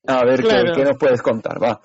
a 0.06 0.24
ver 0.24 0.42
¿qué, 0.42 0.72
¿qué, 0.74 0.84
nos 0.84 0.98
puedes 0.98 1.22
contar, 1.22 1.62
va. 1.62 1.80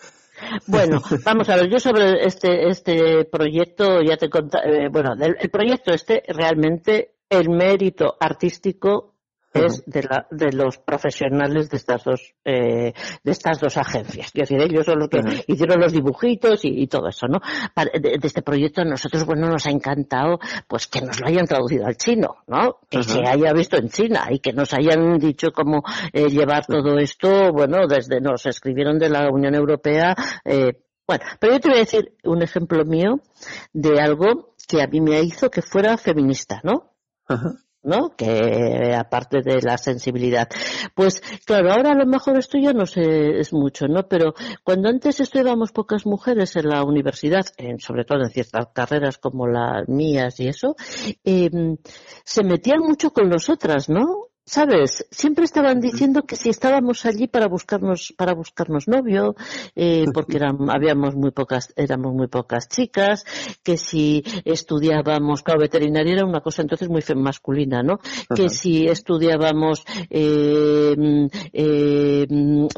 Bueno, 0.68 1.02
vamos 1.26 1.50
a 1.50 1.56
ver, 1.56 1.70
yo 1.70 1.80
sobre 1.80 2.26
este, 2.26 2.68
este 2.70 3.26
proyecto 3.26 4.02
ya 4.02 4.18
te 4.18 4.30
conté, 4.30 4.58
eh, 4.66 4.90
bueno, 4.90 5.14
el 5.20 5.50
proyecto 5.50 5.94
este 5.94 6.24
realmente 6.28 7.14
el 7.30 7.50
mérito 7.50 8.16
artístico 8.20 9.13
es 9.54 9.84
de, 9.86 10.04
la, 10.04 10.28
de 10.32 10.52
los 10.52 10.78
profesionales 10.78 11.70
de 11.70 11.78
estas 11.78 12.04
dos 12.04 12.34
eh, 12.44 12.94
de 13.24 13.32
estas 13.32 13.60
dos 13.60 13.78
agencias. 13.78 14.28
Es 14.28 14.34
decir, 14.34 14.60
ellos 14.60 14.86
son 14.86 15.00
los 15.00 15.10
que 15.10 15.22
hicieron 15.48 15.80
los 15.80 15.94
dibujitos 15.94 16.62
y, 16.64 16.88
todo 16.88 17.08
eso, 17.08 17.28
¿no? 17.28 17.40
de, 17.76 18.20
este 18.22 18.42
proyecto 18.42 18.84
nosotros, 18.84 19.26
bueno, 19.26 19.48
nos 19.48 19.66
ha 19.66 19.72
encantado 19.72 20.40
pues 20.68 20.88
que 20.88 21.02
nos 21.02 21.20
lo 21.20 21.28
hayan 21.28 21.46
traducido 21.46 21.86
al 21.86 21.98
chino, 21.98 22.38
¿no? 22.48 22.78
Que 22.90 23.04
se 23.04 23.20
haya 23.26 23.54
visto 23.54 23.78
en 23.78 23.90
China 23.90 24.28
y 24.30 24.40
que 24.40 24.54
nos 24.54 24.74
hayan 24.74 25.18
dicho 25.18 25.52
cómo 25.52 25.84
eh, 26.12 26.30
llevar 26.30 26.66
todo 26.66 26.98
esto, 26.98 27.52
bueno, 27.52 27.88
desde 27.88 28.22
nos 28.22 28.46
escribieron 28.46 29.00
de 29.00 29.10
la 29.10 29.30
Unión 29.30 29.56
Europea, 29.56 30.16
eh, 30.46 30.84
bueno, 31.08 31.26
pero 31.40 31.54
yo 31.54 31.60
te 31.60 31.70
voy 31.70 31.78
a 31.78 31.82
decir 31.82 32.16
un 32.24 32.42
ejemplo 32.42 32.86
mío 32.86 33.20
de 33.74 34.00
algo 34.00 34.56
que 34.68 34.82
a 34.82 34.88
mí 34.88 35.02
me 35.02 35.22
hizo 35.22 35.50
que 35.50 35.62
fuera 35.62 35.98
feminista, 35.98 36.62
¿no? 36.64 36.94
Ajá. 37.28 37.56
¿No? 37.84 38.16
Que 38.16 38.96
aparte 38.98 39.42
de 39.42 39.62
la 39.62 39.78
sensibilidad. 39.78 40.48
Pues 40.96 41.22
claro, 41.46 41.72
ahora 41.72 41.92
a 41.92 41.96
lo 41.96 42.06
mejor 42.06 42.38
esto 42.38 42.58
ya 42.58 42.74
no 42.74 42.86
sé, 42.86 43.40
es 43.40 43.54
mucho, 43.54 43.88
¿no? 43.88 44.08
Pero 44.08 44.34
cuando 44.64 44.90
antes 44.90 45.20
estudiábamos 45.20 45.72
pocas 45.72 46.06
mujeres 46.06 46.56
en 46.56 46.70
la 46.70 46.84
universidad, 46.84 47.46
en, 47.58 47.80
sobre 47.80 48.06
todo 48.06 48.24
en 48.24 48.30
ciertas 48.30 48.68
carreras 48.74 49.18
como 49.18 49.48
las 49.48 49.88
mías 49.88 50.40
y 50.40 50.48
eso, 50.48 50.76
eh, 51.24 51.50
se 52.24 52.44
metían 52.44 52.80
mucho 52.80 53.12
con 53.12 53.30
nosotras, 53.30 53.90
¿no? 53.90 54.33
¿Sabes? 54.46 55.06
Siempre 55.10 55.46
estaban 55.46 55.80
diciendo 55.80 56.24
que 56.24 56.36
si 56.36 56.50
estábamos 56.50 57.06
allí 57.06 57.28
para 57.28 57.48
buscarnos, 57.48 58.14
para 58.18 58.34
buscarnos 58.34 58.90
novio, 58.90 59.36
eh, 59.74 60.04
porque 60.14 60.36
eran, 60.36 60.70
habíamos 60.70 61.16
muy 61.16 61.32
pocas, 61.32 61.72
éramos 61.78 62.14
muy 62.14 62.28
pocas 62.28 62.68
chicas, 62.68 63.24
que 63.64 63.78
si 63.78 64.22
estudiábamos, 64.44 65.44
claro, 65.44 65.62
veterinaria 65.62 66.16
era 66.16 66.26
una 66.26 66.42
cosa 66.42 66.62
entonces 66.62 66.90
muy 66.90 67.02
masculina, 67.16 67.84
¿no? 67.84 68.00
Que 68.36 68.50
si 68.50 68.86
estudiábamos, 68.86 69.86
eh, 70.10 71.30
eh, 71.54 72.28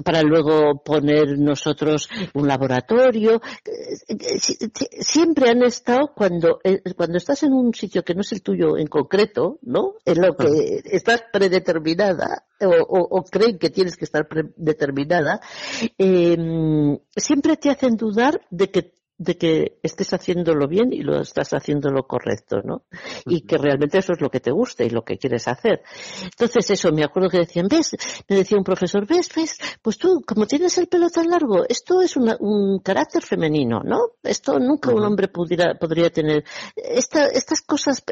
para 0.03 0.21
luego 0.21 0.83
poner 0.83 1.39
nosotros 1.39 2.09
un 2.35 2.47
laboratorio, 2.47 3.41
siempre 4.99 5.49
han 5.49 5.63
estado 5.63 6.11
cuando, 6.15 6.59
cuando 6.95 7.17
estás 7.17 7.41
en 7.41 7.53
un 7.53 7.73
sitio 7.73 8.03
que 8.03 8.13
no 8.13 8.21
es 8.21 8.31
el 8.33 8.43
tuyo 8.43 8.77
en 8.77 8.85
concreto, 8.85 9.57
¿no? 9.63 9.95
En 10.05 10.21
lo 10.21 10.35
que 10.35 10.83
estás 10.85 11.23
predestinado 11.33 11.54
predeterminada 11.61 12.45
o, 12.61 13.23
creen 13.23 13.57
que 13.57 13.69
tienes 13.69 13.97
que 13.97 14.05
estar 14.05 14.27
predeterminada, 14.27 15.41
eh, 15.97 16.37
siempre 17.15 17.57
te 17.57 17.69
hacen 17.69 17.95
dudar 17.95 18.41
de 18.49 18.71
que 18.71 18.93
de 19.17 19.37
que 19.37 19.79
estés 19.81 20.13
haciéndolo 20.13 20.67
bien 20.67 20.91
y 20.91 21.01
lo 21.01 21.21
estás 21.21 21.53
haciendo 21.53 21.89
lo 21.89 22.03
correcto, 22.03 22.61
¿no? 22.63 22.83
Y 23.25 23.41
que 23.41 23.57
realmente 23.57 23.97
eso 23.99 24.13
es 24.13 24.21
lo 24.21 24.29
que 24.29 24.39
te 24.39 24.51
gusta 24.51 24.83
y 24.83 24.89
lo 24.89 25.03
que 25.03 25.17
quieres 25.17 25.47
hacer. 25.47 25.83
Entonces 26.23 26.69
eso, 26.71 26.91
me 26.91 27.03
acuerdo 27.03 27.29
que 27.29 27.39
decían, 27.39 27.67
ves, 27.69 27.95
me 28.27 28.35
decía 28.35 28.57
un 28.57 28.63
profesor, 28.63 29.07
ves, 29.07 29.29
ves, 29.33 29.57
pues 29.81 29.97
tú, 29.97 30.21
como 30.25 30.45
tienes 30.47 30.77
el 30.77 30.87
pelo 30.87 31.09
tan 31.09 31.29
largo, 31.29 31.63
esto 31.67 32.01
es 32.01 32.17
un 32.17 32.79
carácter 32.83 33.23
femenino, 33.23 33.81
¿no? 33.83 33.99
Esto 34.23 34.59
nunca 34.59 34.91
un 34.91 35.03
hombre 35.03 35.27
pudiera, 35.27 35.75
podría 35.75 36.09
tener. 36.09 36.43
Esta, 36.75 37.27
estas 37.27 37.61
cosas, 37.61 38.03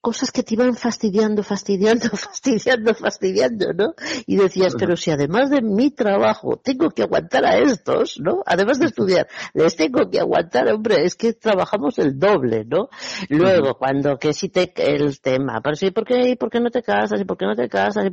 cosas 0.00 0.30
que 0.30 0.42
te 0.42 0.54
iban 0.54 0.74
fastidiando, 0.74 1.42
fastidiando, 1.42 2.08
fastidiando, 2.16 2.94
fastidiando, 2.94 3.72
¿no? 3.72 3.94
Y 4.26 4.36
decías, 4.36 4.74
pero 4.78 4.96
si 4.96 5.10
además 5.10 5.50
de 5.50 5.62
mi 5.62 5.90
trabajo 5.90 6.60
tengo 6.62 6.90
que 6.90 7.02
aguantar 7.02 7.44
a 7.44 7.58
estos, 7.58 8.20
¿no? 8.20 8.42
Además 8.46 8.78
de 8.78 8.86
estudiar, 8.86 9.28
les 9.54 9.76
tengo 9.76 10.08
que 10.08 10.19
aguantar, 10.20 10.68
hombre, 10.72 11.04
es 11.04 11.16
que 11.16 11.32
trabajamos 11.32 11.98
el 11.98 12.18
doble, 12.18 12.64
¿no? 12.64 12.88
Luego, 13.28 13.74
cuando 13.74 14.16
que 14.18 14.32
si 14.32 14.48
te, 14.48 14.72
el 14.76 15.20
tema, 15.20 15.60
pero 15.62 15.76
sí, 15.76 15.90
¿por 15.90 16.04
qué, 16.04 16.36
por 16.38 16.50
qué 16.50 16.60
no 16.60 16.70
te 16.70 16.82
casas? 16.82 17.20
¿Y 17.20 17.24
por 17.24 17.36
qué 17.36 17.46
no 17.46 17.54
te 17.54 17.68
casas? 17.68 18.04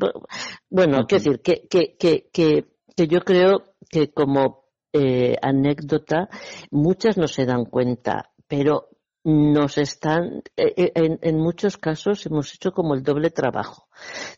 Bueno, 0.69 1.05
quiero 1.07 1.23
decir, 1.23 1.41
que, 1.41 1.67
que, 1.69 1.95
que, 1.97 2.29
que, 2.31 2.65
que 2.95 3.07
yo 3.07 3.21
creo 3.21 3.63
que 3.89 4.11
como 4.11 4.65
eh, 4.93 5.35
anécdota, 5.41 6.29
muchas 6.71 7.17
no 7.17 7.27
se 7.27 7.45
dan 7.45 7.65
cuenta, 7.65 8.31
pero 8.47 8.89
nos 9.27 9.77
están, 9.77 10.41
eh, 10.55 10.73
eh, 10.77 10.91
en, 10.95 11.19
en, 11.21 11.37
muchos 11.37 11.75
casos 11.77 12.25
hemos 12.25 12.53
hecho 12.53 12.71
como 12.71 12.95
el 12.95 13.03
doble 13.03 13.29
trabajo, 13.29 13.89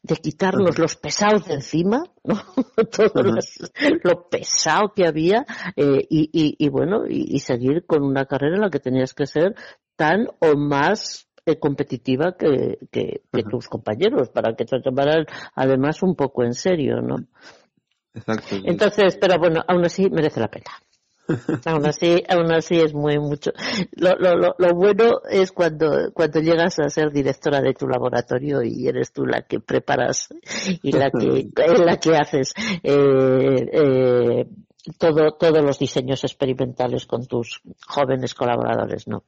de 0.02 0.16
quitarnos 0.16 0.80
los 0.80 0.96
pesados 0.96 1.46
de 1.46 1.54
encima, 1.54 2.06
¿no? 2.24 2.42
todo 2.92 3.24
lo 4.04 4.30
pesado 4.30 4.92
que 4.96 5.06
había, 5.06 5.46
eh, 5.76 6.08
y, 6.10 6.32
y, 6.34 6.56
y, 6.58 6.70
bueno, 6.70 7.04
y, 7.08 7.36
y, 7.36 7.38
seguir 7.38 7.86
con 7.86 8.04
una 8.04 8.26
carrera 8.26 8.56
en 8.56 8.62
la 8.62 8.72
que 8.72 8.80
tenías 8.80 9.14
que 9.14 9.28
ser 9.28 9.54
tan 9.96 10.28
o 10.40 10.58
más 10.58 11.30
eh, 11.46 11.60
competitiva 11.60 12.36
que, 12.36 12.80
que, 12.92 13.22
que 13.32 13.44
tus 13.44 13.68
compañeros, 13.68 14.30
para 14.30 14.56
que 14.56 14.66
te 14.66 14.82
tomaran 14.82 15.28
además 15.54 16.02
un 16.02 16.16
poco 16.16 16.44
en 16.44 16.56
serio, 16.56 17.00
¿no? 17.00 17.18
Exacto. 18.16 18.56
Entonces, 18.66 19.20
pero 19.22 19.38
bueno, 19.38 19.62
aún 19.68 19.86
así 19.86 20.10
merece 20.10 20.40
la 20.40 20.48
pena 20.48 20.72
aún 21.66 21.86
así, 21.86 22.24
aún 22.28 22.52
así 22.52 22.80
es 22.80 22.94
muy 22.94 23.20
mucho. 23.20 23.52
Lo, 23.96 24.16
lo, 24.16 24.56
lo, 24.58 24.74
bueno 24.74 25.22
es 25.30 25.52
cuando, 25.52 26.12
cuando 26.14 26.40
llegas 26.40 26.80
a 26.80 26.90
ser 26.90 27.12
directora 27.12 27.62
de 27.62 27.74
tu 27.74 27.88
laboratorio 27.88 28.62
y 28.64 28.88
eres 28.88 29.12
tú 29.12 29.26
la 29.26 29.44
que 29.44 29.60
preparas 29.60 30.30
y 30.82 30.92
la 30.92 31.12
que, 31.12 31.50
la 31.86 31.98
que 31.98 32.16
haces 32.16 32.54
eh, 32.84 33.70
eh, 33.72 34.46
todo, 34.98 35.34
todos 35.34 35.64
los 35.64 35.80
diseños 35.80 36.24
experimentales 36.24 37.06
con 37.06 37.26
tus 37.26 37.62
jóvenes 37.86 38.34
colaboradores, 38.34 39.08
¿no? 39.08 39.24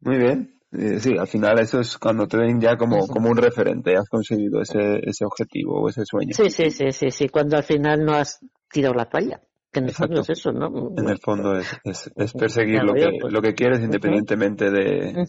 Muy 0.00 0.18
bien. 0.18 0.52
Eh, 0.72 1.00
sí, 1.00 1.16
al 1.16 1.28
final 1.28 1.58
eso 1.60 1.80
es 1.80 1.96
cuando 1.96 2.26
te 2.26 2.36
ven 2.36 2.60
ya 2.60 2.76
como, 2.76 3.06
como 3.06 3.30
un 3.30 3.36
referente, 3.36 3.96
has 3.96 4.08
conseguido 4.08 4.60
ese, 4.60 5.00
ese 5.02 5.24
objetivo 5.24 5.80
o 5.80 5.88
ese 5.88 6.04
sueño. 6.04 6.32
Sí, 6.34 6.50
sí, 6.50 6.70
sí, 6.70 6.90
sí, 6.90 7.10
sí, 7.10 7.28
cuando 7.28 7.56
al 7.56 7.62
final 7.62 8.04
no 8.04 8.14
has 8.14 8.40
tirado 8.70 8.94
la 8.94 9.08
toalla 9.08 9.40
en 9.80 9.86
el 9.86 9.92
fondo 9.92 10.20
es 10.20 10.30
eso, 10.30 10.52
¿no? 10.52 10.92
En 10.96 11.08
el 11.08 11.18
fondo 11.18 11.56
es, 11.56 12.10
es, 12.14 12.32
perseguir 12.32 12.82
lo 12.82 12.94
que, 12.94 13.10
lo 13.28 13.42
que 13.42 13.54
quieres 13.54 13.80
independientemente 13.80 14.70
de... 14.70 15.26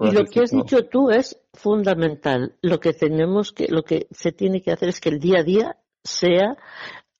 Y 0.00 0.10
lo 0.10 0.24
que 0.24 0.40
has 0.40 0.50
dicho 0.50 0.86
tú 0.86 1.10
es 1.10 1.38
fundamental. 1.52 2.54
Lo 2.62 2.78
que 2.80 2.92
tenemos 2.92 3.52
que, 3.52 3.66
lo 3.68 3.82
que 3.82 4.06
se 4.10 4.32
tiene 4.32 4.62
que 4.62 4.72
hacer 4.72 4.88
es 4.88 5.00
que 5.00 5.08
el 5.08 5.18
día 5.18 5.40
a 5.40 5.44
día 5.44 5.76
sea 6.02 6.56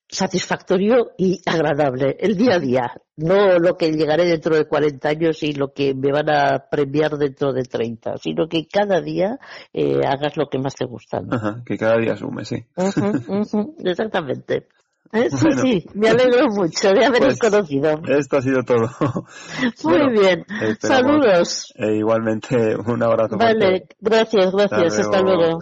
satisfactorio 0.09 1.13
y 1.17 1.41
agradable. 1.47 2.17
El 2.21 2.37
día 2.37 2.55
a 2.55 2.59
día. 2.59 2.93
No 3.17 3.59
lo 3.59 3.77
que 3.77 3.91
llegaré 3.93 4.25
dentro 4.25 4.55
de 4.55 4.67
40 4.67 5.09
años 5.09 5.43
y 5.43 5.53
lo 5.53 5.73
que 5.73 5.95
me 5.95 6.13
van 6.13 6.29
a 6.31 6.67
premiar 6.71 7.13
dentro 7.17 7.53
de 7.53 7.63
30, 7.63 8.19
sino 8.19 8.47
que 8.47 8.67
cada 8.67 9.01
día 9.01 9.39
eh, 9.73 10.01
hagas 10.07 10.37
lo 10.37 10.49
que 10.49 10.59
más 10.59 10.75
te 10.75 10.85
gusta. 10.85 11.23
que 11.65 11.79
cada 11.79 11.97
día 11.97 12.17
sume, 12.17 12.45
sí. 12.45 12.67
exactamente. 13.85 14.69
Eh, 15.13 15.29
sí, 15.31 15.53
sí, 15.61 15.87
me 15.95 16.09
alegro 16.09 16.47
mucho 16.49 16.93
de 16.93 17.05
haberos 17.05 17.39
pues, 17.39 17.51
conocido. 17.51 18.01
Esto 18.09 18.37
ha 18.39 18.43
sido 18.43 18.63
todo. 18.63 18.89
Muy 19.85 20.11
bien. 20.11 20.45
Saludos. 20.81 21.73
E 21.77 21.97
igualmente, 21.97 22.77
un 22.77 23.03
abrazo. 23.03 23.37
Vale, 23.37 23.87
gracias, 24.01 24.53
gracias. 24.53 24.99
Hasta 24.99 25.21
luego. 25.23 25.59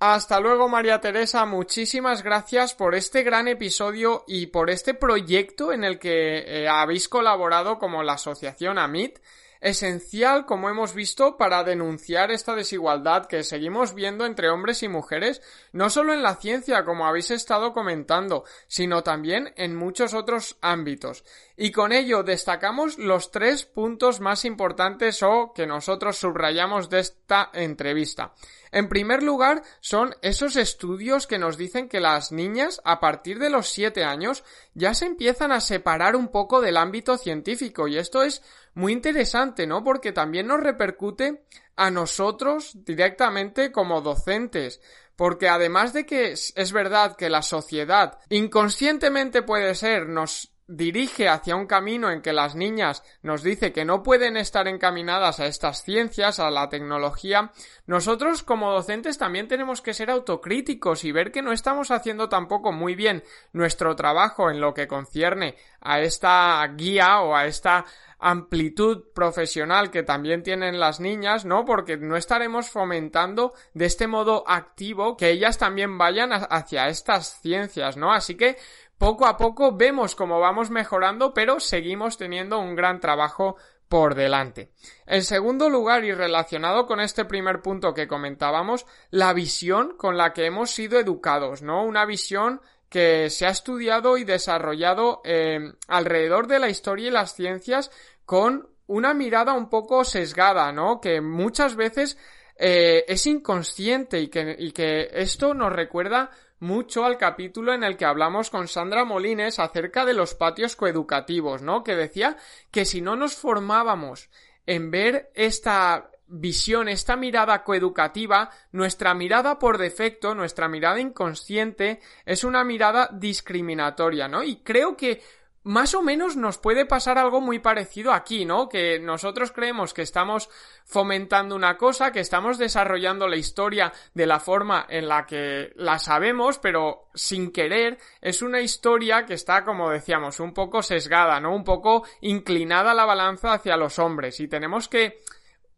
Hasta 0.00 0.40
luego, 0.40 0.68
María 0.68 1.00
Teresa. 1.00 1.44
Muchísimas 1.46 2.22
gracias 2.22 2.74
por 2.74 2.94
este 2.94 3.22
gran 3.22 3.48
episodio 3.48 4.24
y 4.26 4.46
por 4.46 4.70
este 4.70 4.94
proyecto 4.94 5.72
en 5.72 5.84
el 5.84 5.98
que 5.98 6.38
eh, 6.38 6.68
habéis 6.68 7.08
colaborado 7.08 7.78
como 7.78 8.02
la 8.02 8.14
asociación 8.14 8.78
AMIT 8.78 9.18
esencial, 9.60 10.46
como 10.46 10.68
hemos 10.68 10.94
visto, 10.94 11.36
para 11.36 11.64
denunciar 11.64 12.30
esta 12.30 12.54
desigualdad 12.54 13.26
que 13.26 13.42
seguimos 13.42 13.94
viendo 13.94 14.26
entre 14.26 14.50
hombres 14.50 14.82
y 14.82 14.88
mujeres, 14.88 15.42
no 15.72 15.90
solo 15.90 16.12
en 16.12 16.22
la 16.22 16.36
ciencia, 16.36 16.84
como 16.84 17.06
habéis 17.06 17.30
estado 17.30 17.72
comentando, 17.72 18.44
sino 18.68 19.02
también 19.02 19.52
en 19.56 19.76
muchos 19.76 20.14
otros 20.14 20.56
ámbitos. 20.60 21.24
Y 21.56 21.72
con 21.72 21.92
ello 21.92 22.22
destacamos 22.22 22.98
los 22.98 23.30
tres 23.30 23.64
puntos 23.64 24.20
más 24.20 24.44
importantes 24.44 25.22
o 25.22 25.52
que 25.54 25.66
nosotros 25.66 26.18
subrayamos 26.18 26.90
de 26.90 27.00
esta 27.00 27.50
entrevista. 27.52 28.34
En 28.72 28.88
primer 28.88 29.22
lugar, 29.22 29.62
son 29.80 30.14
esos 30.20 30.56
estudios 30.56 31.26
que 31.26 31.38
nos 31.38 31.56
dicen 31.56 31.88
que 31.88 32.00
las 32.00 32.30
niñas, 32.30 32.82
a 32.84 33.00
partir 33.00 33.38
de 33.38 33.48
los 33.48 33.70
siete 33.70 34.04
años, 34.04 34.44
ya 34.74 34.92
se 34.92 35.06
empiezan 35.06 35.50
a 35.50 35.60
separar 35.60 36.14
un 36.14 36.28
poco 36.28 36.60
del 36.60 36.76
ámbito 36.76 37.16
científico. 37.16 37.88
Y 37.88 37.96
esto 37.96 38.22
es 38.22 38.42
muy 38.76 38.92
interesante, 38.92 39.66
¿no? 39.66 39.82
Porque 39.82 40.12
también 40.12 40.46
nos 40.46 40.60
repercute 40.60 41.44
a 41.76 41.90
nosotros 41.90 42.84
directamente 42.84 43.72
como 43.72 44.02
docentes. 44.02 44.82
Porque 45.16 45.48
además 45.48 45.94
de 45.94 46.04
que 46.04 46.32
es 46.32 46.72
verdad 46.72 47.16
que 47.16 47.30
la 47.30 47.40
sociedad 47.40 48.18
inconscientemente 48.28 49.40
puede 49.40 49.74
ser, 49.74 50.08
nos 50.08 50.52
dirige 50.68 51.28
hacia 51.28 51.54
un 51.54 51.66
camino 51.66 52.10
en 52.10 52.22
que 52.22 52.32
las 52.32 52.54
niñas 52.54 53.02
nos 53.22 53.42
dice 53.42 53.72
que 53.72 53.84
no 53.84 54.02
pueden 54.02 54.36
estar 54.36 54.66
encaminadas 54.66 55.38
a 55.38 55.46
estas 55.46 55.84
ciencias, 55.84 56.40
a 56.40 56.50
la 56.50 56.68
tecnología, 56.68 57.52
nosotros 57.86 58.42
como 58.42 58.72
docentes 58.72 59.16
también 59.16 59.46
tenemos 59.46 59.80
que 59.80 59.94
ser 59.94 60.10
autocríticos 60.10 61.04
y 61.04 61.12
ver 61.12 61.30
que 61.30 61.42
no 61.42 61.52
estamos 61.52 61.90
haciendo 61.90 62.28
tampoco 62.28 62.72
muy 62.72 62.96
bien 62.96 63.22
nuestro 63.52 63.94
trabajo 63.94 64.50
en 64.50 64.60
lo 64.60 64.74
que 64.74 64.88
concierne 64.88 65.56
a 65.80 66.00
esta 66.00 66.66
guía 66.76 67.20
o 67.20 67.36
a 67.36 67.46
esta 67.46 67.84
amplitud 68.18 69.12
profesional 69.14 69.90
que 69.90 70.02
también 70.02 70.42
tienen 70.42 70.80
las 70.80 71.00
niñas, 71.00 71.44
¿no? 71.44 71.64
Porque 71.64 71.96
no 71.96 72.16
estaremos 72.16 72.70
fomentando 72.70 73.52
de 73.74 73.84
este 73.84 74.06
modo 74.06 74.44
activo 74.46 75.16
que 75.16 75.30
ellas 75.30 75.58
también 75.58 75.98
vayan 75.98 76.30
hacia 76.32 76.88
estas 76.88 77.40
ciencias, 77.40 77.96
¿no? 77.96 78.12
Así 78.12 78.36
que 78.36 78.56
poco 78.98 79.26
a 79.26 79.36
poco 79.36 79.76
vemos 79.76 80.14
cómo 80.14 80.40
vamos 80.40 80.70
mejorando, 80.70 81.34
pero 81.34 81.60
seguimos 81.60 82.16
teniendo 82.16 82.58
un 82.58 82.74
gran 82.74 83.00
trabajo 83.00 83.56
por 83.88 84.14
delante. 84.14 84.70
En 85.06 85.22
segundo 85.22 85.68
lugar, 85.68 86.04
y 86.04 86.12
relacionado 86.12 86.86
con 86.86 87.00
este 87.00 87.24
primer 87.24 87.62
punto 87.62 87.94
que 87.94 88.08
comentábamos, 88.08 88.86
la 89.10 89.32
visión 89.32 89.96
con 89.96 90.16
la 90.16 90.32
que 90.32 90.46
hemos 90.46 90.70
sido 90.70 90.98
educados, 90.98 91.62
¿no? 91.62 91.84
Una 91.84 92.04
visión 92.04 92.60
que 92.88 93.30
se 93.30 93.46
ha 93.46 93.50
estudiado 93.50 94.16
y 94.16 94.24
desarrollado 94.24 95.20
eh, 95.24 95.72
alrededor 95.88 96.46
de 96.46 96.58
la 96.58 96.68
historia 96.68 97.08
y 97.08 97.12
las 97.12 97.34
ciencias 97.34 97.90
con 98.24 98.68
una 98.86 99.14
mirada 99.14 99.52
un 99.52 99.68
poco 99.68 100.04
sesgada, 100.04 100.72
¿no? 100.72 101.00
Que 101.00 101.20
muchas 101.20 101.76
veces 101.76 102.16
eh, 102.56 103.04
es 103.08 103.26
inconsciente 103.26 104.20
y 104.20 104.28
que, 104.28 104.56
y 104.58 104.72
que 104.72 105.08
esto 105.12 105.54
nos 105.54 105.72
recuerda 105.72 106.30
mucho 106.58 107.04
al 107.04 107.18
capítulo 107.18 107.72
en 107.74 107.84
el 107.84 107.96
que 107.96 108.04
hablamos 108.04 108.50
con 108.50 108.68
Sandra 108.68 109.04
Molines 109.04 109.58
acerca 109.58 110.04
de 110.04 110.14
los 110.14 110.34
patios 110.34 110.76
coeducativos, 110.76 111.62
¿no? 111.62 111.84
Que 111.84 111.96
decía 111.96 112.36
que 112.70 112.84
si 112.84 113.00
no 113.00 113.16
nos 113.16 113.34
formábamos 113.34 114.30
en 114.66 114.90
ver 114.90 115.30
esta 115.34 116.10
visión, 116.28 116.88
esta 116.88 117.16
mirada 117.16 117.62
coeducativa, 117.62 118.50
nuestra 118.72 119.14
mirada 119.14 119.58
por 119.58 119.78
defecto, 119.78 120.34
nuestra 120.34 120.68
mirada 120.68 121.00
inconsciente, 121.00 122.00
es 122.24 122.42
una 122.42 122.64
mirada 122.64 123.08
discriminatoria, 123.12 124.26
¿no? 124.26 124.42
Y 124.42 124.56
creo 124.56 124.96
que 124.96 125.22
más 125.66 125.94
o 125.94 126.02
menos 126.02 126.36
nos 126.36 126.58
puede 126.58 126.86
pasar 126.86 127.18
algo 127.18 127.40
muy 127.40 127.58
parecido 127.58 128.12
aquí, 128.12 128.44
¿no? 128.44 128.68
Que 128.68 129.00
nosotros 129.00 129.50
creemos 129.50 129.92
que 129.92 130.02
estamos 130.02 130.48
fomentando 130.84 131.56
una 131.56 131.76
cosa, 131.76 132.12
que 132.12 132.20
estamos 132.20 132.56
desarrollando 132.56 133.26
la 133.26 133.36
historia 133.36 133.92
de 134.14 134.26
la 134.26 134.38
forma 134.38 134.86
en 134.88 135.08
la 135.08 135.26
que 135.26 135.72
la 135.74 135.98
sabemos, 135.98 136.60
pero 136.60 137.08
sin 137.14 137.50
querer 137.50 137.98
es 138.20 138.42
una 138.42 138.60
historia 138.60 139.26
que 139.26 139.34
está, 139.34 139.64
como 139.64 139.90
decíamos, 139.90 140.38
un 140.38 140.54
poco 140.54 140.82
sesgada, 140.82 141.40
¿no? 141.40 141.52
Un 141.52 141.64
poco 141.64 142.04
inclinada 142.20 142.94
la 142.94 143.04
balanza 143.04 143.52
hacia 143.52 143.76
los 143.76 143.98
hombres 143.98 144.38
y 144.38 144.46
tenemos 144.46 144.88
que 144.88 145.18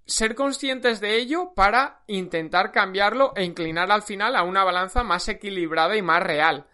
ser 0.04 0.34
conscientes 0.34 1.00
de 1.00 1.16
ello 1.16 1.54
para 1.54 2.02
intentar 2.08 2.72
cambiarlo 2.72 3.32
e 3.34 3.44
inclinar 3.44 3.90
al 3.90 4.02
final 4.02 4.36
a 4.36 4.42
una 4.42 4.64
balanza 4.64 5.02
más 5.02 5.28
equilibrada 5.28 5.96
y 5.96 6.02
más 6.02 6.22
real. 6.22 6.66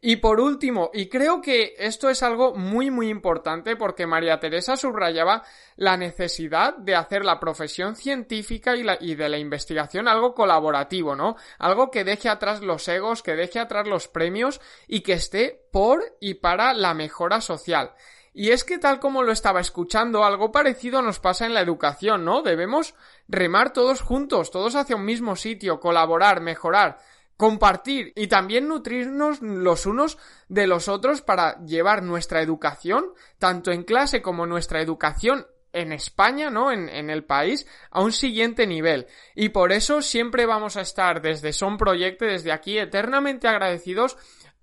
Y 0.00 0.16
por 0.16 0.40
último, 0.40 0.90
y 0.92 1.08
creo 1.08 1.40
que 1.40 1.74
esto 1.78 2.10
es 2.10 2.22
algo 2.22 2.54
muy 2.54 2.90
muy 2.90 3.08
importante 3.08 3.76
porque 3.76 4.06
María 4.06 4.38
Teresa 4.38 4.76
subrayaba 4.76 5.42
la 5.76 5.96
necesidad 5.96 6.76
de 6.76 6.94
hacer 6.94 7.24
la 7.24 7.40
profesión 7.40 7.96
científica 7.96 8.74
y, 8.76 9.14
de 9.14 9.28
la 9.28 9.38
investigación 9.38 10.06
algo 10.06 10.34
colaborativo, 10.34 11.16
¿no? 11.16 11.36
Algo 11.58 11.90
que 11.90 12.04
deje 12.04 12.28
atrás 12.28 12.60
los 12.60 12.86
egos, 12.88 13.22
que 13.22 13.36
deje 13.36 13.58
atrás 13.58 13.88
los 13.88 14.06
premios 14.08 14.60
y 14.86 15.00
que 15.00 15.14
esté 15.14 15.66
por 15.72 16.04
y 16.20 16.34
para 16.34 16.74
la 16.74 16.92
mejora 16.92 17.40
social. 17.40 17.92
Y 18.34 18.50
es 18.50 18.64
que 18.64 18.76
tal 18.76 19.00
como 19.00 19.22
lo 19.22 19.32
estaba 19.32 19.60
escuchando, 19.60 20.22
algo 20.22 20.52
parecido 20.52 21.00
nos 21.00 21.20
pasa 21.20 21.46
en 21.46 21.54
la 21.54 21.62
educación, 21.62 22.26
¿no? 22.26 22.42
Debemos 22.42 22.94
remar 23.28 23.72
todos 23.72 24.02
juntos, 24.02 24.50
todos 24.50 24.76
hacia 24.76 24.94
un 24.94 25.06
mismo 25.06 25.36
sitio, 25.36 25.80
colaborar, 25.80 26.42
mejorar 26.42 26.98
compartir 27.36 28.12
y 28.16 28.28
también 28.28 28.68
nutrirnos 28.68 29.42
los 29.42 29.86
unos 29.86 30.18
de 30.48 30.66
los 30.66 30.88
otros 30.88 31.22
para 31.22 31.62
llevar 31.64 32.02
nuestra 32.02 32.40
educación, 32.40 33.12
tanto 33.38 33.72
en 33.72 33.82
clase 33.82 34.22
como 34.22 34.46
nuestra 34.46 34.80
educación 34.80 35.46
en 35.72 35.92
España, 35.92 36.48
¿no? 36.48 36.72
En, 36.72 36.88
en, 36.88 37.10
el 37.10 37.24
país, 37.24 37.66
a 37.90 38.00
un 38.00 38.12
siguiente 38.12 38.66
nivel. 38.66 39.06
Y 39.34 39.50
por 39.50 39.72
eso 39.72 40.00
siempre 40.00 40.46
vamos 40.46 40.78
a 40.78 40.80
estar 40.80 41.20
desde 41.20 41.52
Son 41.52 41.76
Proyecto, 41.76 42.24
desde 42.24 42.50
aquí, 42.50 42.78
eternamente 42.78 43.46
agradecidos 43.46 44.16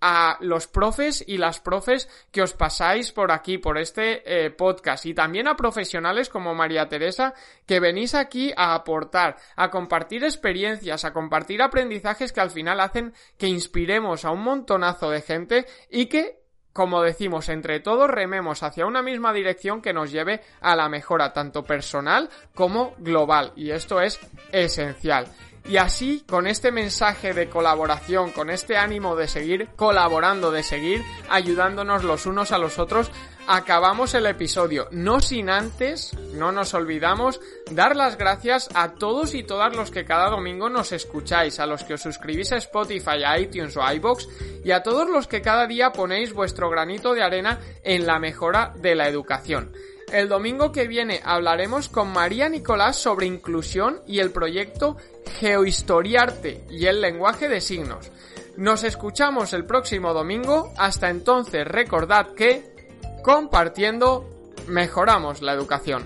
a 0.05 0.37
los 0.41 0.67
profes 0.67 1.23
y 1.25 1.37
las 1.37 1.61
profes 1.61 2.09
que 2.29 2.41
os 2.41 2.51
pasáis 2.51 3.13
por 3.13 3.31
aquí, 3.31 3.57
por 3.57 3.77
este 3.77 4.21
eh, 4.25 4.51
podcast 4.51 5.05
y 5.05 5.13
también 5.13 5.47
a 5.47 5.55
profesionales 5.55 6.27
como 6.27 6.53
María 6.53 6.89
Teresa 6.89 7.33
que 7.65 7.79
venís 7.79 8.13
aquí 8.13 8.51
a 8.57 8.75
aportar, 8.75 9.37
a 9.55 9.71
compartir 9.71 10.25
experiencias, 10.25 11.05
a 11.05 11.13
compartir 11.13 11.61
aprendizajes 11.61 12.33
que 12.33 12.41
al 12.41 12.51
final 12.51 12.81
hacen 12.81 13.13
que 13.37 13.47
inspiremos 13.47 14.25
a 14.25 14.31
un 14.31 14.41
montonazo 14.41 15.09
de 15.09 15.21
gente 15.21 15.65
y 15.89 16.07
que 16.07 16.43
como 16.73 17.03
decimos, 17.03 17.49
entre 17.49 17.79
todos 17.79 18.09
rememos 18.09 18.63
hacia 18.63 18.87
una 18.87 19.03
misma 19.03 19.31
dirección 19.31 19.79
que 19.79 19.93
nos 19.93 20.11
lleve 20.11 20.41
a 20.59 20.75
la 20.75 20.89
mejora 20.89 21.31
tanto 21.31 21.63
personal 21.63 22.29
como 22.55 22.95
global. 22.97 23.53
Y 23.55 23.69
esto 23.69 24.01
es 24.01 24.19
esencial. 24.51 25.27
Y 25.65 25.77
así, 25.77 26.23
con 26.27 26.45
este 26.45 26.71
mensaje 26.71 27.33
de 27.33 27.49
colaboración, 27.49 28.31
con 28.31 28.49
este 28.49 28.75
ánimo 28.75 29.15
de 29.15 29.29
seguir 29.29 29.69
colaborando, 29.75 30.51
de 30.51 30.61
seguir 30.61 31.01
ayudándonos 31.29 32.03
los 32.03 32.25
unos 32.25 32.51
a 32.51 32.57
los 32.57 32.79
otros, 32.79 33.09
acabamos 33.47 34.13
el 34.13 34.25
episodio. 34.25 34.87
No 34.91 35.21
sin 35.21 35.49
antes, 35.49 36.13
no 36.33 36.51
nos 36.51 36.73
olvidamos, 36.73 37.39
dar 37.71 37.95
las 37.95 38.17
gracias 38.17 38.69
a 38.73 38.93
todos 38.95 39.33
y 39.35 39.43
todas 39.43 39.73
los 39.75 39.89
que 39.89 40.05
cada 40.05 40.29
domingo 40.29 40.69
nos 40.69 40.91
escucháis, 40.91 41.59
a 41.59 41.65
los 41.65 41.83
que 41.83 41.93
os 41.93 42.01
suscribís 42.01 42.51
a 42.51 42.57
Spotify, 42.57 43.23
a 43.25 43.39
iTunes 43.39 43.77
o 43.77 43.83
a 43.83 43.93
iBox 43.95 44.27
y 44.65 44.71
a 44.71 44.83
todos 44.83 45.09
los 45.09 45.27
que 45.27 45.41
cada 45.41 45.65
día 45.65 45.91
ponéis 45.91 46.33
vuestro 46.33 46.69
granito 46.69 47.13
de 47.13 47.23
arena 47.23 47.59
en 47.83 48.05
la 48.05 48.19
mejora 48.19 48.73
de 48.75 48.95
la 48.95 49.07
educación. 49.07 49.71
El 50.13 50.29
domingo 50.29 50.71
que 50.71 50.87
viene 50.87 51.21
hablaremos 51.25 51.89
con 51.89 52.13
María 52.13 52.47
Nicolás 52.47 52.97
sobre 52.97 53.25
inclusión 53.25 53.99
y 54.05 54.19
el 54.19 54.29
proyecto 54.29 54.95
Geohistoriarte 55.39 56.65
y 56.69 56.85
el 56.85 57.01
lenguaje 57.01 57.49
de 57.49 57.59
signos. 57.59 58.11
Nos 58.55 58.83
escuchamos 58.83 59.53
el 59.53 59.65
próximo 59.65 60.13
domingo. 60.13 60.71
Hasta 60.77 61.09
entonces 61.09 61.67
recordad 61.67 62.27
que, 62.35 62.91
compartiendo, 63.23 64.29
mejoramos 64.67 65.41
la 65.41 65.53
educación. 65.53 66.03